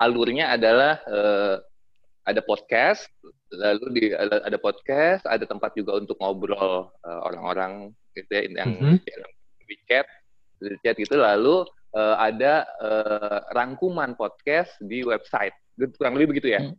alurnya 0.00 0.54
adalah 0.54 1.02
eh, 1.04 1.56
ada 2.24 2.40
podcast, 2.40 3.04
lalu 3.52 3.84
di 4.00 4.04
ada, 4.16 4.40
ada 4.48 4.56
podcast, 4.56 5.28
ada 5.28 5.44
tempat 5.44 5.76
juga 5.76 6.00
untuk 6.00 6.16
ngobrol 6.24 6.88
orang-orang 7.04 7.92
gitu 8.16 8.32
ya, 8.32 8.48
yang 8.48 8.80
Mhm. 8.80 8.96
yang 8.96 9.22
di 9.68 9.76
chat, 9.84 10.06
di 10.56 10.78
chat 10.80 10.96
gitu, 10.96 11.20
lalu 11.20 11.68
eh, 11.94 12.16
ada 12.18 12.66
eh, 12.82 13.38
rangkuman 13.54 14.18
podcast 14.18 14.74
di 14.82 15.06
website. 15.06 15.54
Kurang 15.98 16.18
lebih 16.18 16.36
begitu 16.36 16.54
ya? 16.54 16.60
Hmm. 16.62 16.74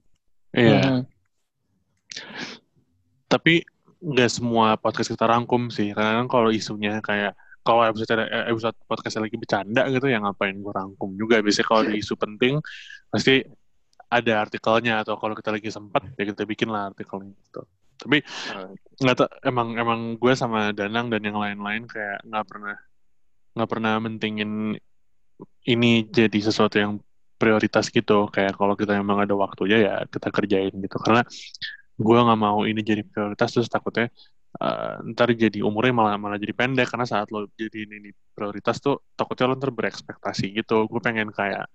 Iya. 0.55 0.79
Hmm. 0.83 1.01
Tapi 3.27 3.65
nggak 3.99 4.31
semua 4.31 4.77
podcast 4.77 5.09
kita 5.11 5.25
rangkum 5.25 5.73
sih. 5.73 5.91
Karena 5.91 6.23
kan 6.23 6.27
kalau 6.29 6.49
isunya 6.53 6.99
kayak 7.01 7.33
kalau 7.65 7.81
episode 7.81 8.21
eh, 8.21 8.45
episode 8.53 8.77
podcast 8.85 9.17
lagi 9.17 9.35
bercanda 9.35 9.89
gitu 9.89 10.05
ya 10.05 10.21
ngapain 10.21 10.55
gue 10.55 10.73
rangkum 10.73 11.17
juga. 11.17 11.41
Biasanya 11.41 11.67
kalau 11.67 11.83
di 11.89 11.97
isu 11.99 12.13
penting 12.15 12.61
pasti 13.09 13.41
ada 14.05 14.45
artikelnya 14.45 15.01
atau 15.01 15.17
kalau 15.17 15.33
kita 15.33 15.49
lagi 15.49 15.73
sempat 15.73 16.05
ya 16.13 16.23
kita 16.29 16.45
bikin 16.45 16.69
lah 16.69 16.93
artikelnya 16.93 17.33
gitu. 17.41 17.65
Tapi 17.95 18.21
Hmm. 18.53 18.75
nggak 19.01 19.15
tau 19.17 19.27
emang 19.43 19.75
emang 19.79 19.99
gue 20.19 20.33
sama 20.37 20.71
Danang 20.75 21.09
dan 21.09 21.25
yang 21.25 21.39
lain-lain 21.41 21.89
kayak 21.89 22.21
nggak 22.27 22.45
pernah 22.45 22.77
nggak 23.55 23.69
pernah 23.71 23.93
mentingin 24.03 24.75
ini 25.65 26.05
jadi 26.07 26.39
sesuatu 26.39 26.75
yang 26.77 27.01
prioritas 27.35 27.91
gitu. 27.91 28.29
Kayak 28.31 28.55
kalau 28.55 28.77
kita 28.79 28.95
memang 28.95 29.25
ada 29.25 29.35
waktunya 29.35 29.77
ya 29.81 29.93
kita 30.07 30.31
kerjain 30.31 30.71
gitu. 30.71 30.97
Karena 31.01 31.21
gue 31.95 32.17
nggak 32.19 32.39
mau 32.39 32.63
ini 32.67 32.81
jadi 32.83 33.01
prioritas 33.07 33.55
terus 33.55 33.71
takutnya 33.71 34.11
uh, 34.59 34.99
ntar 35.11 35.31
jadi 35.35 35.63
umurnya 35.63 35.93
malah 35.95 36.15
malah 36.15 36.37
jadi 36.39 36.53
pendek. 36.55 36.87
Karena 36.87 37.03
saat 37.07 37.27
lo 37.33 37.49
jadi 37.59 37.87
ini, 37.87 37.95
ini 38.07 38.09
prioritas 38.31 38.79
tuh 38.79 39.03
takutnya 39.17 39.51
lo 39.51 39.55
ntar 39.59 39.71
berekspektasi 39.73 40.55
gitu. 40.55 40.87
Gue 40.87 40.99
pengen 41.03 41.31
kayak 41.33 41.67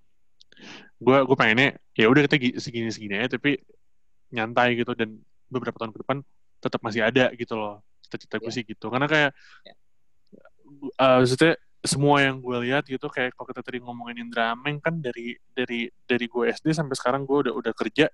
gue 1.00 1.18
gue 1.24 1.36
pengennya 1.36 1.80
ya 1.96 2.06
udah 2.12 2.22
kita 2.28 2.36
gi- 2.36 2.58
segini 2.60 2.92
segini 2.92 3.16
aja 3.20 3.36
tapi 3.36 3.60
nyantai 4.32 4.78
gitu. 4.80 4.96
Dan 4.96 5.20
beberapa 5.50 5.76
tahun 5.76 5.92
ke 5.92 5.98
depan 6.06 6.18
tetap 6.60 6.80
masih 6.80 7.04
ada 7.04 7.32
gitu 7.36 7.58
loh. 7.58 7.82
Cita-cita 8.06 8.38
gue 8.40 8.48
Ya. 8.48 8.54
sih 8.54 8.64
gitu. 8.64 8.86
Karena 8.88 9.06
kayak 9.10 9.30
Ya. 9.66 9.74
uh, 10.96 11.16
maksudnya 11.20 11.58
semua 11.80 12.20
yang 12.20 12.44
gue 12.44 12.56
lihat 12.68 12.84
gitu 12.84 13.08
kayak 13.08 13.32
kalau 13.32 13.48
kita 13.48 13.64
tadi 13.64 13.80
ngomongin 13.80 14.20
Indra 14.28 14.52
Ameng 14.52 14.76
kan 14.84 15.00
dari 15.00 15.32
dari 15.56 15.88
dari 16.04 16.26
gue 16.28 16.52
SD 16.52 16.76
sampai 16.76 16.92
sekarang 16.92 17.24
gue 17.24 17.48
udah 17.48 17.54
udah 17.56 17.72
kerja 17.72 18.12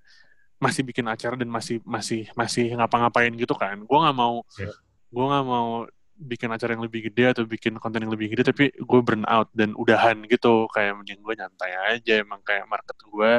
masih 0.57 0.87
bikin 0.87 1.05
acara 1.05 1.35
dan 1.35 1.51
masih 1.51 1.83
masih 1.83 2.31
masih 2.33 2.73
ngapa-ngapain 2.79 3.29
gitu 3.35 3.53
kan. 3.53 3.77
Gue 3.83 3.97
nggak 3.99 4.15
mau 4.15 4.41
Ya. 4.57 4.71
gue 5.07 5.25
nggak 5.27 5.45
mau 5.45 5.83
bikin 6.17 6.49
acara 6.49 6.73
yang 6.73 6.81
lebih 6.81 7.11
gede 7.11 7.29
atau 7.29 7.45
bikin 7.45 7.77
konten 7.77 8.01
yang 8.01 8.09
lebih 8.09 8.33
gede 8.33 8.49
tapi 8.49 8.73
gue 8.73 8.99
burn 9.05 9.21
out 9.27 9.51
dan 9.53 9.75
udahan 9.77 10.17
gitu. 10.25 10.65
Kayak 10.71 11.03
mending 11.03 11.19
gue 11.21 11.33
nyantai 11.35 11.71
aja 11.93 12.13
emang 12.23 12.39
kayak 12.47 12.65
market 12.71 12.97
gue 13.03 13.31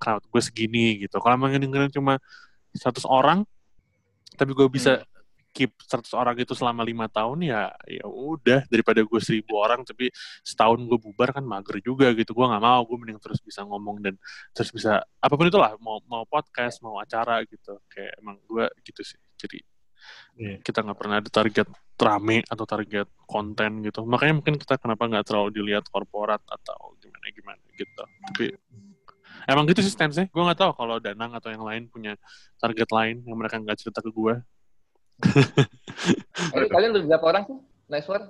crowd 0.00 0.24
gue 0.24 0.40
segini 0.42 1.04
gitu. 1.04 1.20
Kalau 1.20 1.36
emang 1.36 1.52
dengerin 1.54 1.92
cuma 1.92 2.18
100 2.74 3.04
orang 3.06 3.44
tapi 4.34 4.50
gue 4.50 4.66
bisa 4.66 5.04
keep 5.54 5.70
100 5.86 6.10
orang 6.18 6.34
itu 6.42 6.52
selama 6.52 6.82
lima 6.82 7.06
tahun 7.06 7.46
ya 7.46 7.70
ya 7.86 8.04
udah 8.04 8.66
daripada 8.66 9.06
gue 9.06 9.20
seribu 9.22 9.54
orang 9.62 9.86
tapi 9.86 10.10
setahun 10.42 10.82
gue 10.82 10.98
bubar 10.98 11.30
kan 11.30 11.46
mager 11.46 11.78
juga 11.78 12.10
gitu. 12.12 12.34
Gue 12.34 12.46
nggak 12.50 12.64
mau 12.64 12.82
gue 12.82 12.96
mending 12.98 13.22
terus 13.22 13.38
bisa 13.38 13.62
ngomong 13.62 14.02
dan 14.02 14.18
terus 14.50 14.74
bisa 14.74 15.06
apa 15.22 15.34
pun 15.38 15.46
itulah 15.46 15.78
mau 15.78 16.02
mau 16.10 16.26
podcast 16.26 16.82
mau 16.82 16.98
acara 16.98 17.46
gitu. 17.46 17.78
Kayak 17.86 18.18
emang 18.18 18.42
gue 18.50 18.66
gitu 18.82 19.06
sih. 19.06 19.20
Jadi 19.38 19.62
Iya. 20.34 20.60
kita 20.60 20.82
nggak 20.84 20.98
pernah 20.98 21.16
ada 21.22 21.30
target 21.30 21.68
rame 21.94 22.42
atau 22.44 22.64
target 22.66 23.08
konten 23.24 23.80
gitu. 23.86 24.02
Makanya 24.04 24.34
mungkin 24.42 24.54
kita 24.58 24.76
kenapa 24.76 25.06
nggak 25.06 25.24
terlalu 25.30 25.62
dilihat 25.62 25.86
korporat 25.88 26.42
atau 26.44 26.98
gimana 26.98 27.26
gimana 27.30 27.62
gitu. 27.78 28.02
Tapi 28.02 28.46
emang 29.48 29.64
gitu 29.70 29.80
sih 29.84 29.92
stance 29.92 30.26
gue 30.26 30.42
nggak 30.42 30.58
tahu 30.58 30.72
kalau 30.74 30.96
Danang 30.98 31.32
atau 31.36 31.48
yang 31.54 31.62
lain 31.62 31.86
punya 31.88 32.18
target 32.58 32.88
lain 32.90 33.22
yang 33.24 33.36
mereka 33.38 33.60
nggak 33.60 33.78
cerita 33.78 34.02
ke 34.02 34.10
gue 34.10 34.34
Eh, 36.54 36.68
kalian 36.70 36.90
udah 36.94 37.04
berapa 37.06 37.26
orang 37.26 37.42
sih? 37.48 37.58
Nice 37.90 38.08
one. 38.08 38.26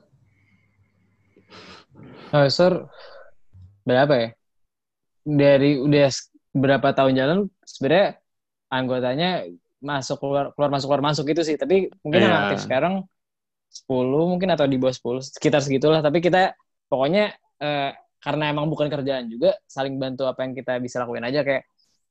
Oh, 2.34 2.46
Sir, 2.50 2.72
berapa 3.86 4.14
ya? 4.14 4.28
Dari 5.24 5.80
udah 5.80 6.10
berapa 6.52 6.88
tahun 6.92 7.12
jalan, 7.16 7.38
sebenarnya 7.64 8.18
anggotanya 8.68 9.30
masuk 9.84 10.16
keluar 10.20 10.50
keluar 10.56 10.70
masuk 10.72 10.86
keluar 10.90 11.04
masuk 11.04 11.24
gitu 11.30 11.42
sih. 11.46 11.56
Tapi 11.56 11.88
mungkin 12.02 12.20
yang 12.24 12.34
Iya. 12.34 12.42
aktif 12.48 12.58
sekarang 12.66 12.94
10 13.70 14.24
mungkin 14.30 14.50
atau 14.54 14.66
di 14.68 14.76
bawah 14.78 14.94
10 14.94 15.22
sekitar 15.24 15.60
segitulah. 15.62 16.00
Tapi 16.02 16.18
kita 16.22 16.52
pokoknya 16.90 17.34
eh, 17.62 17.90
karena 18.18 18.44
emang 18.50 18.66
bukan 18.72 18.88
kerjaan 18.88 19.28
juga 19.28 19.52
saling 19.68 20.00
bantu 20.00 20.24
apa 20.24 20.42
yang 20.48 20.56
kita 20.56 20.80
bisa 20.80 20.96
lakuin 21.04 21.22
aja 21.28 21.44
kayak 21.44 21.68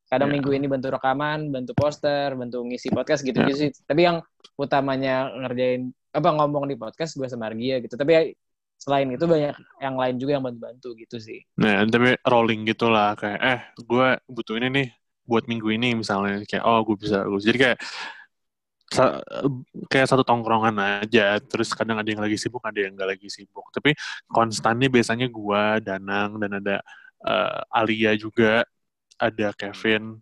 kadang 0.07 0.29
Iya. 0.29 0.35
minggu 0.39 0.51
ini 0.53 0.65
bantu 0.67 0.87
rekaman, 0.93 1.49
bantu 1.49 1.71
poster, 1.73 2.33
bantu 2.33 2.63
ngisi 2.65 2.89
podcast 2.89 3.21
gitu 3.21 3.37
gitu 3.43 3.53
sih. 3.57 3.69
Tapi 3.83 4.01
yang 4.05 4.17
utamanya 4.55 5.31
ngerjain 5.33 5.89
apa 6.13 6.29
ngomong 6.29 6.69
di 6.69 6.77
podcast 6.77 7.17
gue 7.17 7.25
sama 7.25 7.49
Argia 7.49 7.81
gitu. 7.81 7.97
Tapi 7.97 8.35
selain 8.77 9.07
itu 9.09 9.23
banyak 9.23 9.55
yang 9.79 9.95
lain 9.95 10.15
juga 10.19 10.35
yang 10.35 10.43
bantu-bantu 10.43 10.91
gitu 10.99 11.17
sih. 11.17 11.39
Nah, 11.55 11.87
tapi 11.87 12.19
rolling 12.27 12.67
gitu 12.67 12.91
lah 12.91 13.15
kayak 13.15 13.39
eh 13.39 13.59
gue 13.79 14.07
butuh 14.27 14.59
ini 14.59 14.67
nih 14.69 14.87
buat 15.23 15.47
minggu 15.47 15.71
ini 15.71 15.95
misalnya 15.95 16.43
kayak 16.43 16.67
oh 16.67 16.83
gue 16.83 16.99
bisa 16.99 17.23
gue 17.23 17.39
jadi 17.39 17.57
kayak 17.57 17.79
sa- 18.91 19.23
kayak 19.89 20.05
satu 20.05 20.21
tongkrongan 20.21 20.75
aja 21.01 21.39
terus 21.41 21.71
kadang 21.71 21.97
ada 21.97 22.05
yang 22.05 22.19
lagi 22.21 22.35
sibuk 22.37 22.59
ada 22.61 22.75
yang 22.77 22.93
nggak 22.93 23.15
lagi 23.17 23.31
sibuk 23.31 23.65
tapi 23.71 23.95
konstannya 24.27 24.91
biasanya 24.91 25.31
gue 25.31 25.63
Danang 25.81 26.37
dan 26.43 26.51
ada 26.59 26.75
eh, 27.23 27.59
Alia 27.71 28.13
juga 28.19 28.67
ada 29.19 29.53
Kevin 29.55 30.19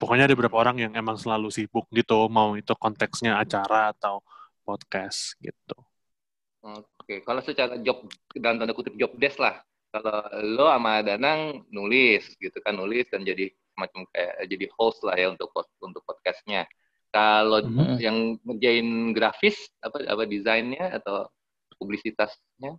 pokoknya 0.00 0.24
ada 0.28 0.34
beberapa 0.36 0.56
orang 0.60 0.76
yang 0.80 0.92
emang 0.96 1.16
selalu 1.20 1.48
sibuk 1.52 1.86
gitu 1.92 2.26
mau 2.32 2.56
itu 2.56 2.72
konteksnya 2.76 3.36
acara 3.40 3.92
atau 3.94 4.24
podcast 4.64 5.36
gitu 5.40 5.76
Oke, 6.60 7.24
kalau 7.24 7.40
secara 7.40 7.80
job 7.80 8.04
dalam 8.36 8.60
tanda 8.60 8.76
kutip 8.76 8.92
job 9.00 9.16
desk 9.16 9.40
lah. 9.40 9.64
Kalau 9.90 10.22
lo 10.44 10.70
sama 10.70 11.02
Danang 11.02 11.64
nulis 11.72 12.22
gitu 12.38 12.54
kan 12.62 12.76
nulis 12.76 13.08
dan 13.10 13.24
jadi 13.26 13.50
semacam 13.74 14.06
kayak 14.12 14.34
jadi 14.46 14.66
host 14.78 15.00
lah 15.02 15.16
ya 15.18 15.32
untuk 15.32 15.50
untuk 15.80 16.04
podcastnya. 16.04 16.68
Kalau 17.10 17.64
Mhm. 17.64 17.96
yang 17.98 18.16
ngerjain 18.46 19.10
grafis 19.16 19.56
apa 19.82 20.04
apa 20.06 20.22
desainnya 20.28 20.94
atau 21.00 21.26
publisitasnya? 21.80 22.76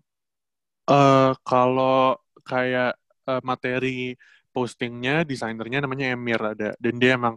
eh 0.92 1.32
kalau 1.46 2.16
kayak 2.46 2.96
eh, 3.30 3.42
materi 3.46 4.14
postingnya 4.52 5.24
desainernya 5.24 5.84
namanya 5.84 6.14
Emir 6.14 6.40
ada. 6.40 6.76
Dan 6.78 7.00
dia 7.02 7.16
emang 7.16 7.36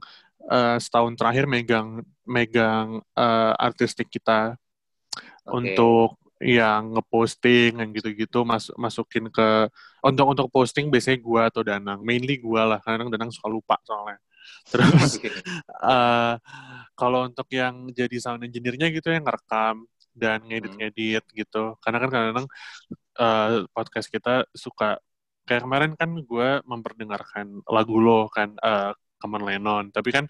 eh, 0.51 0.77
setahun 0.79 1.15
terakhir 1.17 1.49
megang 1.49 2.03
megang 2.27 3.01
eh, 3.17 3.53
artistik 3.59 4.11
kita 4.11 4.59
Oke. 5.49 5.55
untuk 5.55 6.19
yang 6.45 6.93
ngeposting 6.99 7.81
yang 7.81 7.91
gitu-gitu 7.95 8.45
mas 8.45 8.69
masukin 8.77 9.33
ke 9.33 9.71
untuk 10.05 10.27
untuk 10.37 10.47
posting 10.53 10.93
biasanya 10.93 11.19
gua 11.23 11.43
atau 11.49 11.63
Danang. 11.65 12.05
Mainly 12.05 12.43
gua 12.43 12.77
lah 12.77 12.81
kadang 12.83 13.09
Danang 13.09 13.33
suka 13.33 13.49
lupa 13.49 13.81
soalnya. 13.87 14.21
Terus 14.71 15.17
eh 15.25 16.35
kalau 16.93 17.25
untuk 17.25 17.49
yang 17.49 17.89
jadi 17.97 18.17
sound 18.21 18.45
engineer-nya 18.45 18.93
gitu 18.93 19.09
yang 19.09 19.25
ngerekam 19.25 19.89
dan 20.15 20.45
ngedit-ngedit 20.47 21.25
gitu. 21.33 21.75
Karena 21.81 21.99
kan 22.03 22.11
kadang-kadang 22.13 22.47
eh, 23.19 23.51
podcast 23.73 24.09
kita 24.13 24.45
suka 24.53 25.01
kayak 25.45 25.63
kemarin 25.65 25.93
kan 25.95 26.11
gue 26.11 26.49
memperdengarkan 26.65 27.61
lagu 27.69 27.97
lo 28.01 28.27
kan 28.33 28.57
uh, 28.61 28.93
Common 29.21 29.43
Lennon. 29.45 29.85
Tapi 29.93 30.11
kan 30.13 30.25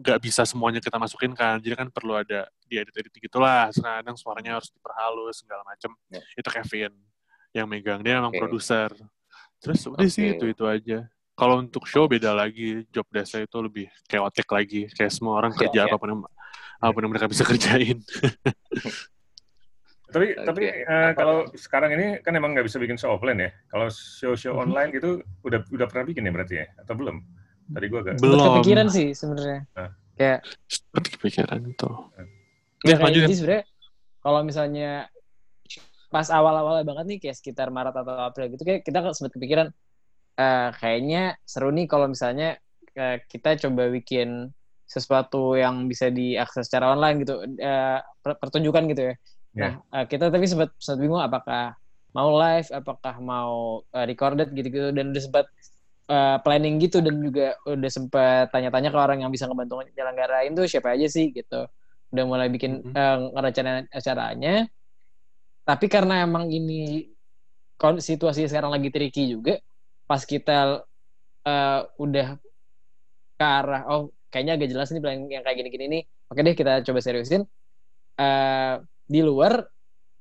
nggak 0.00 0.18
bisa 0.24 0.48
semuanya 0.48 0.80
kita 0.80 0.96
masukin 0.96 1.36
kan 1.36 1.60
jadi 1.60 1.76
kan 1.76 1.92
perlu 1.92 2.16
ada 2.16 2.48
di 2.64 2.80
edit 2.80 2.96
edit 2.96 3.12
gitulah 3.20 3.68
kadang 3.68 4.16
suaranya 4.16 4.56
harus 4.56 4.72
diperhalus 4.72 5.44
segala 5.44 5.60
macem. 5.68 5.92
Yeah. 6.08 6.24
itu 6.40 6.48
Kevin 6.48 6.92
yang 7.52 7.66
megang 7.68 8.00
dia 8.00 8.16
emang 8.16 8.32
okay. 8.32 8.40
produser. 8.40 8.88
Terus 9.60 9.84
udah 9.84 10.08
okay. 10.08 10.12
sih 10.12 10.26
itu 10.36 10.44
itu 10.48 10.64
aja. 10.64 11.04
Kalau 11.36 11.60
untuk 11.60 11.84
show 11.88 12.04
beda 12.08 12.32
lagi 12.32 12.84
job 12.92 13.04
desa 13.12 13.40
itu 13.40 13.56
lebih 13.60 13.88
chaotic 14.08 14.48
lagi. 14.48 14.88
Kayak 14.92 15.12
semua 15.12 15.36
orang 15.36 15.52
iya, 15.52 15.60
kerja 15.64 15.80
yeah, 15.84 15.88
apa 15.88 15.96
pun 16.00 16.08
yang 16.08 16.20
apa 16.80 16.90
pun 16.96 17.00
yang 17.04 17.12
mereka 17.12 17.28
bisa 17.28 17.44
kerjain 17.50 17.98
tapi 20.10 20.34
okay. 20.34 20.46
tapi 20.46 20.62
uh, 20.84 21.10
kalau 21.14 21.46
sekarang 21.54 21.90
ini 21.94 22.06
kan 22.20 22.34
emang 22.34 22.52
nggak 22.52 22.66
bisa 22.66 22.82
bikin 22.82 22.98
show 22.98 23.14
offline 23.14 23.38
ya 23.38 23.50
kalau 23.70 23.86
show 23.88 24.34
show 24.34 24.52
mm-hmm. 24.54 24.64
online 24.66 24.90
gitu 24.90 25.22
udah 25.46 25.62
udah 25.70 25.86
pernah 25.86 26.04
bikin 26.10 26.26
ya 26.26 26.32
berarti 26.34 26.54
ya 26.60 26.66
atau 26.82 26.94
belum 26.98 27.22
Tadi 27.70 27.86
gua 27.86 28.00
agak 28.02 28.14
belum 28.18 28.38
kepikiran 28.38 28.86
sih 28.90 29.08
sebenarnya. 29.14 29.60
Nah. 29.78 29.90
Kayak 30.18 30.38
seperti 30.66 31.08
kepikiran 31.16 31.58
itu. 31.64 31.90
Ya, 32.84 32.92
ya 32.92 32.96
lanjut. 32.98 33.22
sebenarnya 33.30 33.64
kalau 34.20 34.40
misalnya 34.44 34.90
pas 36.10 36.26
awal-awal 36.28 36.82
banget 36.82 37.04
nih 37.06 37.18
kayak 37.22 37.36
sekitar 37.38 37.70
Maret 37.70 37.94
atau 37.94 38.14
April 38.18 38.50
gitu 38.50 38.66
kayak 38.66 38.82
kita 38.82 39.14
sempat 39.14 39.30
kepikiran 39.38 39.70
uh, 40.34 40.68
kayaknya 40.74 41.38
seru 41.46 41.70
nih 41.70 41.86
kalau 41.86 42.10
misalnya 42.10 42.58
uh, 42.98 43.22
kita 43.30 43.54
coba 43.62 43.86
bikin 43.94 44.50
sesuatu 44.90 45.54
yang 45.54 45.86
bisa 45.86 46.10
diakses 46.10 46.66
secara 46.66 46.98
online 46.98 47.22
gitu 47.22 47.46
uh, 47.46 48.02
pertunjukan 48.18 48.90
gitu 48.90 49.02
ya. 49.06 49.16
Yeah. 49.54 49.82
Nah, 49.90 50.02
uh, 50.02 50.04
kita 50.06 50.30
tapi 50.30 50.46
sempat 50.46 50.70
sempat 50.78 51.00
bingung 51.02 51.22
apakah 51.22 51.74
mau 52.14 52.34
live, 52.34 52.68
apakah 52.74 53.14
mau 53.22 53.82
uh, 53.82 54.04
recorded 54.06 54.50
gitu-gitu. 54.54 54.94
Dan 54.94 55.14
udah 55.14 55.22
sempat 55.22 55.46
uh, 56.10 56.36
planning 56.42 56.78
gitu 56.82 56.98
dan 57.02 57.18
juga 57.22 57.54
udah 57.66 57.90
sempet 57.90 58.50
tanya-tanya 58.50 58.90
ke 58.90 58.98
orang 58.98 59.18
yang 59.26 59.30
bisa 59.30 59.46
ngebantu 59.46 59.82
nyelenggarain 59.94 60.52
tuh 60.54 60.66
siapa 60.66 60.94
aja 60.94 61.06
sih 61.06 61.30
gitu. 61.30 61.66
Udah 62.10 62.24
mulai 62.26 62.50
bikin 62.50 62.82
mm 62.82 62.94
-hmm. 62.94 63.34
uh, 63.34 63.40
rencana 63.42 63.86
acaranya. 63.90 64.66
Tapi 65.66 65.86
karena 65.86 66.26
emang 66.26 66.50
ini 66.50 67.06
situasi 67.80 68.44
sekarang 68.44 68.74
lagi 68.76 68.92
tricky 68.92 69.30
juga 69.32 69.56
pas 70.04 70.20
kita 70.26 70.82
uh, 71.46 71.80
udah 71.96 72.36
ke 73.40 73.46
arah 73.46 73.88
oh 73.88 74.12
kayaknya 74.28 74.60
agak 74.60 74.68
jelas 74.68 74.92
nih 74.92 75.00
yang 75.30 75.42
kayak 75.46 75.56
gini-gini 75.56 75.86
nih. 75.86 76.02
Oke 76.30 76.40
deh 76.42 76.54
kita 76.58 76.82
coba 76.82 76.98
seriusin. 77.00 77.46
Uh, 78.20 78.82
di 79.10 79.20
luar 79.26 79.66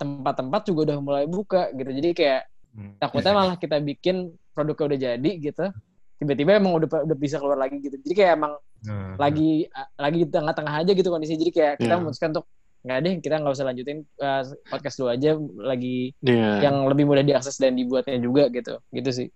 tempat-tempat 0.02 0.62
juga 0.66 0.80
udah 0.90 0.98
mulai 0.98 1.26
buka 1.30 1.70
gitu 1.78 1.92
jadi 1.94 2.10
kayak 2.18 2.42
hmm. 2.74 2.92
takutnya 2.98 3.34
malah 3.38 3.56
kita 3.62 3.78
bikin 3.78 4.34
produknya 4.58 4.86
udah 4.90 5.00
jadi 5.14 5.32
gitu 5.38 5.66
tiba-tiba 6.20 6.58
emang 6.58 6.74
udah 6.82 7.06
udah 7.06 7.18
bisa 7.20 7.38
keluar 7.38 7.56
lagi 7.62 7.78
gitu 7.80 8.02
jadi 8.02 8.14
kayak 8.18 8.32
emang 8.36 8.54
hmm. 8.84 9.14
lagi 9.22 9.70
lagi 9.96 10.18
di 10.26 10.28
tengah-tengah 10.28 10.74
aja 10.82 10.92
gitu 10.98 11.08
kondisi 11.14 11.38
jadi 11.38 11.52
kayak 11.54 11.74
kita 11.80 11.94
yeah. 11.94 12.00
memutuskan 12.02 12.30
untuk 12.34 12.46
nggak 12.80 12.98
deh 13.04 13.14
kita 13.20 13.36
nggak 13.44 13.54
usah 13.54 13.68
lanjutin 13.68 14.00
uh, 14.24 14.44
podcast 14.72 14.96
dulu 14.98 15.10
aja 15.12 15.36
lagi 15.60 16.16
yeah. 16.24 16.64
yang 16.64 16.88
lebih 16.88 17.04
mudah 17.06 17.24
diakses 17.28 17.60
dan 17.60 17.76
dibuatnya 17.76 18.18
juga 18.24 18.48
gitu 18.50 18.80
gitu 18.96 19.10
sih 19.12 19.28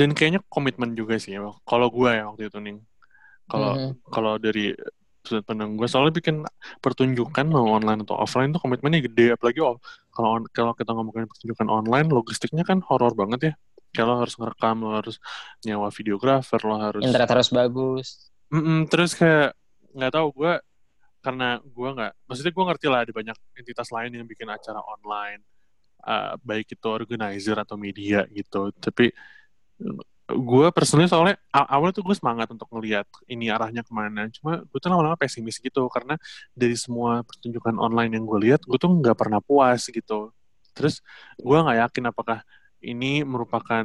dan 0.00 0.16
kayaknya 0.16 0.40
komitmen 0.48 0.96
juga 0.96 1.20
sih 1.20 1.36
ya 1.36 1.44
kalau 1.68 1.92
gue 1.92 2.08
ya 2.08 2.24
waktu 2.32 2.48
itu 2.48 2.58
nih 2.64 2.76
kalau 3.44 3.70
mm 3.76 3.80
-hmm. 3.84 3.92
kalau 4.08 4.34
dari 4.40 4.72
sudut 5.24 5.44
pandang 5.48 5.80
gue 5.80 5.88
soalnya 5.88 6.12
bikin 6.12 6.44
pertunjukan 6.84 7.48
mau 7.48 7.64
online 7.80 8.04
atau 8.04 8.20
offline 8.20 8.52
tuh 8.52 8.60
komitmennya 8.60 9.08
gede. 9.08 9.34
Apalagi 9.34 9.64
oh, 9.64 9.80
kalau 10.12 10.44
kalau 10.52 10.76
kita 10.76 10.92
ngomongin 10.92 11.24
pertunjukan 11.24 11.68
online 11.72 12.08
logistiknya 12.12 12.62
kan 12.62 12.84
horor 12.84 13.16
banget 13.16 13.40
ya. 13.40 13.54
Lo 14.04 14.20
harus 14.20 14.36
ngerekam 14.36 14.84
lo 14.84 15.00
harus 15.00 15.16
nyawa 15.64 15.88
videografer 15.88 16.60
lo 16.60 16.76
harus 16.76 17.00
internet 17.00 17.30
harus 17.32 17.48
bagus. 17.48 18.28
Mm 18.52 18.62
-mm, 18.62 18.78
terus 18.92 19.16
kayak 19.16 19.56
nggak 19.96 20.12
tahu 20.12 20.28
gue 20.36 20.52
karena 21.24 21.56
gue 21.64 21.88
nggak 21.96 22.12
maksudnya 22.28 22.52
gue 22.52 22.64
ngerti 22.68 22.86
lah 22.92 23.00
ada 23.00 23.12
banyak 23.16 23.36
entitas 23.56 23.88
lain 23.88 24.12
yang 24.12 24.28
bikin 24.28 24.44
acara 24.52 24.82
online 24.84 25.40
uh, 26.04 26.36
baik 26.44 26.68
itu 26.68 26.86
organizer 26.86 27.56
atau 27.56 27.80
media 27.80 28.28
gitu. 28.28 28.68
Tapi 28.76 29.08
gue 30.24 30.66
personally 30.72 31.04
soalnya 31.04 31.36
awal 31.52 31.92
tuh 31.92 32.00
gue 32.00 32.16
semangat 32.16 32.48
untuk 32.48 32.64
ngelihat 32.72 33.04
ini 33.28 33.52
arahnya 33.52 33.84
ke 33.84 33.92
mana. 33.92 34.32
Cuma 34.32 34.64
gue 34.64 34.78
tuh 34.80 34.88
lama-lama 34.88 35.20
pesimis 35.20 35.60
gitu 35.60 35.84
karena 35.92 36.16
dari 36.56 36.72
semua 36.80 37.20
pertunjukan 37.20 37.76
online 37.76 38.16
yang 38.16 38.24
gue 38.24 38.38
lihat 38.48 38.64
gue 38.64 38.78
tuh 38.80 38.88
nggak 38.88 39.16
pernah 39.20 39.44
puas 39.44 39.84
gitu. 39.84 40.32
Terus 40.72 41.04
gue 41.36 41.58
nggak 41.60 41.76
yakin 41.88 42.04
apakah 42.08 42.40
ini 42.80 43.20
merupakan 43.20 43.84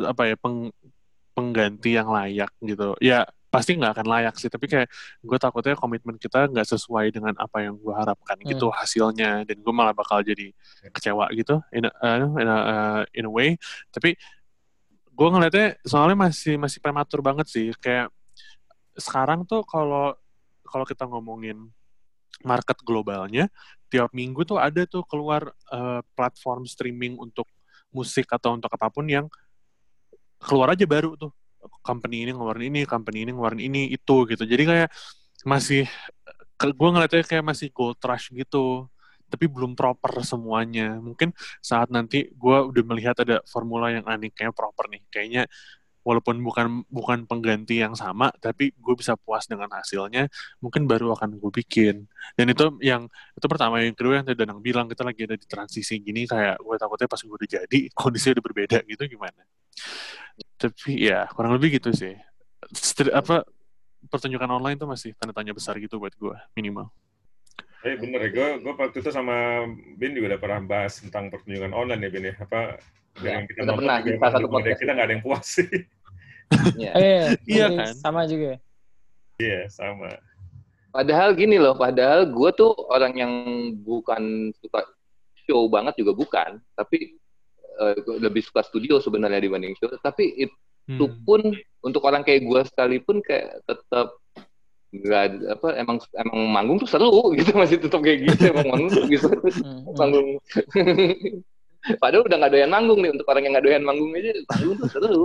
apa 0.00 0.22
ya 0.26 0.34
peng, 0.34 0.74
pengganti 1.38 1.94
yang 1.94 2.10
layak 2.10 2.50
gitu. 2.58 2.98
Ya 2.98 3.30
pasti 3.50 3.78
nggak 3.78 3.98
akan 3.98 4.06
layak 4.06 4.34
sih 4.38 4.46
tapi 4.46 4.70
kayak 4.70 4.86
gue 5.26 5.38
takutnya 5.42 5.74
komitmen 5.74 6.14
kita 6.22 6.46
nggak 6.46 6.70
sesuai 6.70 7.10
dengan 7.10 7.34
apa 7.34 7.66
yang 7.66 7.74
gue 7.82 7.90
harapkan 7.94 8.38
gitu 8.42 8.42
hmm. 8.42 8.50
gitu 8.58 8.66
hasilnya. 8.74 9.46
Dan 9.46 9.62
gue 9.62 9.70
malah 9.74 9.94
bakal 9.94 10.18
jadi 10.26 10.50
kecewa 10.90 11.30
gitu 11.38 11.62
in 11.70 11.86
a, 11.86 11.90
uh, 12.02 12.26
in 12.42 12.48
a, 12.50 12.58
uh, 12.58 13.02
in 13.14 13.24
a 13.26 13.30
way. 13.30 13.54
Tapi 13.94 14.18
gue 15.20 15.28
ngeliatnya 15.28 15.76
soalnya 15.84 16.16
masih 16.16 16.56
masih 16.56 16.80
prematur 16.80 17.20
banget 17.20 17.44
sih. 17.52 17.68
Kayak 17.76 18.08
sekarang 18.96 19.44
tuh 19.44 19.60
kalau 19.68 20.16
kalau 20.64 20.88
kita 20.88 21.04
ngomongin 21.04 21.68
market 22.40 22.80
globalnya 22.80 23.52
tiap 23.92 24.16
minggu 24.16 24.48
tuh 24.48 24.56
ada 24.56 24.88
tuh 24.88 25.04
keluar 25.04 25.52
uh, 25.68 26.00
platform 26.16 26.64
streaming 26.64 27.20
untuk 27.20 27.44
musik 27.92 28.32
atau 28.32 28.56
untuk 28.56 28.72
apa 28.72 28.88
pun 28.88 29.04
yang 29.04 29.28
keluar 30.40 30.72
aja 30.72 30.88
baru 30.88 31.20
tuh. 31.20 31.28
Company 31.84 32.24
ini 32.24 32.32
ngeluarin 32.32 32.72
ini 32.72 32.80
company 32.88 33.28
ini 33.28 33.36
ngeluarin 33.36 33.60
ini 33.60 33.92
itu 33.92 34.24
gitu. 34.24 34.48
Jadi 34.48 34.64
kayak 34.64 34.88
masih 35.44 35.84
gue 36.56 36.88
ngeliatnya 36.96 37.28
kayak 37.28 37.44
masih 37.44 37.68
gold 37.68 38.00
rush 38.00 38.32
gitu 38.32 38.88
tapi 39.30 39.46
belum 39.46 39.78
proper 39.78 40.20
semuanya. 40.26 40.98
Mungkin 40.98 41.30
saat 41.62 41.88
nanti 41.88 42.28
gue 42.34 42.56
udah 42.66 42.84
melihat 42.84 43.16
ada 43.22 43.40
formula 43.46 43.94
yang 43.94 44.04
aneh 44.04 44.34
kayak 44.34 44.52
proper 44.52 44.90
nih. 44.90 45.02
Kayaknya 45.08 45.42
walaupun 46.00 46.40
bukan 46.40 46.66
bukan 46.88 47.28
pengganti 47.28 47.84
yang 47.84 47.92
sama 47.92 48.32
tapi 48.40 48.72
gue 48.72 48.94
bisa 48.96 49.20
puas 49.20 49.44
dengan 49.44 49.68
hasilnya 49.68 50.32
mungkin 50.64 50.88
baru 50.88 51.14
akan 51.14 51.38
gue 51.38 51.50
bikin. 51.62 52.10
Dan 52.34 52.50
itu 52.50 52.74
yang 52.82 53.06
itu 53.36 53.46
pertama. 53.46 53.78
Yang 53.84 53.96
kedua 54.00 54.20
yang 54.20 54.26
tadi 54.26 54.36
Danang 54.36 54.60
bilang 54.60 54.90
kita 54.90 55.06
lagi 55.06 55.24
ada 55.28 55.36
di 55.38 55.46
transisi 55.46 56.02
gini 56.02 56.26
kayak 56.26 56.58
gue 56.58 56.76
takutnya 56.76 57.08
pas 57.08 57.20
gue 57.22 57.36
udah 57.36 57.50
jadi 57.62 57.78
kondisinya 58.00 58.32
udah 58.40 58.44
berbeda 58.44 58.78
gitu 58.84 59.02
gimana? 59.06 59.42
Tapi 60.60 60.90
ya 60.98 61.30
kurang 61.32 61.54
lebih 61.56 61.80
gitu 61.80 61.94
sih. 61.94 62.18
Stri 62.74 63.08
apa 63.14 63.46
pertunjukan 64.08 64.48
online 64.48 64.80
tuh 64.80 64.88
masih 64.88 65.12
tanda 65.16 65.36
tanya 65.36 65.52
besar 65.52 65.76
gitu 65.76 66.00
buat 66.00 66.16
gue 66.16 66.36
minimal 66.56 66.88
Eh 67.80 67.96
bener 67.96 68.28
ya, 68.28 68.30
gue 68.30 68.48
gue 68.60 68.72
waktu 68.76 69.00
itu 69.00 69.08
sama 69.08 69.64
Bin 69.96 70.12
juga 70.12 70.36
udah 70.36 70.40
pernah 70.40 70.60
bahas 70.60 71.00
tentang 71.00 71.32
pertunjukan 71.32 71.72
online 71.72 72.06
ya 72.06 72.10
Bin 72.12 72.28
ya. 72.28 72.34
Apa 72.36 72.76
Ya, 73.18 73.42
kita 73.44 73.66
nonton 73.66 73.84
pernah 73.84 73.98
salah 74.06 74.32
satu 74.38 74.48
podcast. 74.48 74.78
Kita 74.78 74.92
nggak 74.94 75.06
ada 75.10 75.14
yang 75.18 75.24
puas 75.24 75.44
sih. 75.44 75.68
Iya, 76.78 76.92
iya, 77.02 77.24
iya 77.44 77.66
kan? 77.74 77.92
Sama 77.98 78.22
juga. 78.30 78.56
Iya, 79.42 79.66
sama. 79.68 80.14
Padahal 80.90 81.34
gini 81.34 81.58
loh, 81.58 81.74
padahal 81.74 82.26
gue 82.30 82.50
tuh 82.54 82.72
orang 82.90 83.14
yang 83.14 83.32
bukan 83.82 84.54
suka 84.58 84.86
show 85.46 85.66
banget 85.70 86.02
juga 86.02 86.12
bukan, 86.14 86.58
tapi 86.74 87.14
uh, 87.78 87.94
lebih 88.18 88.42
suka 88.42 88.66
studio 88.66 88.98
sebenarnya 88.98 89.46
dibanding 89.46 89.74
show. 89.78 89.90
Tapi 90.02 90.48
itu 90.48 91.04
hmm. 91.06 91.22
pun 91.26 91.40
untuk 91.84 92.02
orang 92.06 92.26
kayak 92.26 92.42
gue 92.42 92.60
sekalipun 92.72 93.22
kayak 93.22 93.62
tetap 93.68 94.18
nggak 94.90 95.54
apa 95.54 95.68
emang 95.78 95.96
emang 96.18 96.38
manggung 96.50 96.78
tuh 96.82 96.90
seru 96.90 97.30
gitu 97.38 97.54
masih 97.54 97.78
tetap 97.78 98.02
kayak 98.02 98.26
gitu 98.26 98.50
emang 98.50 98.66
manggung 98.74 98.90
tuh 98.90 99.04
bisa 99.06 99.28
hmm. 99.30 99.94
manggung 99.94 100.28
Padahal 101.80 102.28
udah 102.28 102.36
nggak 102.36 102.52
doyan 102.52 102.68
manggung 102.70 103.00
nih 103.00 103.10
untuk 103.16 103.26
orang 103.32 103.42
yang 103.48 103.52
nggak 103.56 103.64
doyan 103.64 103.84
manggung 103.88 104.12
aja 104.12 104.36
manggung 104.52 104.76
tuh 104.84 104.88
seru. 104.92 105.22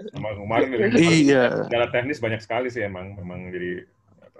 Emang 0.16 0.32
kemarin 0.36 0.68
iya. 0.96 1.64
Secara 1.64 1.86
teknis 1.92 2.20
banyak 2.20 2.40
sekali 2.40 2.68
sih 2.72 2.80
emang 2.84 3.16
memang 3.20 3.52
jadi 3.52 3.84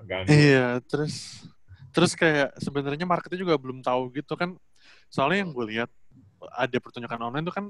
ganggu. 0.08 0.28
Iya, 0.32 0.80
terus 0.88 1.44
terus 1.92 2.12
kayak 2.16 2.56
sebenarnya 2.60 3.04
marketnya 3.04 3.44
juga 3.44 3.56
belum 3.60 3.84
tahu 3.84 4.12
gitu 4.16 4.36
kan. 4.36 4.56
Soalnya 5.12 5.44
yang 5.44 5.50
gue 5.52 5.66
lihat 5.72 5.90
ada 6.56 6.76
pertunjukan 6.80 7.20
online 7.20 7.44
tuh 7.44 7.52
kan 7.56 7.64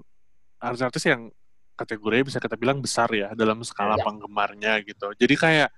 artis-artis 0.63 1.03
yang 1.07 1.35
kategorinya 1.81 2.29
bisa 2.29 2.39
kita 2.39 2.61
bilang 2.61 2.85
besar 2.85 3.09
ya 3.17 3.33
dalam 3.33 3.65
skala 3.65 3.97
ya. 3.97 4.05
penggemarnya 4.05 4.73
gitu. 4.85 5.17
Jadi 5.17 5.35
kayak 5.41 5.69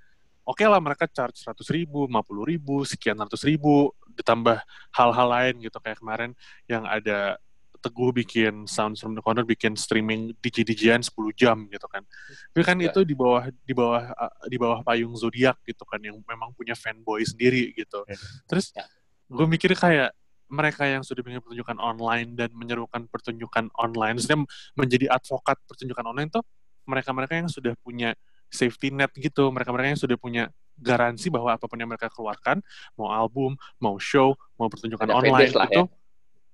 oke 0.43 0.59
okay 0.59 0.67
lah 0.67 0.83
mereka 0.83 1.07
charge 1.07 1.39
seratus 1.39 1.71
ribu, 1.71 2.11
lima 2.11 2.27
puluh 2.27 2.43
ribu, 2.43 2.83
sekian 2.83 3.15
ratus 3.15 3.47
ribu, 3.47 3.95
ditambah 4.19 4.59
hal-hal 4.91 5.29
lain 5.31 5.55
gitu 5.63 5.79
kayak 5.79 6.03
kemarin 6.03 6.35
yang 6.67 6.83
ada 6.83 7.39
Teguh 7.83 8.15
bikin 8.15 8.71
Sounds 8.71 9.03
from 9.03 9.19
the 9.19 9.23
Corner 9.27 9.43
bikin 9.43 9.75
streaming 9.75 10.31
DJ-DJan 10.39 11.03
10 11.03 11.35
jam 11.35 11.67
gitu 11.67 11.83
kan. 11.91 12.07
Tapi 12.55 12.63
kan 12.63 12.79
ya. 12.79 12.95
itu 12.95 13.03
di 13.03 13.11
bawah 13.19 13.51
di 13.51 13.75
bawah 13.75 14.03
di 14.47 14.55
bawah 14.55 14.87
payung 14.87 15.19
zodiak 15.19 15.59
gitu 15.67 15.83
kan 15.83 15.99
yang 15.99 16.15
memang 16.23 16.55
punya 16.55 16.79
fanboy 16.79 17.27
sendiri 17.27 17.75
gitu. 17.75 18.07
Ya. 18.07 18.15
Terus 18.47 18.71
ya. 18.71 18.87
gue 19.27 19.47
mikir 19.51 19.75
kayak 19.75 20.15
mereka 20.53 20.85
yang 20.85 21.01
sudah 21.01 21.25
bikin 21.25 21.41
pertunjukan 21.41 21.81
online 21.81 22.37
dan 22.37 22.53
menyerukan 22.53 23.09
pertunjukan 23.09 23.73
online, 23.81 24.21
maksudnya 24.21 24.45
menjadi 24.77 25.09
advokat 25.09 25.57
pertunjukan 25.65 26.05
online 26.05 26.29
tuh 26.29 26.45
mereka-mereka 26.85 27.41
yang 27.41 27.49
sudah 27.49 27.73
punya 27.81 28.13
safety 28.53 28.93
net 28.93 29.09
gitu, 29.17 29.49
mereka-mereka 29.49 29.97
yang 29.97 30.03
sudah 30.03 30.17
punya 30.21 30.53
garansi 30.77 31.33
bahwa 31.33 31.57
apa 31.57 31.65
pun 31.65 31.81
yang 31.81 31.89
mereka 31.89 32.13
keluarkan, 32.13 32.61
mau 33.01 33.09
album, 33.09 33.57
mau 33.81 33.97
show, 33.97 34.37
mau 34.61 34.69
pertunjukan 34.69 35.09
Ada 35.09 35.15
online 35.17 35.53
lah 35.57 35.69
itu, 35.73 35.81
ya. 35.81 35.85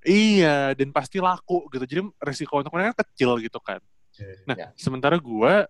iya 0.07 0.57
dan 0.78 0.94
pasti 0.94 1.18
laku 1.18 1.66
gitu. 1.74 1.84
Jadi 1.88 2.01
resiko 2.22 2.62
untuk 2.62 2.70
mereka 2.78 3.03
kecil 3.03 3.34
gitu 3.42 3.59
kan. 3.59 3.82
Nah, 4.46 4.55
Ya. 4.55 4.68
sementara 4.78 5.18
gue 5.18 5.66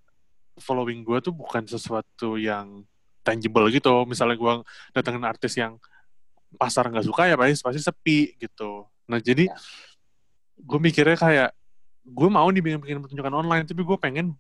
following 0.59 1.01
gue 1.07 1.19
tuh 1.23 1.33
bukan 1.33 1.65
sesuatu 1.65 2.37
yang 2.37 2.85
tangible 3.25 3.69
gitu. 3.73 4.05
Misalnya 4.05 4.37
gue 4.37 4.53
datengin 4.97 5.25
artis 5.25 5.57
yang 5.57 5.77
pasar 6.57 6.89
nggak 6.89 7.05
suka 7.05 7.29
ya 7.29 7.37
pasti 7.37 7.61
pasti 7.61 7.81
sepi 7.83 8.19
gitu. 8.41 8.89
Nah 9.11 9.21
jadi 9.21 9.53
Ya. 9.53 9.57
gue 10.59 10.79
mikirnya 10.81 11.15
kayak 11.15 11.51
gue 12.09 12.29
mau 12.33 12.49
nih 12.49 12.65
bikin 12.65 12.99
pertunjukan 13.05 13.35
online, 13.35 13.69
tapi 13.69 13.85
gue 13.85 13.99
pengen 14.01 14.33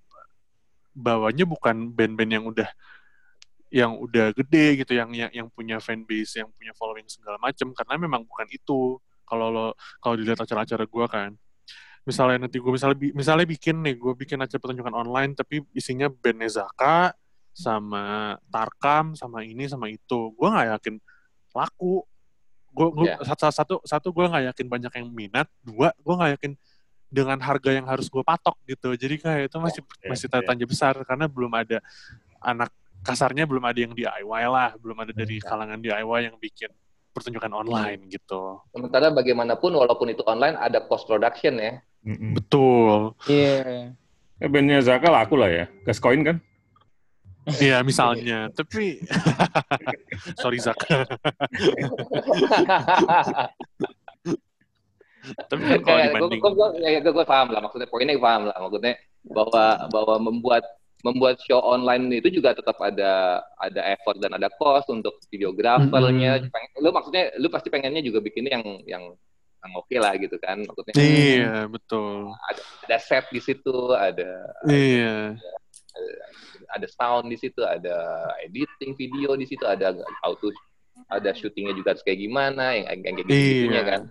bawanya 0.97 1.45
bukan 1.45 1.93
band-band 1.93 2.33
yang 2.33 2.45
udah 2.49 2.69
yang 3.69 3.93
udah 4.01 4.33
gede 4.33 4.81
gitu, 4.83 4.97
yang 4.97 5.13
yang, 5.13 5.31
yang 5.31 5.49
punya 5.53 5.77
fanbase, 5.77 6.41
yang 6.41 6.49
punya 6.57 6.73
following 6.73 7.05
segala 7.07 7.37
macem, 7.37 7.69
karena 7.77 8.01
memang 8.01 8.25
bukan 8.25 8.49
itu. 8.49 8.97
Kalau 9.29 9.53
lo 9.53 9.67
kalau 10.01 10.17
dilihat 10.17 10.41
acara-acara 10.41 10.89
gue 10.89 11.07
kan, 11.07 11.31
misalnya 12.09 12.49
nanti 12.49 12.57
gue 12.57 12.73
misalnya 12.73 12.97
misalnya 13.13 13.45
bikin 13.45 13.85
nih, 13.85 14.01
gue 14.01 14.13
bikin 14.17 14.41
acara 14.41 14.57
pertunjukan 14.57 14.97
online, 14.97 15.37
tapi 15.37 15.61
isinya 15.77 16.09
band 16.09 16.41
Nezaka 16.49 17.13
sama 17.53 18.35
Tarkam 18.49 19.13
sama 19.13 19.45
ini 19.45 19.69
sama 19.69 19.93
itu, 19.93 20.33
gue 20.33 20.49
nggak 20.49 20.81
yakin 20.81 20.95
laku. 21.55 22.05
Gue 22.69 22.87
Ya. 23.05 23.19
satu 23.27 23.51
satu 23.51 23.75
satu 23.83 24.09
gue 24.13 24.25
nggak 24.29 24.45
yakin 24.55 24.67
banyak 24.69 24.93
yang 25.03 25.09
minat, 25.11 25.49
dua 25.61 25.91
gue 25.99 26.15
nggak 26.15 26.31
yakin 26.39 26.53
dengan 27.09 27.41
harga 27.41 27.71
yang 27.73 27.89
harus 27.89 28.07
gue 28.07 28.21
patok 28.23 28.55
gitu. 28.69 28.93
Jadi 28.95 29.19
kayak 29.19 29.49
itu 29.51 29.57
masih 29.59 29.83
Ya, 30.05 30.09
masih 30.13 30.27
ya. 30.29 30.33
tanda 30.39 30.47
tanya 30.53 30.67
besar 30.69 30.95
karena 31.03 31.27
belum 31.27 31.51
ada 31.57 31.79
anak 32.39 32.71
kasarnya 33.03 33.49
belum 33.49 33.65
ada 33.65 33.79
yang 33.79 33.95
DIY 33.97 34.45
lah, 34.47 34.77
belum 34.79 34.99
ada 35.01 35.13
dari 35.17 35.41
Ya. 35.41 35.49
kalangan 35.49 35.81
DIY 35.81 36.21
yang 36.29 36.37
bikin 36.37 36.71
pertunjukan 37.11 37.51
online 37.51 38.07
gitu. 38.07 38.63
Sementara 38.71 39.11
bagaimanapun 39.11 39.75
walaupun 39.75 40.13
itu 40.13 40.23
online 40.23 40.55
ada 40.55 40.79
cost 40.87 41.09
production 41.09 41.59
ya. 41.59 41.83
Mm-mm. 42.07 42.39
Betul. 42.39 43.17
Iya. 43.27 43.91
Eh, 44.39 44.47
bandnya 44.47 44.79
Zaka 44.79 45.11
laku 45.11 45.35
lah 45.35 45.51
ya. 45.51 45.67
Gas 45.83 45.99
koin 45.99 46.23
kan? 46.23 46.39
Iya 47.59 47.81
misalnya, 47.83 48.53
tapi 48.53 49.01
sorry 50.37 50.59
Zak. 50.59 50.79
tapi 55.49 55.61
kan 55.61 55.81
kalau 55.85 55.99
Kayak 55.99 56.09
gue 56.09 56.17
dibanding 56.17 56.41
gue 56.41 56.53
gue 56.55 56.69
ya, 56.81 57.01
gue 57.03 57.27
paham 57.27 57.49
lah 57.53 57.61
maksudnya 57.61 57.89
poinnya 57.91 58.17
paham 58.17 58.43
lah 58.49 58.57
maksudnya 58.57 58.95
bahwa 59.29 59.65
bahwa 59.91 60.15
membuat 60.23 60.65
membuat 60.99 61.37
show 61.39 61.61
online 61.61 62.11
itu 62.11 62.27
juga 62.33 62.57
tetap 62.57 62.75
ada 62.81 63.39
ada 63.57 63.81
effort 63.95 64.19
dan 64.19 64.35
ada 64.35 64.51
cost 64.51 64.91
untuk 64.91 65.15
videografernya. 65.31 66.43
Pengen- 66.51 66.75
Lu 66.83 66.91
maksudnya 66.91 67.31
lu 67.39 67.47
pasti 67.47 67.71
pengennya 67.71 68.03
juga 68.03 68.19
bikinnya 68.19 68.59
yang 68.59 68.67
yang 68.83 69.05
yang 69.59 69.73
oke 69.75 69.95
lah 69.95 70.15
gitu 70.17 70.39
kan 70.39 70.59
maksudnya 70.59 70.95
Iya, 70.99 71.67
betul. 71.67 72.31
ada 72.87 72.99
set 72.99 73.27
di 73.31 73.39
situ 73.39 73.75
ada 73.91 74.27
Iya. 74.67 75.35
ada 75.95 76.13
sound 76.89 77.33
di 77.33 77.37
situ 77.41 77.65
ada 77.65 78.29
editing 78.45 78.93
video 78.95 79.35
di 79.35 79.49
situ 79.49 79.65
ada 79.65 79.97
auto 80.23 80.53
ada 81.09 81.31
syutingnya 81.33 81.73
juga 81.73 81.95
harus 81.97 82.05
kayak 82.05 82.21
gimana 82.21 82.75
yang 82.77 82.87
yang 82.93 83.01
kayak 83.01 83.15
gitu 83.25 83.31
Iya. 83.73 83.83
kan 83.87 84.03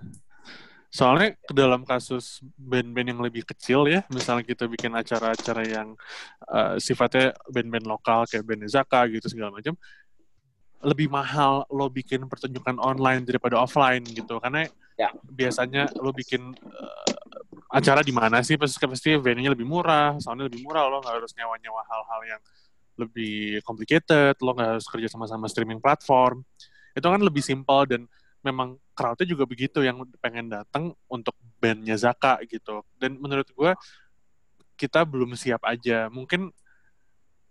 Soalnya 0.87 1.35
ke 1.35 1.51
dalam 1.51 1.83
kasus 1.83 2.39
band-band 2.55 3.11
yang 3.11 3.19
lebih 3.21 3.43
kecil 3.43 3.85
ya, 3.91 4.07
misalnya 4.07 4.47
kita 4.47 4.65
bikin 4.71 4.95
acara-acara 4.95 5.67
yang 5.67 5.93
uh, 6.47 6.79
sifatnya 6.79 7.35
band-band 7.51 7.85
lokal 7.85 8.23
kayak 8.23 8.47
band 8.47 8.63
Zaka 8.71 9.03
gitu 9.11 9.27
segala 9.27 9.51
macam, 9.51 9.75
lebih 10.81 11.11
mahal 11.11 11.67
lo 11.69 11.91
bikin 11.91 12.23
pertunjukan 12.31 12.79
online 12.79 13.27
daripada 13.27 13.59
offline 13.59 14.01
gitu, 14.07 14.39
karena 14.39 14.65
Ya. 14.97 15.13
biasanya 15.27 15.91
lo 16.01 16.09
bikin 16.09 16.55
uh, 16.55 17.13
acara 17.67 17.99
di 17.99 18.15
mana 18.15 18.39
sih 18.39 18.55
pasti 18.55 18.79
pasti 18.79 19.09
venue-nya 19.19 19.51
lebih 19.51 19.67
murah, 19.67 20.15
soundnya 20.23 20.47
lebih 20.47 20.63
murah, 20.63 20.87
lo 20.87 21.03
nggak 21.03 21.15
harus 21.19 21.31
nyawa-nyawa 21.35 21.81
hal-hal 21.83 22.21
yang 22.23 22.41
lebih 22.97 23.59
complicated, 23.67 24.39
lo 24.39 24.55
nggak 24.55 24.69
harus 24.79 24.87
kerja 24.87 25.07
sama-sama 25.11 25.45
streaming 25.51 25.83
platform, 25.83 26.41
itu 26.95 27.05
kan 27.05 27.21
lebih 27.21 27.43
simpel 27.43 27.85
dan 27.85 28.01
memang 28.41 28.79
crowd-nya 28.95 29.27
juga 29.27 29.43
begitu 29.43 29.83
yang 29.83 30.01
pengen 30.23 30.47
datang 30.47 30.95
untuk 31.11 31.35
bandnya 31.59 31.99
Zaka 31.99 32.39
gitu. 32.47 32.81
Dan 32.95 33.19
menurut 33.19 33.51
gue 33.51 33.71
kita 34.79 35.03
belum 35.03 35.35
siap 35.35 35.61
aja. 35.67 36.07
Mungkin 36.07 36.49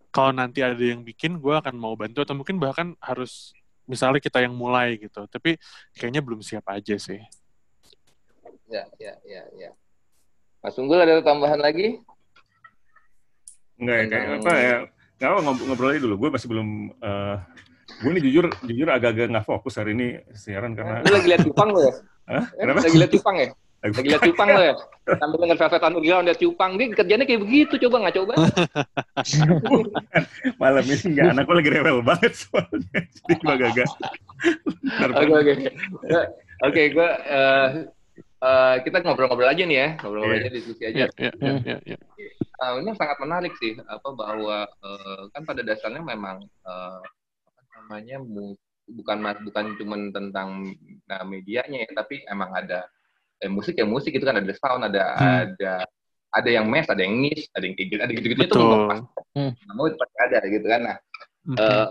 kalau 0.09 0.33
nanti 0.33 0.65
ada 0.65 0.81
yang 0.81 1.05
bikin, 1.05 1.37
gue 1.37 1.55
akan 1.55 1.77
mau 1.77 1.93
bantu 1.93 2.25
atau 2.25 2.33
mungkin 2.33 2.57
bahkan 2.57 2.97
harus 2.99 3.53
misalnya 3.85 4.19
kita 4.19 4.41
yang 4.41 4.57
mulai 4.57 4.97
gitu. 4.97 5.29
Tapi 5.29 5.61
kayaknya 5.93 6.25
belum 6.25 6.41
siap 6.41 6.65
aja 6.73 6.97
sih. 6.97 7.21
ya 8.67 8.83
ya 8.99 9.15
ya 9.23 9.47
ya 9.55 9.71
Mas 10.67 10.75
Unggul 10.83 10.99
ada 10.99 11.23
tambahan 11.23 11.63
lagi 11.63 12.03
Enggak 13.79 13.97
ya, 13.97 14.05
kayak 14.09 14.27
apa 14.41 14.53
ya? 14.57 14.77
Nggak 15.21 15.31
apa, 15.31 15.41
ngob- 15.45 15.65
ngobrol 15.69 15.93
aja 15.93 16.01
dulu. 16.01 16.15
Gue 16.17 16.31
masih 16.33 16.49
belum... 16.49 16.69
eh 16.97 17.37
gue 17.87 18.11
nih 18.13 18.23
jujur, 18.29 18.45
jujur 18.67 18.89
agak-agak 18.91 19.31
nggak 19.31 19.47
fokus 19.47 19.79
hari 19.79 19.95
ini 19.95 20.19
siaran 20.35 20.75
karena... 20.75 21.01
lu 21.07 21.17
lagi 21.17 21.29
lihat 21.33 21.43
cupang 21.47 21.71
lo 21.71 21.81
ya 21.81 21.95
Hah? 22.27 22.45
Kenapa? 22.59 22.83
lagi 22.83 22.99
lihat 22.99 23.13
cupang 23.15 23.37
ya 23.39 23.49
lagi 23.87 24.09
lihat 24.11 24.23
cupang 24.27 24.49
lo 24.51 24.61
ya 24.61 24.75
sambil 25.17 25.39
denger 25.47 25.57
Velvet 25.57 25.83
Underground 25.87 26.25
lihat 26.27 26.41
cupang 26.43 26.71
dia 26.77 26.87
kerjanya 26.93 27.25
kayak 27.25 27.41
begitu 27.47 27.75
coba 27.87 27.97
nggak 28.05 28.17
coba 28.19 28.33
Malam 30.61 30.85
ini 30.85 31.05
enggak, 31.15 31.27
anak 31.31 31.43
gue 31.47 31.57
lagi 31.57 31.71
rewel 31.73 32.01
banget 32.03 32.33
soalnya. 32.37 33.01
Jadi 33.01 33.33
gue 33.39 33.53
agak-agak... 33.55 33.89
oke 35.15 35.33
oke 35.33 35.55
oke 36.67 36.83
gue 36.91 37.09
eh, 37.31 37.67
eh, 38.43 38.77
kita 38.85 38.97
ngobrol-ngobrol 39.01 39.49
aja 39.49 39.63
nih 39.65 39.77
ya 39.77 39.89
ngobrol-ngobrol 40.01 40.37
Iya. 40.37 40.45
aja 40.45 40.53
diskusi 40.53 40.83
aja 40.85 40.97
Ya, 40.97 41.09
ya, 41.17 41.31
ya, 41.41 41.53
ya, 41.65 41.77
ya. 41.85 41.99
Eh, 42.57 42.73
ini 42.81 42.91
sangat 42.97 43.21
menarik 43.21 43.53
sih 43.61 43.77
apa 43.85 44.09
bahwa 44.13 44.65
eh, 44.65 45.23
kan 45.33 45.43
pada 45.45 45.61
dasarnya 45.61 46.01
memang 46.01 46.41
eh, 46.45 47.01
apa 47.45 47.63
namanya 47.77 48.17
mu- 48.21 48.57
bukan 48.87 49.19
mas- 49.19 49.43
bukan 49.43 49.77
cuma 49.77 49.97
tentang 50.09 50.73
nah, 51.05 51.23
medianya 51.27 51.85
ya 51.85 51.91
tapi 51.93 52.25
emang 52.25 52.55
ada 52.55 52.89
eh, 53.41 53.51
musik 53.51 53.77
ya 53.77 53.85
musik 53.85 54.15
itu 54.15 54.25
kan 54.25 54.41
ada 54.41 54.53
sound 54.57 54.89
ada 54.89 55.05
Hmm. 55.17 55.37
ada 55.53 55.73
ada 56.33 56.49
yang 56.53 56.65
mass 56.69 56.89
ada 56.89 57.01
yang 57.05 57.17
niche 57.17 57.49
ada 57.53 57.65
yang 57.65 57.77
kayak 57.77 57.89
gitu 57.93 58.01
ada 58.01 58.13
gitu 58.13 58.27
gitu 58.33 58.43
itu 58.45 58.57
pasti 58.89 59.41
mau 59.73 59.85
itu 59.89 59.97
pasti 59.97 60.17
ada 60.21 60.39
gitu 60.49 60.67
kan 60.67 60.81
nah 60.85 60.97
Mhm. 61.47 61.57
eh, 61.61 61.87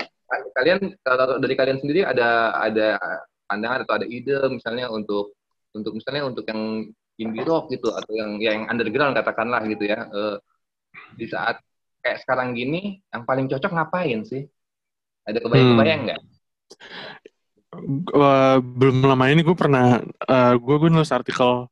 kalian 0.57 0.79
kalau 0.99 1.37
dari 1.37 1.55
kalian 1.55 1.77
sendiri 1.79 2.01
ada 2.03 2.51
ada 2.57 2.97
pandangan 3.45 3.85
atau 3.85 3.95
ada 4.01 4.07
ide 4.09 4.35
misalnya 4.49 4.89
untuk 4.89 5.31
untuk 5.75 5.93
misalnya 5.93 6.23
untuk 6.25 6.47
yang 6.47 6.87
indie 7.15 7.45
rock 7.47 7.71
gitu 7.71 7.91
atau 7.91 8.11
yang 8.11 8.39
yang 8.39 8.59
underground 8.67 9.15
katakanlah 9.15 9.63
gitu 9.67 9.87
ya 9.87 10.07
eh, 10.07 10.37
di 11.15 11.25
saat 11.27 11.59
kayak 12.03 12.21
sekarang 12.21 12.53
gini 12.53 13.01
yang 13.09 13.23
paling 13.25 13.49
cocok 13.49 13.71
ngapain 13.71 14.21
sih? 14.23 14.43
Ada 15.25 15.41
kebayang-kebayang 15.41 16.01
nggak? 16.05 16.21
Gua- 18.13 18.61
belum 18.61 19.03
lama 19.03 19.25
ini 19.33 19.41
gue 19.41 19.57
pernah 19.57 19.99
eh, 20.05 20.53
gue 20.55 20.75
gue 20.79 20.89
nulis 20.93 21.11
artikel 21.11 21.67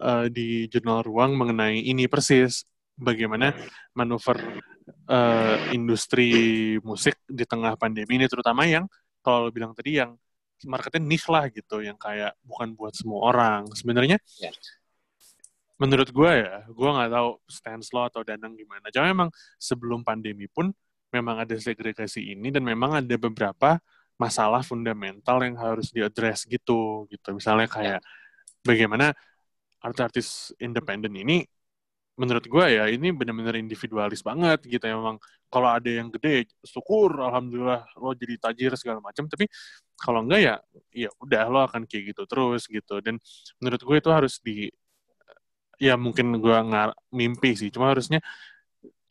eh, 0.00 0.26
di 0.32 0.66
jurnal 0.72 1.04
Ruang 1.04 1.36
mengenai 1.36 1.84
ini 1.84 2.08
persis 2.08 2.64
bagaimana 2.96 3.52
manuver 3.92 4.40
eh, 5.06 5.56
industri 5.76 6.30
musik 6.80 7.20
di 7.28 7.44
tengah 7.44 7.76
pandemi 7.76 8.16
ini 8.16 8.26
terutama 8.26 8.64
yang 8.64 8.88
kalau 9.20 9.48
lo 9.48 9.50
bilang 9.52 9.76
tadi 9.76 10.00
yang 10.00 10.16
marketnya 10.66 11.02
niche 11.04 11.28
lah 11.30 11.46
gitu 11.52 11.80
yang 11.84 11.96
kayak 11.96 12.34
bukan 12.44 12.74
buat 12.76 12.92
semua 12.96 13.30
orang. 13.30 13.68
Sebenarnya 13.76 14.18
Ya. 14.40 14.50
menurut 15.74 16.06
gue 16.14 16.30
ya 16.46 16.62
gue 16.70 16.88
nggak 16.94 17.10
tahu 17.10 17.30
stance 17.50 17.90
lo 17.92 18.06
atau 18.06 18.22
danang 18.22 18.54
gimana. 18.54 18.88
Cuma 18.94 19.10
memang 19.10 19.28
sebelum 19.58 20.00
pandemi 20.06 20.46
pun 20.46 20.70
memang 21.10 21.42
ada 21.42 21.54
segregasi 21.58 22.34
ini 22.34 22.50
dan 22.50 22.62
memang 22.66 22.98
ada 23.02 23.14
beberapa 23.18 23.78
masalah 24.18 24.62
fundamental 24.62 25.42
yang 25.42 25.58
harus 25.58 25.90
diadres 25.90 26.46
gitu 26.46 27.06
gitu. 27.10 27.28
Misalnya 27.34 27.66
kayak 27.66 28.00
bagaimana 28.62 29.10
artis-artis 29.82 30.54
independen 30.62 31.12
ini 31.14 31.44
menurut 32.14 32.46
gue 32.46 32.66
ya 32.78 32.84
ini 32.86 33.10
benar-benar 33.10 33.58
individualis 33.58 34.22
banget 34.22 34.62
gitu 34.70 34.84
ya 34.86 34.94
memang 34.94 35.18
kalau 35.50 35.66
ada 35.66 35.90
yang 35.90 36.10
gede 36.14 36.46
syukur 36.62 37.10
alhamdulillah 37.18 37.82
lo 37.98 38.14
jadi 38.14 38.38
tajir 38.38 38.70
segala 38.78 39.02
macam 39.02 39.26
tapi 39.26 39.50
kalau 39.98 40.22
enggak 40.26 40.40
ya 40.42 40.54
ya 40.94 41.08
udah 41.22 41.42
lo 41.50 41.60
akan 41.66 41.86
kayak 41.86 42.14
gitu 42.14 42.22
terus 42.26 42.66
gitu. 42.66 42.98
Dan 43.02 43.18
menurut 43.62 43.80
gue 43.82 43.96
itu 43.98 44.10
harus 44.10 44.38
di 44.42 44.70
ya 45.78 45.94
mungkin 45.98 46.38
gue 46.38 46.56
nggak 46.70 47.14
mimpi 47.14 47.58
sih 47.58 47.70
cuma 47.74 47.90
harusnya 47.90 48.22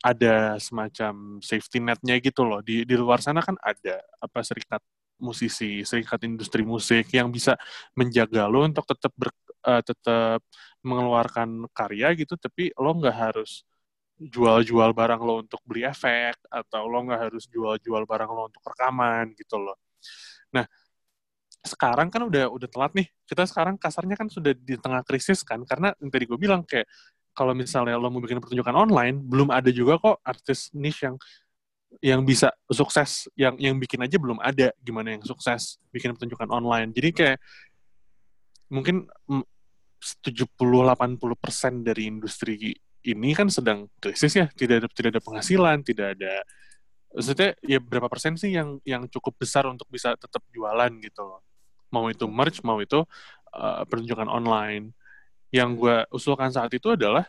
ada 0.04 0.60
semacam 0.60 1.40
safety 1.40 1.80
netnya 1.80 2.20
gitu 2.20 2.44
loh. 2.44 2.60
Di 2.60 2.84
di 2.84 2.94
luar 2.96 3.20
sana 3.24 3.40
kan 3.40 3.56
ada 3.60 4.00
apa 4.20 4.40
serikat 4.44 4.80
musisi, 5.20 5.80
serikat 5.86 6.20
industri 6.28 6.60
musik 6.66 7.08
yang 7.14 7.32
bisa 7.32 7.56
menjaga 7.96 8.44
lo 8.50 8.66
untuk 8.68 8.84
tetap 8.84 9.12
ber, 9.16 9.32
uh, 9.66 9.82
tetap 9.82 10.40
mengeluarkan 10.84 11.68
karya 11.72 12.12
gitu, 12.14 12.36
tapi 12.36 12.70
lo 12.76 12.92
nggak 12.96 13.16
harus 13.16 13.64
jual-jual 14.14 14.94
barang 14.94 15.20
lo 15.20 15.42
untuk 15.42 15.58
beli 15.66 15.82
efek 15.82 16.38
atau 16.46 16.86
lo 16.86 17.02
nggak 17.02 17.20
harus 17.30 17.50
jual-jual 17.50 18.06
barang 18.06 18.30
lo 18.30 18.46
untuk 18.46 18.62
rekaman 18.62 19.34
gitu 19.34 19.58
loh. 19.58 19.74
Nah, 20.54 20.64
sekarang 21.64 22.12
kan 22.12 22.22
udah 22.28 22.52
udah 22.52 22.68
telat 22.68 22.92
nih. 22.94 23.08
Kita 23.26 23.42
sekarang 23.48 23.74
kasarnya 23.80 24.14
kan 24.20 24.28
sudah 24.28 24.52
di 24.54 24.76
tengah 24.78 25.02
krisis 25.02 25.40
kan 25.42 25.64
karena 25.64 25.96
yang 25.98 26.12
tadi 26.12 26.24
gue 26.28 26.38
bilang 26.38 26.62
kayak 26.62 26.86
kalau 27.34 27.50
misalnya 27.56 27.98
lo 27.98 28.08
mau 28.14 28.22
bikin 28.22 28.38
pertunjukan 28.38 28.76
online, 28.76 29.18
belum 29.18 29.50
ada 29.50 29.66
juga 29.74 29.98
kok 29.98 30.22
artis 30.22 30.70
niche 30.70 31.10
yang 31.10 31.16
yang 32.02 32.20
bisa 32.22 32.54
sukses, 32.70 33.26
yang 33.34 33.58
yang 33.58 33.74
bikin 33.78 33.98
aja 34.02 34.18
belum 34.18 34.38
ada 34.38 34.70
gimana 34.78 35.18
yang 35.18 35.22
sukses 35.26 35.82
bikin 35.90 36.14
pertunjukan 36.14 36.46
online. 36.54 36.94
Jadi 36.94 37.10
kayak 37.10 37.38
mungkin 38.70 39.10
70-80% 40.04 41.86
dari 41.86 42.02
industri 42.06 42.76
ini 43.04 43.30
kan 43.36 43.48
sedang 43.52 43.88
krisis 44.00 44.32
ya, 44.36 44.46
tidak 44.52 44.84
ada 44.84 44.88
tidak 44.92 45.10
ada 45.16 45.22
penghasilan, 45.24 45.76
tidak 45.84 46.16
ada 46.16 46.34
maksudnya 47.14 47.54
ya 47.62 47.78
berapa 47.78 48.10
persen 48.10 48.34
sih 48.34 48.50
yang 48.50 48.82
yang 48.82 49.06
cukup 49.06 49.38
besar 49.38 49.70
untuk 49.70 49.86
bisa 49.86 50.18
tetap 50.18 50.42
jualan 50.50 50.90
gitu 50.98 51.22
loh 51.22 51.40
mau 51.94 52.10
itu 52.10 52.26
merch, 52.26 52.58
mau 52.66 52.82
itu 52.82 53.06
uh, 53.54 53.82
pertunjukan 53.86 54.26
online. 54.26 54.90
Yang 55.54 55.70
gue 55.78 55.96
usulkan 56.10 56.50
saat 56.50 56.74
itu 56.74 56.90
adalah 56.90 57.22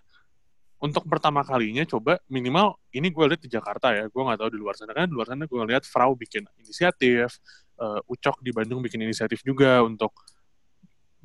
untuk 0.82 1.06
pertama 1.06 1.46
kalinya 1.46 1.86
coba 1.86 2.18
minimal 2.26 2.82
ini 2.90 3.14
gue 3.14 3.26
lihat 3.30 3.42
di 3.46 3.50
Jakarta 3.54 3.94
ya, 3.94 4.10
gue 4.10 4.22
nggak 4.26 4.42
tahu 4.42 4.50
di 4.50 4.60
luar 4.60 4.74
sana 4.74 4.98
kan 4.98 5.06
di 5.06 5.14
luar 5.14 5.30
sana 5.30 5.46
gue 5.46 5.62
lihat 5.70 5.86
Frau 5.86 6.18
bikin 6.18 6.50
inisiatif, 6.58 7.38
uh, 7.78 8.02
Ucok 8.10 8.42
di 8.42 8.50
Bandung 8.50 8.82
bikin 8.82 9.06
inisiatif 9.06 9.46
juga 9.46 9.86
untuk 9.86 10.18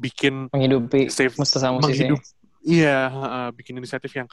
bikin 0.00 0.48
menghidupi 0.48 1.12
safe, 1.12 1.36
sama 1.44 1.84
menghidup, 1.84 2.16
iya 2.64 3.12
uh, 3.12 3.50
bikin 3.52 3.76
inisiatif 3.76 4.08
yang 4.16 4.28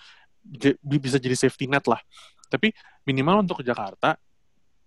bisa 0.87 1.19
jadi 1.19 1.35
safety 1.35 1.67
net 1.67 1.83
lah. 1.91 1.99
Tapi 2.47 2.71
minimal 3.03 3.43
untuk 3.43 3.59
Jakarta 3.59 4.15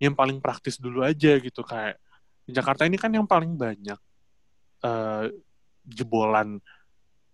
yang 0.01 0.17
paling 0.17 0.41
praktis 0.41 0.81
dulu 0.81 1.05
aja 1.05 1.37
gitu 1.37 1.61
kayak 1.61 2.01
di 2.49 2.57
Jakarta 2.57 2.89
ini 2.89 2.97
kan 2.97 3.13
yang 3.13 3.29
paling 3.29 3.53
banyak 3.53 4.01
uh, 4.81 5.29
jebolan 5.85 6.57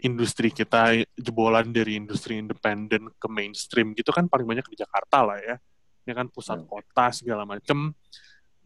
industri 0.02 0.50
kita 0.50 1.06
jebolan 1.16 1.70
dari 1.70 1.96
industri 1.96 2.36
independen 2.36 3.08
ke 3.16 3.26
mainstream 3.30 3.94
gitu 3.94 4.10
kan 4.10 4.26
paling 4.26 4.44
banyak 4.44 4.66
di 4.66 4.76
Jakarta 4.82 5.24
lah 5.24 5.38
ya 5.40 5.56
ini 6.04 6.12
kan 6.12 6.26
pusat 6.28 6.60
hmm. 6.60 6.68
kota 6.68 7.06
segala 7.14 7.46
macem 7.46 7.94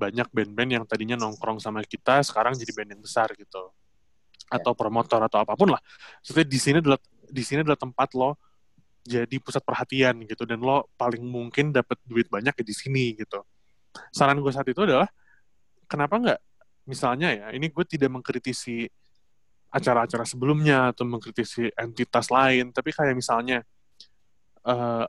banyak 0.00 0.26
band-band 0.32 0.70
yang 0.80 0.84
tadinya 0.88 1.20
nongkrong 1.20 1.60
sama 1.60 1.84
kita 1.84 2.24
sekarang 2.24 2.56
jadi 2.56 2.72
band 2.72 2.90
yang 2.96 3.02
besar 3.04 3.28
gitu 3.36 3.68
atau 4.48 4.72
promotor 4.72 5.20
atau 5.26 5.42
apa 5.44 5.52
pun 5.58 5.74
lah. 5.74 5.80
Maksudnya 6.24 6.46
di 6.46 6.58
sini 6.58 6.76
adalah 6.80 7.00
di 7.30 7.42
sini 7.44 7.60
adalah 7.62 7.78
tempat 7.78 8.16
lo 8.16 8.38
jadi 9.00 9.36
pusat 9.40 9.64
perhatian 9.64 10.24
gitu 10.28 10.44
dan 10.44 10.60
lo 10.60 10.88
paling 10.94 11.24
mungkin 11.24 11.72
dapat 11.72 11.96
duit 12.04 12.28
banyak 12.28 12.52
ya 12.52 12.64
di 12.64 12.74
sini 12.74 13.16
gitu. 13.16 13.42
Saran 14.14 14.38
gue 14.38 14.52
saat 14.52 14.68
itu 14.70 14.80
adalah 14.84 15.08
kenapa 15.90 16.20
nggak 16.20 16.40
misalnya 16.86 17.28
ya, 17.30 17.46
ini 17.54 17.70
gue 17.70 17.84
tidak 17.86 18.10
mengkritisi 18.10 18.86
acara-acara 19.70 20.26
sebelumnya 20.26 20.90
atau 20.90 21.06
mengkritisi 21.06 21.70
entitas 21.78 22.26
lain, 22.26 22.74
tapi 22.74 22.90
kayak 22.90 23.14
misalnya 23.14 23.62
uh, 24.66 25.06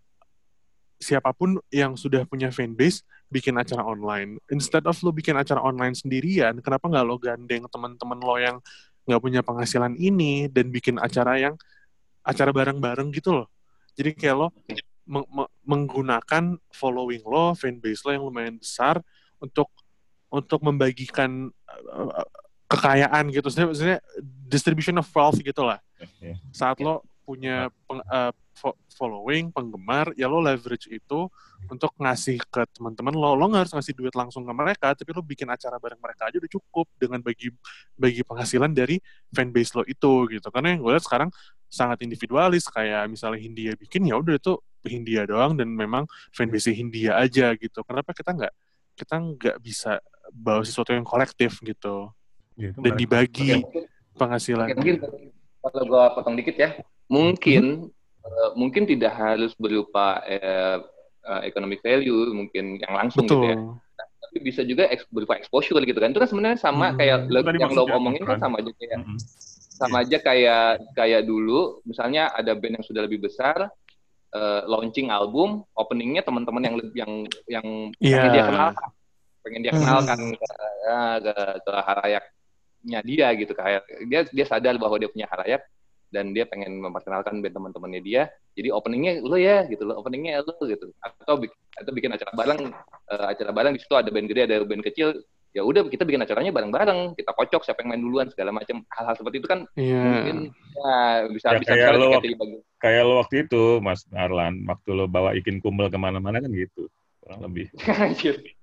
siapa 1.01 1.33
pun 1.33 1.57
yang 1.73 1.97
sudah 1.97 2.29
punya 2.29 2.53
fanbase 2.53 3.01
bikin 3.25 3.57
acara 3.57 3.81
online. 3.81 4.37
Instead 4.53 4.85
of 4.85 4.93
lo 5.01 5.09
bikin 5.09 5.33
acara 5.33 5.57
online 5.65 5.97
sendirian, 5.97 6.61
kenapa 6.61 6.85
nggak 6.85 7.05
lo 7.05 7.17
gandeng 7.17 7.65
teman-teman 7.65 8.19
lo 8.21 8.37
yang 8.37 8.57
nggak 9.11 9.19
punya 9.19 9.41
penghasilan 9.43 9.99
ini 9.99 10.47
dan 10.47 10.71
bikin 10.71 10.95
acara 10.95 11.35
yang 11.35 11.55
acara 12.23 12.55
bareng-bareng 12.55 13.11
gitu 13.11 13.43
loh. 13.43 13.47
Jadi 13.99 14.15
kayak 14.15 14.35
lo 14.39 14.47
menggunakan 15.67 16.55
following 16.71 17.19
lo, 17.27 17.51
fanbase 17.51 18.07
lo 18.07 18.09
yang 18.15 18.23
lumayan 18.23 18.55
besar 18.55 19.03
untuk 19.43 19.67
untuk 20.31 20.63
membagikan 20.63 21.51
uh, 21.91 22.23
kekayaan 22.71 23.27
gitu, 23.35 23.51
maksudnya 23.67 23.99
distribution 24.47 24.95
of 24.95 25.11
wealth 25.11 25.35
gitulah. 25.43 25.83
Yeah. 26.23 26.39
Saat 26.55 26.79
lo 26.79 27.03
punya 27.27 27.67
peng, 27.83 27.99
uh, 28.07 28.31
following, 28.91 29.49
penggemar, 29.49 30.13
ya 30.13 30.29
lo 30.29 30.43
leverage 30.43 30.91
itu 30.91 31.25
untuk 31.71 31.89
ngasih 31.97 32.37
ke 32.51 32.61
teman-teman 32.75 33.15
lo. 33.15 33.33
Lo 33.33 33.49
nggak 33.49 33.67
harus 33.67 33.73
ngasih 33.73 33.93
duit 33.97 34.13
langsung 34.13 34.45
ke 34.45 34.53
mereka, 34.53 34.93
tapi 34.93 35.09
lo 35.15 35.23
bikin 35.23 35.49
acara 35.49 35.81
bareng 35.81 35.97
mereka 35.97 36.29
aja 36.29 36.37
udah 36.37 36.51
cukup 36.51 36.85
dengan 36.99 37.19
bagi 37.23 37.49
bagi 37.97 38.21
penghasilan 38.21 38.71
dari 38.75 38.99
fanbase 39.31 39.73
lo 39.79 39.83
itu 39.87 40.13
gitu. 40.29 40.47
Karena 40.51 40.75
yang 40.75 40.83
gue 40.83 40.91
lihat 40.93 41.05
sekarang 41.07 41.29
sangat 41.71 42.03
individualis, 42.03 42.67
kayak 42.67 43.07
misalnya 43.07 43.39
Hindia 43.39 43.73
bikin 43.79 44.03
ya 44.05 44.19
udah 44.19 44.35
itu 44.35 44.59
Hindia 44.83 45.23
doang 45.25 45.55
dan 45.55 45.71
memang 45.71 46.05
fanbase 46.35 46.75
Hindia 46.75 47.17
aja 47.17 47.55
gitu. 47.55 47.81
Kenapa 47.87 48.11
kita 48.11 48.35
nggak 48.35 48.53
kita 48.99 49.15
nggak 49.17 49.57
bisa 49.63 49.97
bawa 50.29 50.61
sesuatu 50.61 50.93
yang 50.93 51.07
kolektif 51.07 51.59
gitu 51.63 52.11
ya, 52.59 52.75
dan 52.75 52.93
dibagi 52.93 53.63
penghasilan. 54.15 54.69
Okay, 54.71 54.77
mungkin 54.77 54.95
kalau 55.61 55.83
gue 55.87 56.03
potong 56.17 56.35
dikit 56.35 56.55
ya, 56.57 56.69
mungkin 57.07 57.87
hmm. 57.87 58.00
Uh, 58.25 58.51
mungkin 58.57 58.85
tidak 58.85 59.13
harus 59.13 59.53
berupa 59.57 60.21
uh, 60.25 60.77
uh, 61.25 61.41
economic 61.45 61.81
value, 61.85 62.33
mungkin 62.33 62.81
yang 62.81 62.93
langsung 62.93 63.25
Betul. 63.25 63.41
gitu 63.45 63.47
ya. 63.51 63.57
Tapi 64.21 64.37
bisa 64.41 64.61
juga 64.63 64.87
eks, 64.87 65.05
berupa 65.11 65.35
exposure 65.35 65.81
gitu 65.83 65.97
kan. 65.97 66.13
Itu 66.13 66.21
kan 66.21 66.29
sebenarnya 66.29 66.59
sama 66.61 66.93
hmm. 66.93 66.97
kayak 66.97 67.17
lo, 67.27 67.39
yang 67.51 67.73
lo 67.73 67.83
omongin 67.89 68.23
kan 68.23 68.39
sama 68.39 68.61
aja 68.63 68.71
kayak 68.77 69.01
hmm. 69.03 69.19
sama 69.75 69.97
yeah. 69.97 70.03
aja 70.05 70.17
kayak 70.21 70.65
kayak 70.93 71.21
dulu, 71.25 71.81
misalnya 71.83 72.29
ada 72.31 72.53
band 72.53 72.79
yang 72.79 72.85
sudah 72.85 73.01
lebih 73.03 73.25
besar, 73.25 73.67
uh, 74.37 74.61
launching 74.69 75.09
album, 75.09 75.65
openingnya 75.73 76.21
teman-teman 76.21 76.63
yang 76.63 76.75
yang 76.93 77.11
yang 77.49 77.67
yeah. 77.99 78.29
dia 78.29 78.45
kenal 78.45 78.69
pengen 79.41 79.61
dia 79.65 79.73
kenalkan 79.73 80.19
hmm. 80.21 80.37
ke, 80.37 80.49
ya, 80.85 81.01
ke, 81.17 81.33
ke 81.65 81.73
harayaknya 81.81 82.99
dia 83.01 83.27
gitu 83.33 83.53
kayak 83.57 83.81
dia 84.05 84.21
dia 84.29 84.45
sadar 84.45 84.77
bahwa 84.77 85.01
dia 85.01 85.09
punya 85.09 85.25
harayak 85.25 85.65
dan 86.11 86.35
dia 86.35 86.43
pengen 86.43 86.83
memperkenalkan 86.83 87.39
band 87.39 87.55
teman-temannya 87.55 88.01
dia. 88.03 88.27
Jadi 88.53 88.69
openingnya 88.69 89.23
lo 89.23 89.39
ya 89.39 89.63
gitu 89.65 89.87
lo 89.87 89.97
openingnya 89.97 90.43
lo 90.43 90.53
gitu. 90.67 90.91
Atau 90.99 91.39
atau 91.79 91.91
bikin 91.95 92.11
acara 92.11 92.31
bareng. 92.35 92.61
Uh, 93.07 93.25
acara 93.31 93.51
bareng 93.55 93.73
di 93.75 93.81
situ 93.81 93.95
ada 93.95 94.11
band 94.11 94.27
gede 94.27 94.41
ada 94.45 94.61
band 94.67 94.83
kecil. 94.83 95.23
Ya 95.51 95.67
udah 95.67 95.83
kita 95.87 96.07
bikin 96.07 96.23
acaranya 96.23 96.51
bareng-bareng. 96.51 97.15
Kita 97.15 97.31
kocok 97.35 97.63
siapa 97.63 97.83
yang 97.83 97.95
main 97.95 98.03
duluan 98.03 98.27
segala 98.31 98.51
macam. 98.55 98.83
Hal-hal 98.91 99.15
seperti 99.15 99.43
itu 99.43 99.47
kan 99.47 99.59
yeah. 99.79 100.03
mungkin 100.03 100.37
ya 100.51 100.95
bisa 101.31 101.47
ya, 101.47 101.59
bisa 101.59 101.71
kayak 101.75 101.91
lo, 101.95 102.07
waktu, 102.11 102.35
kayak 102.79 103.03
lo 103.03 103.13
waktu 103.19 103.35
itu 103.47 103.63
Mas 103.83 104.07
Arlan 104.15 104.63
waktu 104.67 104.89
lo 104.95 105.05
bawa 105.11 105.35
ikin 105.35 105.59
kumpul 105.63 105.87
ke 105.87 105.99
mana-mana 105.99 106.43
kan 106.43 106.51
gitu. 106.51 106.91
Kurang 107.23 107.47
lebih. 107.47 107.71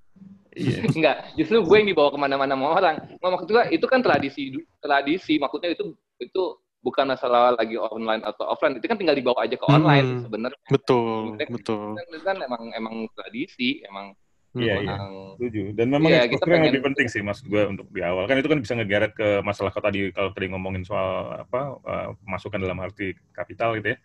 Iya. 0.59 0.91
Enggak, 0.91 1.17
justru 1.39 1.63
gue 1.63 1.77
yang 1.79 1.89
dibawa 1.95 2.11
ke 2.11 2.19
mana-mana 2.19 2.59
sama 2.59 2.67
orang. 2.75 2.97
Nah, 3.23 3.29
maksud 3.31 3.47
gue 3.47 3.65
itu 3.71 3.87
kan 3.87 4.03
tradisi, 4.03 4.59
tradisi. 4.83 5.39
Maksudnya 5.39 5.71
itu 5.71 5.95
itu 6.19 6.43
bukan 6.89 7.13
masalah 7.13 7.53
lagi 7.53 7.77
online 7.77 8.25
atau 8.25 8.49
offline. 8.49 8.81
Itu 8.81 8.89
kan 8.89 8.97
tinggal 8.97 9.13
dibawa 9.13 9.45
aja 9.45 9.61
ke 9.61 9.67
hmm. 9.69 9.77
online 9.77 10.09
hmm, 10.09 10.23
sebenarnya. 10.25 10.61
Betul, 10.73 11.37
itu 11.37 11.53
betul. 11.53 11.89
Itu 12.01 12.25
kan 12.25 12.37
emang 12.41 12.63
emang 12.73 12.95
tradisi, 13.13 13.85
emang 13.85 14.17
Iya, 14.57 14.75
iya. 14.81 14.97
Setuju. 15.37 15.63
Dan 15.77 15.87
memang 15.93 16.09
iya, 16.09 16.25
itu 16.25 16.41
yang 16.49 16.65
lebih 16.65 16.81
penting 16.81 17.07
sih 17.13 17.21
maksud 17.21 17.53
gue 17.53 17.63
untuk 17.69 17.87
di 17.93 18.01
awal. 18.01 18.25
Kan 18.25 18.41
itu 18.41 18.49
kan 18.49 18.59
bisa 18.65 18.73
ngegeret 18.81 19.13
ke 19.13 19.45
masalah 19.45 19.69
kalau 19.69 19.85
tadi 19.93 20.09
kalau 20.09 20.33
tadi 20.33 20.47
ngomongin 20.49 20.89
soal 20.89 21.37
apa 21.37 21.77
uh, 21.85 22.09
masukan 22.25 22.57
dalam 22.57 22.81
arti 22.81 23.13
kapital 23.37 23.77
gitu 23.77 23.93
ya. 23.93 23.99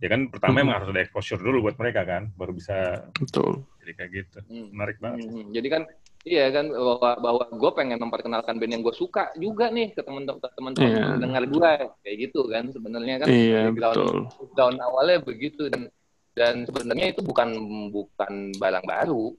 Ya 0.00 0.08
kan 0.08 0.32
pertama 0.32 0.58
hmm. 0.58 0.62
emang 0.64 0.74
harus 0.80 0.88
ada 0.90 1.02
exposure 1.04 1.38
dulu 1.38 1.68
buat 1.68 1.76
mereka 1.76 2.08
kan, 2.08 2.32
baru 2.34 2.56
bisa 2.56 3.06
betul. 3.20 3.68
Jadi 3.84 3.92
kayak 3.94 4.10
gitu. 4.16 4.38
Hmm. 4.48 4.68
Menarik 4.72 4.96
banget. 4.98 5.28
Hmm. 5.28 5.52
Jadi 5.52 5.68
kan 5.68 5.82
iya 6.22 6.50
kan 6.54 6.70
bahwa 6.70 7.10
bahwa 7.18 7.44
gue 7.50 7.70
pengen 7.74 7.98
memperkenalkan 7.98 8.54
band 8.58 8.72
yang 8.78 8.82
gue 8.86 8.94
suka 8.94 9.34
juga 9.34 9.68
nih 9.74 9.90
ke 9.90 10.06
teman-teman 10.06 10.38
teman-teman 10.38 10.90
yeah. 10.90 11.18
dengar 11.18 11.42
gue 11.50 11.70
kayak 12.06 12.16
gitu 12.28 12.46
kan 12.46 12.70
sebenarnya 12.70 13.14
kan. 13.22 13.26
Iya, 13.26 13.70
yeah, 13.70 13.74
betul. 13.74 14.30
Tahun 14.54 14.76
awalnya 14.78 15.18
begitu 15.22 15.66
dan 15.66 15.90
dan 16.32 16.64
sebenarnya 16.64 17.12
itu 17.12 17.20
bukan 17.20 17.48
bukan 17.92 18.56
barang 18.56 18.86
baru 18.88 19.36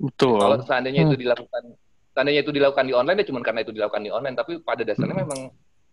Betul. 0.00 0.40
Kalau 0.40 0.56
seandainya 0.64 1.04
hmm. 1.04 1.08
itu 1.12 1.16
dilakukan, 1.28 1.62
seandainya 2.16 2.40
itu 2.40 2.52
dilakukan 2.56 2.84
di 2.88 2.94
online 2.96 3.18
ya 3.20 3.26
cuma 3.28 3.40
karena 3.44 3.60
itu 3.60 3.72
dilakukan 3.76 4.02
di 4.02 4.10
online, 4.10 4.36
tapi 4.36 4.52
pada 4.64 4.82
dasarnya 4.82 5.12
hmm. 5.12 5.24
memang 5.28 5.40